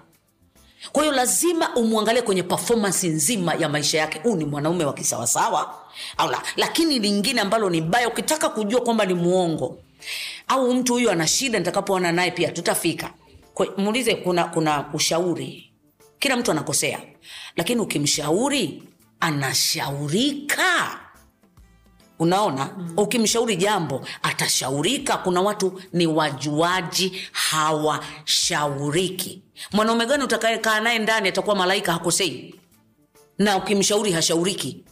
Kwa 0.91 1.03
hiyo 1.03 1.15
lazima 1.15 1.75
umwangalie 1.75 2.21
kwenye 2.21 2.43
performance 2.43 3.07
nzima 3.07 3.53
ya 3.53 3.69
maisha 3.69 3.97
yake. 3.97 4.19
Huu 4.23 4.35
ni 4.35 4.45
mwanaume 4.45 4.85
wa 4.85 4.93
kisawasawa. 4.93 5.75
Au 6.17 6.31
la 6.31 6.41
lakini 6.55 6.99
lingine 6.99 7.41
ambalo 7.41 7.69
ni 7.69 7.81
baya 7.81 8.07
ukitaka 8.07 8.49
kujua 8.49 8.81
kwamba 8.81 9.05
ni 9.05 9.13
muongo 9.13 9.77
au 10.47 10.73
mtu 10.73 10.93
huyu 10.93 11.11
ana 11.11 11.27
shida 11.27 11.59
nitakapoona 11.59 12.11
naye 12.11 12.31
pia 12.31 12.51
tutafika. 12.51 13.13
Muulize 13.77 14.15
kuna 14.15 14.43
kuna 14.43 14.85
ushauri. 14.93 15.71
Kila 16.19 16.37
mtu 16.37 16.51
anakosea. 16.51 16.99
Lakini 17.55 17.81
ukimshauri 17.81 18.83
anashaurika 19.19 20.99
unaona? 22.19 22.69
Mm. 22.77 22.93
ukimshauri 22.97 23.55
jambo 23.55 24.07
atashaurika. 24.23 25.17
Kuna 25.17 25.41
watu 25.41 25.81
ni 25.93 26.07
wajuaji 26.07 27.21
hawashauriki. 27.31 29.41
Mwanaume 29.71 30.05
gani 30.05 30.23
utakayekaa 30.23 30.79
naye 30.79 30.99
ndani 30.99 31.29
atakuwa 31.29 31.55
malaika 31.55 31.93
hakosei? 31.93 32.55
Na 33.37 33.57
ukimshauri 33.57 34.11
hashauriki. 34.11 34.83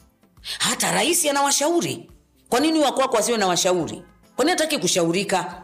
Hata 0.60 0.92
rais 0.92 1.26
anawashauri. 1.26 2.10
Kwa 2.50 2.60
nini 2.60 2.80
wakwako 2.80 3.16
wasiwe 3.16 3.38
na 3.38 3.48
washauri? 3.48 4.02
Kwani 4.36 4.52
hataki 4.52 4.78
kushaurika? 4.78 5.64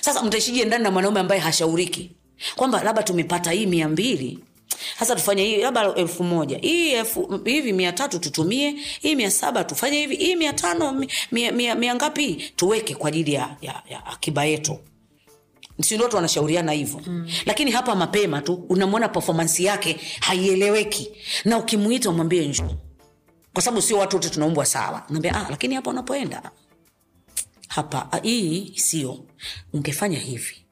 Sasa 0.00 0.22
mtaishije 0.22 0.64
ndani 0.64 0.84
na 0.84 0.90
mwanaume 0.90 1.20
ambaye 1.20 1.40
hashauriki? 1.40 2.16
Kwamba 2.56 2.82
labda 2.82 3.02
tumepata 3.02 3.50
hii 3.50 3.66
mia 3.66 3.88
mbili 3.88 4.38
sasa 4.98 5.16
tufanye 5.16 5.44
hii 5.44 5.56
labda 5.56 5.94
elfu 5.94 6.24
moja. 6.24 6.58
Hii 6.58 6.90
elfu 6.92 7.40
hivi 7.44 7.72
mia 7.72 7.92
tatu 7.92 8.18
tutumie 8.18 8.70
hii 9.00 9.14
mia 9.14 9.30
saba 9.30 9.64
tufanye 9.64 9.98
hivi 9.98 10.16
hii 10.16 10.36
mia 10.36 10.52
tano 10.52 11.04
mia, 11.32 11.52
mia, 11.52 11.74
mia 11.74 11.94
ngapi? 11.94 12.52
Tuweke 12.56 12.94
kwa 12.94 13.08
ajili 13.08 13.32
ya, 13.32 13.56
ya, 13.62 13.82
ya 13.90 14.06
akiba 14.06 14.44
yetu. 14.44 14.78
Watu 16.02 16.16
wanashauriana 16.16 16.72
hivyo? 16.72 17.00
Mm. 17.06 17.28
lakini 17.46 17.70
hapa 17.70 17.94
mapema 17.94 18.42
tu 18.42 18.64
unamwona 18.68 19.08
performance 19.08 19.62
yake 19.62 20.00
haieleweki. 20.20 21.10
Na 21.44 21.58
ukimuita 21.58 22.10
umwambie 22.10 22.48
njo 22.48 22.70
kwa 23.52 23.62
sababu 23.62 23.82
sio 23.82 23.98
watu 23.98 24.16
wote 24.16 24.30
tunaumbwa 24.30 24.66
sawa. 24.66 25.02
Naambia 25.10 25.34
ah, 25.34 25.46
lakini 25.50 25.74
hapa 25.74 25.90
unapoenda. 25.90 26.50
Hapa 27.68 28.08
ah, 28.12 28.18
hii 28.22 28.72
sio. 28.76 29.24
Ungefanya 29.72 30.18
hivi 30.18 30.65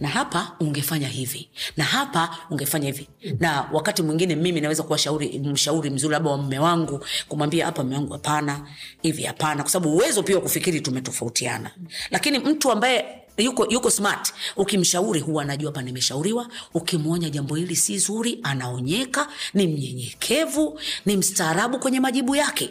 na 0.00 0.08
hapa 0.08 0.56
ungefanya 0.60 1.08
hivi 1.08 1.48
na 1.76 1.84
hapa 1.84 2.38
ungefanya 2.50 2.86
hivi. 2.86 3.08
Na 3.38 3.68
wakati 3.72 4.02
mwingine 4.02 4.36
mimi 4.36 4.60
naweza 4.60 4.82
kuwa 4.82 4.98
shauri 4.98 5.38
mshauri 5.38 5.90
mzuri 5.90 6.12
labda 6.12 6.30
wa 6.30 6.38
mme 6.38 6.58
wangu 6.58 7.04
kumwambia 7.28 7.66
hapa 7.66 7.84
mme 7.84 7.94
wangu 7.96 8.12
hapana 8.12 8.66
hivi 9.02 9.22
hapana 9.22 9.62
kwa 9.62 9.72
sababu 9.72 9.92
uwezo 9.94 10.22
pia 10.22 10.36
wa 10.36 10.42
kufikiri 10.42 10.80
tumetofautiana. 10.80 11.70
Lakini 12.10 12.38
mtu 12.38 12.72
ambaye 12.72 13.04
yuko 13.38 13.66
yuko 13.70 13.90
smart 13.90 14.32
ukimshauri 14.56 15.20
huwa 15.20 15.42
anajua 15.42 15.70
hapa 15.70 15.82
nimeshauriwa 15.82 16.48
ukimwonya 16.74 17.30
jambo 17.30 17.54
hili 17.54 17.76
si 17.76 17.98
zuri 17.98 18.40
anaonyeka 18.42 19.28
ni 19.54 19.66
mnyenyekevu 19.66 20.80
ni 21.06 21.16
mstaarabu 21.16 21.78
kwenye 21.78 22.00
majibu 22.00 22.36
yake 22.36 22.70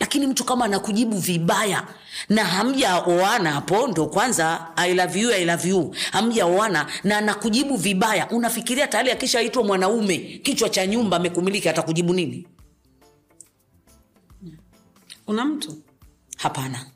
lakini 0.00 0.26
mtu 0.26 0.44
kama 0.44 0.64
anakujibu 0.64 1.18
vibaya 1.18 1.86
na 2.28 2.44
hamjaoana 2.44 3.52
hapo 3.52 3.86
ndo 3.88 4.06
kwanza 4.06 4.76
I 4.76 4.94
love 4.94 5.20
you, 5.20 5.32
I 5.32 5.44
love 5.44 5.68
you. 5.68 5.94
hamjaoana 6.12 6.86
na 7.04 7.18
anakujibu 7.18 7.76
vibaya 7.76 8.30
unafikiria 8.30 8.86
tayari 8.88 9.10
akishaitwa 9.10 9.64
mwanaume 9.64 10.18
kichwa 10.18 10.68
cha 10.68 10.86
nyumba 10.86 11.16
amekumiliki 11.16 11.68
atakujibu 11.68 12.14
nini? 12.14 12.48
Una 15.26 15.44
mtu? 15.44 15.76
Hapana. 16.36 16.86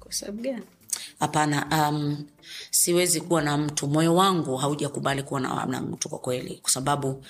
Kwa 0.00 0.12
sababu 0.12 0.42
gani? 0.42 0.62
Hapana 1.20 1.88
um, 1.90 2.24
siwezi 2.70 3.20
kuwa 3.20 3.42
na 3.42 3.56
mtu. 3.56 3.86
Moyo 3.88 4.14
wangu 4.14 4.56
haujakubali 4.56 5.22
kuwa 5.22 5.40
na, 5.40 5.66
na 5.66 5.80
mtu 5.80 6.08
kwa 6.08 6.18
kweli 6.18 6.58
kwa 6.62 6.70
sababu 6.70 7.24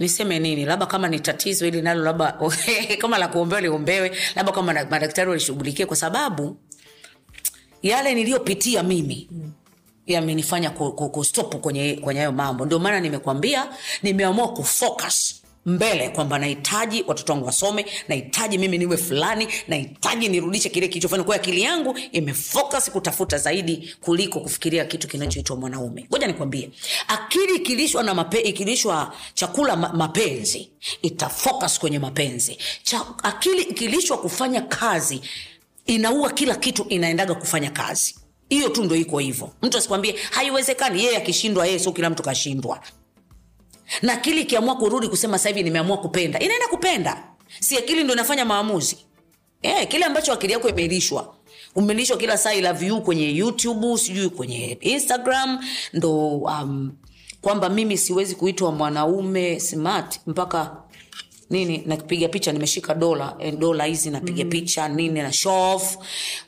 niseme 0.00 0.38
nini 0.38 0.64
labda 0.64 0.86
kama 0.86 1.08
ni 1.08 1.20
tatizo 1.20 1.64
hili 1.64 1.82
nalo 1.82 2.04
labda 2.04 2.32
kama 3.00 3.18
la 3.18 3.28
kuombewa 3.28 3.60
liombewe 3.60 4.16
labda 4.36 4.52
kama 4.52 4.72
madaktari 4.72 5.30
walishughulikie 5.30 5.86
kwa 5.86 5.96
sababu 5.96 6.56
yale 7.82 8.14
niliyopitia 8.14 8.82
mimi 8.82 9.28
yamenifanya 10.06 10.70
ku- 10.70 10.92
ku- 10.92 11.10
kustop 11.10 11.54
kwenye 11.56 12.00
hayo 12.16 12.32
mambo. 12.32 12.66
Ndio 12.66 12.78
maana 12.78 13.00
nimekwambia 13.00 13.66
nimeamua 14.02 14.48
kufocus 14.52 15.39
mbele 15.66 16.08
kwamba 16.08 16.38
nahitaji 16.38 17.04
watoto 17.06 17.32
wangu 17.32 17.46
wasome 17.46 17.86
nahitaji 18.08 18.58
mimi 18.58 18.78
niwe 18.78 18.96
fulani 18.96 19.48
nahitaji 19.68 20.28
nirudishe 20.28 20.68
kile 20.68 20.88
kilichofanya. 20.88 21.24
Kwa 21.24 21.36
akili 21.36 21.62
yangu 21.62 21.98
imefocus 22.12 22.90
kutafuta 22.90 23.38
zaidi 23.38 23.94
kuliko 24.00 24.40
kufikiria 24.40 24.84
kitu 24.84 25.08
kinachoitwa 25.08 25.56
mwanaume. 25.56 26.06
Ngoja 26.10 26.26
nikwambie 26.26 26.70
akili 27.08 27.56
ikilishwa 27.56 28.02
na 28.02 28.14
mape, 28.14 28.40
ikilishwa 28.40 29.14
chakula 29.34 29.76
ma, 29.76 29.92
mapenzi 29.92 30.70
itafocus 31.02 31.78
kwenye 31.78 31.98
mapenzi. 31.98 32.58
Cha, 32.82 33.06
akili 33.22 33.62
ikilishwa 33.62 34.18
kufanya 34.18 34.60
kazi 34.60 35.20
inaua 35.86 36.30
kila 36.30 36.54
kitu 36.56 36.86
inaendaga 36.88 37.34
kufanya 37.34 37.70
kazi. 37.70 38.14
Hiyo 38.48 38.68
tu 38.68 38.84
ndo 38.84 38.96
iko 38.96 39.18
hivyo. 39.18 39.50
Mtu 39.62 39.78
asikwambie 39.78 40.14
haiwezekani 40.30 41.04
yeye 41.04 41.16
akishindwa 41.16 41.66
yeye 41.66 41.78
sio 41.78 41.92
kila 41.92 42.10
mtu 42.10 42.22
kashindwa 42.22 42.80
na 44.02 44.12
akili 44.12 44.40
ikiamua 44.40 44.76
kurudi 44.76 45.08
kusema 45.08 45.38
sasa 45.38 45.48
hivi 45.48 45.62
nimeamua 45.62 45.96
kupenda. 45.98 46.38
Inaenda 46.38 46.66
kupenda. 46.68 47.22
Si 47.60 47.76
akili 47.78 48.04
ndo 48.04 48.12
inafanya 48.14 48.44
maamuzi? 48.44 48.96
E, 49.62 49.86
kile 49.86 50.04
ambacho 50.04 50.32
akili 50.32 50.52
yako 50.52 50.68
imelishwa 50.68 51.34
umelishwa 51.74 52.16
kila 52.16 52.38
saa 52.38 52.50
I 52.50 52.86
you 52.86 53.00
kwenye 53.00 53.30
youtube 53.36 53.98
sijui 53.98 54.28
kwenye 54.28 54.78
instagram. 54.80 55.64
Ndo 55.92 56.28
um, 56.38 56.92
kwamba 57.40 57.68
mimi 57.68 57.98
siwezi 57.98 58.34
kuitwa 58.34 58.72
mwanaume 58.72 59.60
smart 59.60 60.20
mpaka 60.26 60.76
nini 61.50 61.82
nakipiga 61.86 62.28
picha 62.28 62.52
nimeshika 62.52 62.94
dola 62.94 63.36
eh, 63.38 63.54
dola 63.58 63.84
hizi 63.84 64.10
napiga 64.10 64.44
mm. 64.44 64.50
picha 64.50 64.88
nini 64.88 65.22
na 65.22 65.32
show 65.32 65.74
off. 65.76 65.96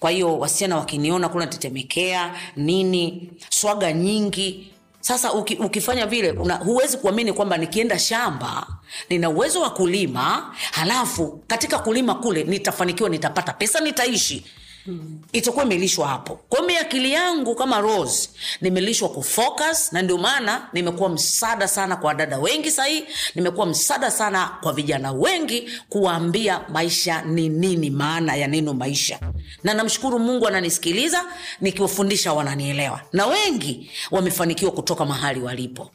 Kwa 0.01 0.11
hiyo 0.11 0.39
wasichana 0.39 0.77
wakiniona 0.77 1.29
kuna 1.29 1.47
tetemekea 1.47 2.35
nini 2.57 3.31
swaga 3.51 3.93
nyingi 3.93 4.71
sasa 5.03 5.33
uki, 5.33 5.55
ukifanya 5.55 6.07
vile 6.07 6.31
una, 6.31 6.55
huwezi 6.57 6.97
kuamini 6.97 7.33
kwamba 7.33 7.57
nikienda 7.57 7.99
shamba 7.99 8.67
nina 9.11 9.31
uwezo 9.31 9.61
wa 9.61 9.71
kulima 9.71 10.55
halafu 10.73 11.43
katika 11.47 11.79
kulima 11.79 12.15
kule 12.15 12.45
nitafanikiwa 12.45 13.09
nitapata 13.09 13.53
pesa 13.53 13.81
nitaishi 13.81 14.45
Hmm. 14.85 15.21
itakuwa 15.33 15.65
imelishwa 15.65 16.09
hapo. 16.09 16.35
Kwa 16.49 16.69
hiyo 16.69 16.81
akili 16.81 17.13
yangu 17.13 17.55
kama 17.55 17.81
rose 17.81 18.31
nimelishwa 18.61 19.09
kufocus 19.09 19.93
na 19.93 20.03
ndio 20.03 20.19
maana 20.19 20.69
nimekuwa 20.73 21.09
msaada 21.09 21.69
sana 21.69 21.97
kwa 21.97 22.15
dada 22.15 22.39
wengi 22.39 22.71
sahii 22.71 23.05
nimekuwa 23.35 23.67
msaada 23.67 24.11
sana 24.11 24.59
kwa 24.63 24.73
vijana 24.73 25.13
wengi 25.13 25.71
kuwaambia 25.89 26.61
maisha 26.69 27.23
ni 27.23 27.49
nini 27.49 27.91
maana 27.91 28.37
ya 28.37 28.47
neno 28.49 28.75
maisha. 28.75 29.21
Na 29.65 29.75
namshukuru 29.75 30.19
mungu 30.19 30.47
ananisikiliza 30.49 31.25
nikiwafundisha 31.61 32.33
wananielewa. 32.33 33.01
Na 33.13 33.27
wengi 33.27 33.91
wamefanikiwa 34.11 34.71
kutoka 34.73 35.05
mahali 35.05 35.41
walipo. 35.41 35.91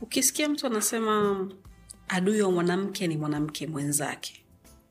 Ukisikia 0.00 0.48
mtu 0.48 0.66
anasema 0.66 1.46
adui 2.08 2.42
wa 2.42 2.50
mwanamke 2.52 3.06
ni 3.06 3.16
mwanamke 3.16 3.66
mwenzake. 3.66 4.32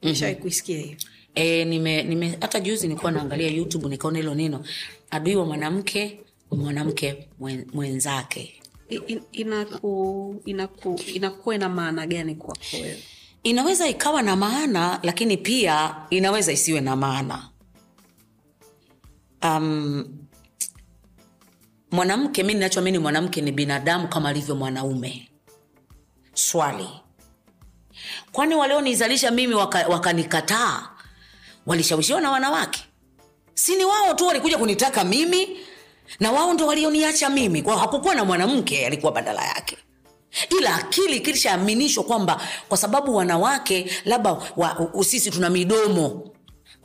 Mm-hmm. 0.02 0.15
shawai 0.15 0.36
kuisikia 0.36 0.78
hiyo 0.80 0.98
e, 1.38 1.65
nime, 1.65 2.03
nime 2.03 2.38
hata 2.41 2.59
juzi 2.59 2.88
nilikuwa 2.88 3.11
naangalia 3.11 3.47
youtube 3.47 3.89
nikaona 3.89 4.18
hilo 4.18 4.35
neno 4.35 4.65
adui 5.11 5.35
wa 5.35 5.45
mwanamke 5.45 6.19
mwanamke 6.51 7.27
mwen, 7.39 7.65
mwenzake. 7.73 8.61
In- 8.89 9.22
inaku 9.31 10.41
inaku 10.45 10.99
inakuwa 11.14 11.55
ina 11.55 11.69
maana 11.69 12.07
gani 12.07 12.35
kwako 12.35 12.59
wewe? 12.73 13.03
Inaweza 13.43 13.88
ikawa 13.88 14.22
na 14.22 14.35
maana 14.35 14.99
lakini 15.03 15.38
pia 15.38 15.95
inaweza 16.09 16.51
isiwe 16.51 16.81
na 16.81 16.95
maana. 16.95 17.49
Um, 19.43 20.05
mwanamke 21.91 22.43
mi 22.43 22.53
ninachoamini 22.53 22.97
mwanamke 22.99 23.41
ni 23.41 23.51
binadamu 23.51 24.07
kama 24.07 24.30
alivyo 24.30 24.55
mwanaume. 24.55 25.30
Swali. 26.34 26.89
Kwani 28.31 28.55
walionizalisha 28.55 29.31
mimi 29.31 29.53
wakanikataa 29.53 29.80
waka 29.84 29.93
wakanikataa, 29.93 30.89
walishawishiwa 31.68 32.22
na 32.22 32.31
wanawake. 32.31 32.84
Si 33.53 33.76
ni 33.76 33.85
wao 33.85 34.14
tu 34.14 34.27
walikuja 34.27 34.57
kunitaka 34.57 35.03
mimi 35.03 35.57
na 36.19 36.31
wao 36.31 36.53
ndo 36.53 36.68
walioniacha 36.68 37.30
mimi. 37.30 37.61
Kwao 37.61 37.77
hakukuwa 37.77 38.15
na 38.15 38.26
mwanamke 38.26 38.85
alikuwa 38.85 39.11
badala 39.11 39.45
yake. 39.45 39.77
Ila 40.60 40.76
akili 40.76 41.19
kilishaaminishwa 41.19 42.03
kwamba 42.03 42.41
kwa 42.69 42.77
sababu 42.77 43.15
wanawake 43.15 43.91
labda 44.06 44.38
wa, 44.57 44.89
sisi 45.03 45.31
tuna 45.31 45.49
midomo 45.49 46.30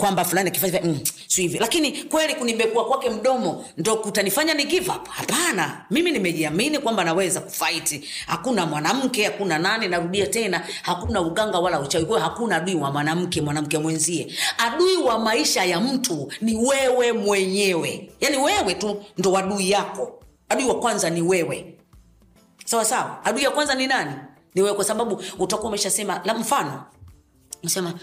kwamba 0.03 0.25
fulani 0.25 0.49
akifanya 0.49 0.81
mm, 0.85 1.01
sio 1.27 1.43
hivi. 1.43 1.59
Lakini 1.59 1.93
kweli 2.05 2.35
kunibekua 2.35 2.85
kwake 2.85 3.11
mdomo 3.11 3.65
ndo 3.77 3.97
kutanifanya 3.97 4.55
ni 4.55 4.65
give 4.65 4.91
up. 4.91 5.09
Hapana 5.09 5.85
mimi 5.91 6.11
nimejiamini 6.11 6.79
kwamba 6.79 7.05
naweza 7.05 7.41
kufaiti 7.41 8.09
hakuna 8.27 8.67
mwanamke 8.67 9.25
hakuna 9.25 9.59
nani 9.59 9.89
narudia 9.89 10.27
tena 10.27 10.67
hakuna 10.83 11.21
uganga 11.21 11.59
wala 11.59 11.81
uchawi. 11.81 12.05
Kwa 12.05 12.21
hakuna 12.21 12.57
adui 12.57 12.75
wa 12.75 12.93
mwanamke 12.93 13.41
mwanamke 13.41 13.79
mwenzie. 13.79 14.35
Adui 14.59 14.97
wa 14.97 15.19
maisha 15.19 15.65
ya 15.65 15.81
mtu 15.81 16.33
ni 16.41 16.57
wewe 16.57 17.13
mwenyewe. 17.13 18.11
Yaani 18.21 18.37
wewe 18.37 18.75
tu 18.75 19.05
ndo 19.19 19.37
adui 19.39 19.71
yako. 19.71 20.23
Adui 20.49 20.65
wa 20.69 20.81
kwanza 20.81 21.11
ni 21.11 21.23
wewe. 21.23 21.75
Sawa 22.65 22.85
sawa? 22.85 23.25
Adui 23.25 23.43
ya 23.43 23.51
kwanza 23.51 23.75
ni 23.75 23.87
nani? 23.87 24.13
Ni 24.55 24.63
wewe 24.63 24.75
kwa 24.75 24.85
sababu 24.85 25.23
utakuwa 25.39 25.69
umeshasema 25.69 26.21
la 26.25 26.35
mfano 26.35 26.85
nasema 27.63 27.95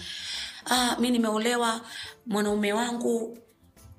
ah, 0.65 0.95
mi 0.99 1.10
nimeolewa 1.10 1.81
mwanaume 2.26 2.73
wangu 2.73 3.38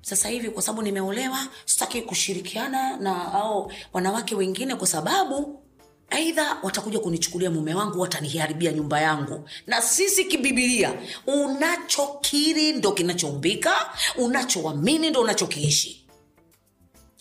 sasa 0.01 0.29
hivi 0.29 0.49
kwa 0.49 0.61
sababu 0.61 0.81
nimeolewa 0.81 1.47
sitaki 1.65 2.01
kushirikiana 2.01 2.97
na 2.97 3.33
au 3.33 3.71
wanawake 3.93 4.35
wengine 4.35 4.75
kwa 4.75 4.87
sababu 4.87 5.63
aidha 6.09 6.57
watakuja 6.63 6.99
kunichukulia 6.99 7.51
mume 7.51 7.73
wangu 7.73 7.99
wataniharibia 7.99 8.71
nyumba 8.71 9.01
yangu. 9.01 9.49
Na 9.67 9.81
sisi 9.81 10.25
kibibilia 10.25 10.93
unachokiri 11.27 12.73
ndo 12.73 12.91
kinachoumbika 12.91 13.75
unachoamini 14.17 15.09
ndo 15.09 15.21
unachokiishi. 15.21 16.07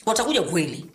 Watakuja 0.06 0.42
kweli 0.42 0.86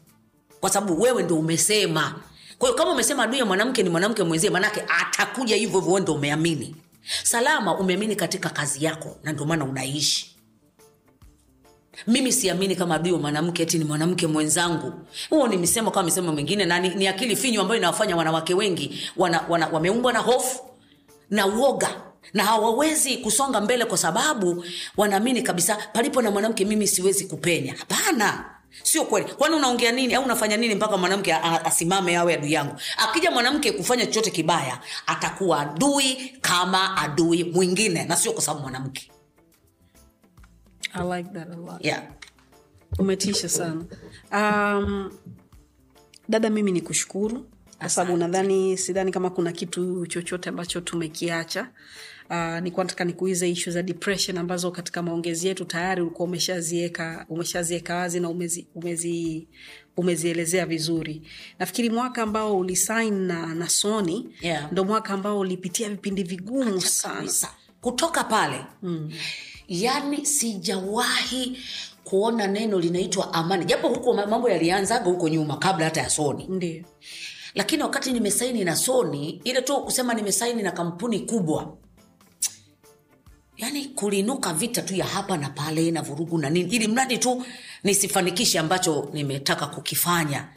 kwa 0.60 0.70
sababu 0.70 1.02
wewe 1.02 1.24
ndo 1.24 1.40
umesema. 1.40 2.16
Kwa 2.60 2.76
kama 2.76 2.92
umesema 2.92 3.24
adui 3.24 3.40
ya 3.40 3.46
mwanamke 3.46 3.84
ni 3.84 3.90
mwanamke 3.90 4.24
mwenzie 4.24 4.50
manake 4.50 4.84
atakuja 4.88 5.56
hivyo 5.56 5.80
hivyo 5.80 6.00
ndo 6.00 6.14
umeamini 6.14 6.76
salama 7.24 7.78
umeamini 7.78 8.16
katika 8.16 8.50
kazi 8.50 8.86
yako 8.86 9.18
na 9.24 9.32
ndio 9.32 9.46
maana 9.46 9.66
unaishi. 9.66 10.36
Mimi 12.08 12.32
siamini 12.34 12.76
kama 12.76 12.96
adui 12.96 13.12
wa 13.12 13.20
mwanamke 13.20 13.64
eti 13.64 13.78
ni 13.78 13.84
mwanamke 13.84 14.28
mwenzangu. 14.28 14.94
Huo 15.30 15.48
ni 15.48 15.58
misemo 15.58 15.92
kama 15.92 16.04
misemo 16.06 16.32
mingine 16.32 16.66
na 16.66 16.80
ni, 16.80 16.90
ni 16.90 17.08
akili 17.08 17.36
finyu 17.36 17.62
ambayo 17.62 17.78
inawafanya 17.78 18.16
wanawake 18.16 18.54
wengi 18.54 19.02
wana, 19.18 19.46
wana, 19.50 19.68
wameumbwa 19.68 20.14
na 20.14 20.20
hofu 20.20 20.60
na 21.30 21.48
uoga 21.48 21.90
na 22.34 22.44
hawawezi 22.44 23.18
kusonga 23.18 23.62
mbele 23.62 23.86
kwa 23.86 23.98
sababu 23.98 24.66
wanaamini 24.98 25.42
kabisa 25.42 25.76
palipo 25.94 26.22
na 26.22 26.32
mwanamke 26.32 26.66
mimi 26.66 26.88
siwezi 26.88 27.26
kupenya. 27.26 27.74
Hapana 27.78 28.55
sio 28.84 29.06
kweli. 29.06 29.34
Kwani 29.34 29.56
unaongea 29.56 29.92
nini? 29.92 30.14
Au 30.16 30.24
unafanya 30.24 30.58
nini 30.58 30.76
mpaka 30.76 30.98
mwanamke 30.98 31.34
asimame 31.34 32.18
awe 32.18 32.34
adui 32.34 32.54
yangu? 32.54 32.76
Akija 32.98 33.32
mwanamke 33.32 33.72
kufanya 33.72 34.06
chochote 34.06 34.32
kibaya 34.32 34.80
atakuwa 35.08 35.60
adui 35.60 36.34
kama 36.42 36.98
adui 36.98 37.44
mwingine 37.44 38.04
na 38.06 38.16
sio 38.16 38.32
kwa 38.34 38.42
sababu 38.42 38.62
mwanamke. 38.62 39.12
I 40.94 41.18
like 41.18 41.30
that 41.34 41.48
a 41.52 41.56
lot. 41.56 41.86
yeah. 41.86 42.04
umetisha 43.00 43.50
sana. 43.50 43.86
Um, 44.32 45.12
dada 46.30 46.50
mimi 46.50 46.72
ni 46.72 46.82
kushukuru 46.82 47.46
kwa 47.80 47.90
sababu 47.90 48.18
nadhani 48.18 48.78
sidhani 48.78 49.12
kama 49.12 49.30
kuna 49.30 49.52
kitu 49.52 50.08
chochote 50.08 50.50
ambacho 50.50 50.82
tumekiacha 50.82 51.68
Uh, 52.30 52.60
nikuwa 52.60 52.84
nataka 52.84 53.04
nikuize 53.06 53.50
ishu 53.50 53.72
za 53.72 53.84
depression 53.84 54.38
ambazo 54.38 54.72
katika 54.72 55.02
maongezi 55.02 55.48
yetu 55.48 55.66
tayari 55.66 56.02
ulikuwa 56.02 56.28
umeshazieka 56.28 57.26
umeshazieka 57.30 57.96
wazi 57.96 58.20
na 58.20 58.30
umezi, 58.30 58.68
umezi, 58.76 59.48
umezielezea 59.98 60.66
vizuri. 60.66 61.22
Nafikiri 61.60 61.90
mwaka 61.90 62.22
ambao 62.24 62.58
ulisain 62.58 63.14
na, 63.14 63.46
na 63.56 63.70
sony 63.70 64.30
Yeah. 64.42 64.72
ndo 64.72 64.84
mwaka 64.86 65.14
ambao 65.14 65.40
ulipitia 65.40 65.90
vipindi 65.90 66.24
vigumu 66.24 66.82
sana. 66.82 67.32
kutoka 67.82 68.24
pale 68.24 68.66
mm. 68.84 69.12
yani 69.68 70.26
sijawahi 70.26 71.58
kuona 72.04 72.48
neno 72.48 72.80
linaitwa 72.80 73.34
amani. 73.34 73.66
Japo 73.66 73.90
huko 73.90 74.14
ma- 74.14 74.26
mambo 74.28 74.50
yalianzaga 74.50 75.06
huko 75.06 75.30
nyuma 75.30 75.58
kabla 75.58 75.86
hata 75.86 76.02
ya 76.02 76.10
soni 76.10 76.48
ndio. 76.50 76.84
Lakini 77.56 77.84
wakati 77.84 78.12
nimesaini 78.12 78.64
na 78.64 78.76
soni 78.76 79.42
ile 79.44 79.62
tu 79.62 79.78
kusema 79.82 80.14
nimesaini 80.14 80.64
na 80.64 80.72
kampuni 80.72 81.20
kubwa 81.20 81.78
yaani 83.58 83.86
kuliinuka 83.86 84.54
vita 84.54 84.82
tu 84.82 84.96
ya 84.96 85.06
hapa 85.06 85.38
na 85.38 85.50
pale 85.50 85.92
na 85.92 86.02
vurugu 86.02 86.38
na 86.38 86.50
nini. 86.50 86.76
Ili 86.76 86.88
mradi 86.88 87.18
tu 87.18 87.46
nisifanikishe 87.84 88.60
ambacho 88.60 89.10
nimetaka 89.14 89.68
kukifanya. 89.68 90.48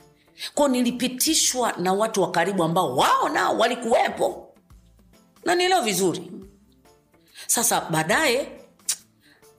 Kwao 0.54 0.68
nilipitishwa 0.68 1.72
na 1.72 1.92
watu 1.92 2.22
wa 2.22 2.30
karibu 2.30 2.62
ambao 2.62 2.96
wao 2.96 3.28
nao 3.28 3.58
walikuwepo. 3.58 4.54
Na 5.44 5.54
nielewa 5.54 5.82
vizuri. 5.82 6.30
Sasa 7.46 7.80
baadaye 7.80 8.48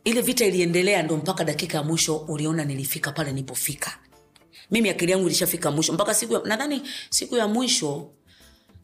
ile 0.03 0.22
vita 0.22 0.45
iliendelea 0.45 1.03
ndo 1.03 1.18
mpaka 1.18 1.44
dakika 1.44 1.78
ya 1.78 1.84
mwisho 1.84 2.18
uliona 2.18 2.66
nilifika 2.66 3.11
pale 3.11 3.32
nilipofika. 3.32 3.99
Mimi 4.72 4.90
akili 4.90 5.11
yangu 5.11 5.26
ilishafika 5.26 5.72
mwisho. 5.72 5.94
Mpaka 5.94 6.14
siku 6.14 6.48
nadhani 6.48 6.82
siku 7.10 7.36
ya 7.38 7.48
mwisho 7.48 8.11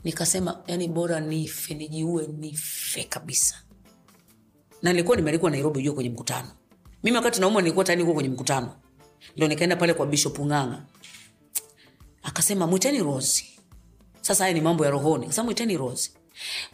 nikasema 0.04 0.64
yani 0.68 0.88
bora 0.88 1.20
nife 1.20 1.74
nijiue 1.74 2.28
nife 2.28 3.04
kabisa 3.04 3.56
na 4.86 4.92
nilikuwa 4.94 5.18
nimealikwa 5.18 5.52
nairobi 5.52 5.80
ujue 5.80 5.94
kwenye 5.94 6.10
mkutano. 6.10 6.48
Mimi 7.04 7.18
wakati 7.18 7.42
naumwa 7.42 7.62
nilikuwa 7.62 7.86
tayari 7.86 8.02
niko 8.04 8.14
kwenye 8.14 8.30
mkutano. 8.30 8.76
Ndo 9.38 9.48
nikaenda 9.48 9.76
pale 9.76 9.94
kwa 9.94 10.06
bishop 10.06 10.40
nganga. 10.40 10.84
Akasema 12.24 12.68
mwiteni 12.68 13.04
rosi 13.04 13.46
sasa 14.22 14.44
haya 14.44 14.54
ni 14.54 14.62
mambo 14.62 14.86
ya 14.86 14.92
rohoni. 14.92 15.28
Kasema 15.28 15.46
mwiteni 15.46 15.78
rosi 15.78 16.12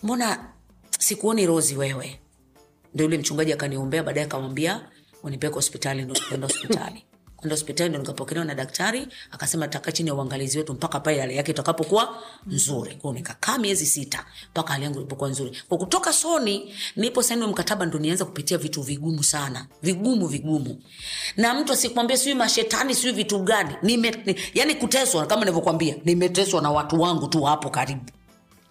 mbona 0.04 0.54
sikuoni 1.00 1.46
rosi 1.46 1.76
wewe? 1.76 2.20
Ndo 2.94 3.04
yule 3.04 3.18
mchungaji 3.18 3.54
akaniombea 3.54 4.04
baadaye 4.04 4.26
akamwambia 4.26 4.90
unipeke 5.24 5.54
hospitali 5.54 6.04
ndo 6.04 6.16
kwenda 6.30 6.48
hospitali 6.48 7.06
kwenda 7.42 7.56
hospitali 7.56 7.90
ndo 7.90 8.00
nikapokelewa 8.00 8.46
na 8.46 8.56
daktari 8.56 9.08
akasema 9.32 9.68
taka 9.68 9.92
chini 9.92 10.10
ya 10.10 10.16
uangalizi 10.16 10.58
wetu 10.58 10.74
mpaka 10.74 11.00
pale 11.00 11.20
hali 11.22 11.38
yake 11.38 11.52
itakapokuwa 11.52 12.18
nzuri. 12.48 12.96
Kwao 12.96 13.14
nikakaa 13.14 13.58
miezi 13.58 13.86
sita 13.86 14.26
mpaka 14.52 14.74
hali 14.74 14.84
yangu 14.86 14.98
ilipokuwa 14.98 15.30
nzuri. 15.30 15.58
Kwa 15.70 15.78
kutoka 15.78 16.14
soni 16.14 16.74
nipo 16.96 17.24
saini 17.24 17.48
mkataba 17.48 17.86
ndo 17.86 18.00
nianza 18.00 18.26
kupitia 18.26 18.58
vitu 18.58 18.82
vigumu 18.82 19.24
sana. 19.24 19.68
Vigumu 19.82 20.28
vigumu. 20.28 20.82
Na 21.38 21.54
mtu 21.54 21.74
asikwambia 21.74 22.18
sijui 22.18 22.34
mashetani 22.36 22.96
sijui 22.96 23.12
vitu 23.12 23.40
gani. 23.40 23.76
Nime, 23.84 24.12
ni, 24.26 24.36
yani 24.54 24.76
kuteswa 24.76 25.26
kama 25.26 25.40
nilivyokwambia 25.42 25.96
nimeteswa 26.06 26.62
na 26.62 26.72
watu 26.72 27.02
wangu 27.02 27.28
tu 27.28 27.44
hapo 27.44 27.70
karibu 27.70 28.02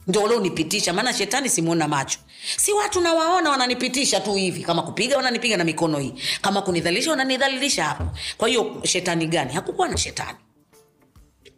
ndio 0.07 0.23
ulionipitisha 0.25 0.93
maana 0.93 1.13
shetani 1.13 1.49
simuona 1.49 1.89
macho. 1.89 2.19
Si 2.57 2.73
watu 2.73 3.01
nawaona 3.01 3.51
wananipitisha 3.51 4.21
tu 4.21 4.35
hivi. 4.35 4.63
Kama 4.63 4.83
kupiga 4.83 5.17
wananipiga 5.17 5.57
na 5.57 5.65
mikono 5.65 5.99
hii. 5.99 6.15
Kama 6.43 6.63
kunidhalilisha 6.63 7.11
wananidhalilisha 7.11 7.85
hapo. 7.85 8.05
Kwa 8.37 8.49
hiyo 8.49 8.81
shetani 8.85 9.27
gani? 9.27 9.53
Hakukuwa 9.53 9.89
na 9.89 9.97
shetani. 9.97 10.39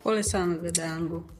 Pole 0.02 0.22
sana 0.22 0.58
dada 0.58 0.82
yangu. 0.82 1.30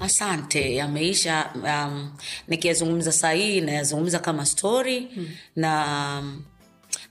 Asante. 0.00 0.74
Yameisha 0.74 1.50
um, 1.64 2.12
nikiyazungumza 2.48 3.12
sahihi 3.12 3.60
nayazungumza 3.60 4.18
kama 4.18 4.46
stori 4.46 5.00
hmm. 5.00 5.28
na 5.56 5.84
um, 6.22 6.42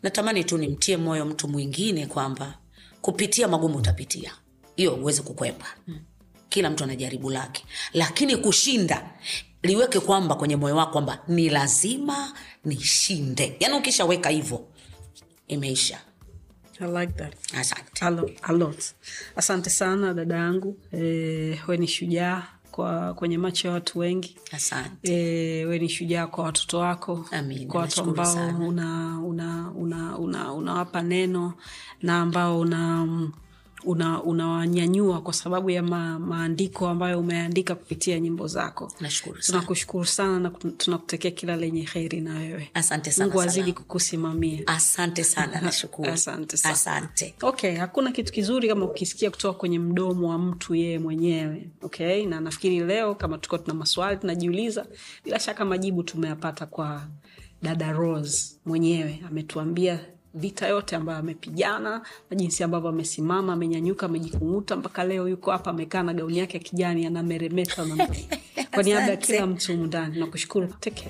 natamani 0.03 0.43
tu 0.43 0.57
nimtie 0.57 0.97
moyo 0.97 1.26
mtu 1.26 1.47
mwingine 1.47 2.05
kwamba 2.07 2.57
kupitia 3.01 3.47
magumu 3.47 3.77
utapitia. 3.77 4.31
Hiyo 4.76 4.95
uweze 4.95 5.22
kukwepa 5.22 5.65
hmm. 5.85 5.99
Kila 6.53 6.69
mtu 6.69 6.84
ana 6.84 6.95
jaribu 6.95 7.30
lake. 7.30 7.65
Lakini 7.93 8.38
kushinda 8.38 9.09
liweke 9.63 9.99
kwamba 9.99 10.35
kwenye 10.35 10.55
moyo 10.55 10.75
wako 10.75 10.91
kwamba 10.91 11.19
ni 11.27 11.49
lazima 11.49 12.34
nishinde. 12.65 13.57
Yaani 13.59 13.75
ukishaweka 13.77 14.30
hivyo 14.30 14.67
imeisha. 15.47 15.99
I 16.80 16.85
like 17.05 17.13
that. 17.13 17.34
asante. 17.57 18.05
A 18.05 18.09
lot, 18.09 18.34
a 18.43 18.51
lot. 18.53 18.84
asante 19.35 19.69
sana 19.69 20.13
dada 20.13 20.35
yangu. 20.35 20.77
E, 20.93 21.59
we 21.67 21.77
ni 21.77 21.88
shujaa 21.88 22.43
kwa 22.71 23.13
kwenye 23.13 23.38
macho 23.38 23.67
ya 23.67 23.73
watu 23.73 23.99
wengi. 23.99 24.38
Asante. 24.51 25.13
E, 25.13 25.65
we 25.65 25.80
ni 25.80 25.89
shujaa 25.89 26.27
kwa 26.27 26.43
watoto 26.43 26.80
wako. 26.80 27.25
Amina, 27.31 27.71
kwa 27.71 27.81
watu 27.81 28.01
ambao 28.01 28.34
unawapa 28.34 28.63
una 28.65 29.19
una 29.19 29.71
una 29.75 30.17
una 30.17 30.53
unawapa 30.53 31.01
neno 31.01 31.53
na 32.01 32.21
ambao 32.21 32.59
una 32.59 33.07
una 33.85 34.23
unawanyanyua 34.23 35.22
kwa 35.22 35.34
sababu 35.34 35.69
ya 35.69 35.84
ma, 35.84 36.19
maandiko 36.19 36.88
ambayo 36.88 37.19
umeandika 37.19 37.76
kupitia 37.76 38.19
nyimbo 38.19 38.47
zako. 38.47 38.91
Tunakushukuru 39.45 40.05
sana 40.05 40.39
na 40.39 40.49
tunakutekea 40.77 41.31
kila 41.31 41.55
lenye 41.55 41.81
heri 41.81 42.22
na 42.22 42.34
wewe. 42.38 42.69
Asante 42.73 43.11
sana 43.11 43.26
mungu 43.27 43.41
azidi 43.41 43.73
kukusimamia. 43.73 44.61
Asante 44.68 45.23
sana 45.23 45.61
nashukuru. 45.65 46.11
Asante 46.11 46.57
sana. 46.57 46.73
asante. 46.73 47.35
Okay 47.41 47.76
hakuna 47.76 48.11
kitu 48.11 48.34
kizuri 48.34 48.68
kama 48.68 48.85
ukisikia 48.85 49.30
kutoka 49.31 49.60
kwenye 49.60 49.80
mdomo 49.80 50.30
wa 50.30 50.38
mtu 50.38 50.76
yeye 50.76 50.99
mwenyewe 50.99 51.69
okay? 51.81 52.26
Na 52.26 52.39
nafikiri 52.39 52.80
leo 52.80 53.15
kama 53.15 53.38
tuko 53.38 53.57
tuna 53.57 53.73
maswali 53.73 54.18
tunajiuliza 54.18 54.85
bila 55.26 55.39
shaka 55.39 55.65
majibu 55.65 56.03
tumeyapata 56.03 56.65
kwa 56.65 57.07
dada 57.61 57.91
rose 57.91 58.55
mwenyewe. 58.65 59.19
Ametuambia 59.27 59.99
vita 60.34 60.68
yote 60.68 60.95
ambayo 60.95 61.19
amepigana 61.19 62.01
na 62.30 62.35
jinsi 62.38 62.64
ambavyo 62.64 62.89
amesimama 62.89 63.53
amenyanyuka 63.53 64.05
amejikung'uta 64.05 64.76
mpaka 64.76 65.03
leo 65.03 65.27
yuko 65.30 65.51
hapa 65.51 65.69
amekaa 65.72 66.03
na 66.03 66.14
gauni 66.14 66.38
yake 66.38 66.57
ya 66.57 66.64
kijani 66.64 67.05
anameremeta 67.05 67.85
na 67.85 68.07
kwa 68.73 68.84
niaba 68.84 69.07
ya 69.07 69.18
kila 69.18 69.47
mtu 69.47 69.72
humu 69.72 69.85
ndani 69.85 70.19
nakushukuru 70.19 70.68
teke. 70.80 71.07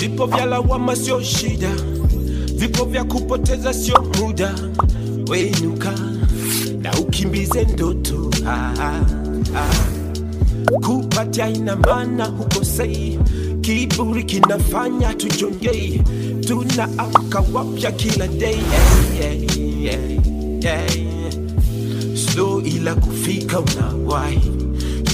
Vipo 0.00 0.26
vya 0.26 0.46
lawama 0.46 0.96
sio 0.96 1.22
shida, 1.22 1.70
vipo 2.54 2.84
vya 2.84 3.04
kupoteza 3.04 3.74
sio 3.74 4.02
muda. 4.02 4.54
Wenuka 5.28 5.92
na 6.82 6.92
ukimbize 7.00 7.64
ndoto 7.64 8.30
ah, 8.46 8.74
ah, 8.80 9.00
ah. 9.56 9.93
Kupatia 10.72 11.48
ina 11.48 11.76
maana 11.76 12.24
hukosei, 12.24 13.18
kiburi 13.60 14.24
kinafanya 14.24 15.14
tujongei, 15.14 16.02
tunaamka 16.46 17.44
wapya 17.52 17.92
kila 17.92 18.28
day. 18.28 18.56
Yeah, 19.20 19.36
yeah, 19.82 20.10
yeah, 20.64 20.96
yeah. 20.96 21.32
Slow 22.16 22.60
ila 22.60 22.94
kufika 22.94 23.60
unawahi, 23.60 24.52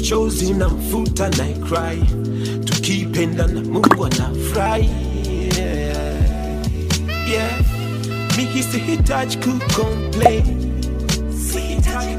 chozi 0.02 0.52
na 0.52 0.68
mfuta 0.68 1.28
na 1.28 1.44
cry, 1.44 2.02
tukipenda 2.64 3.46
na 3.46 3.60
Mungu 3.60 4.04
anafurahi. 4.06 4.90
Yeah, 5.58 6.16
yeah. 7.32 7.60
Mihisi 8.36 8.78
hitaji 8.78 9.36
kucomplain, 9.36 10.42
sihitaji 11.52 12.14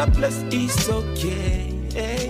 that 0.00 0.14
place 0.14 0.42
is 0.50 0.88
okay. 0.88 2.29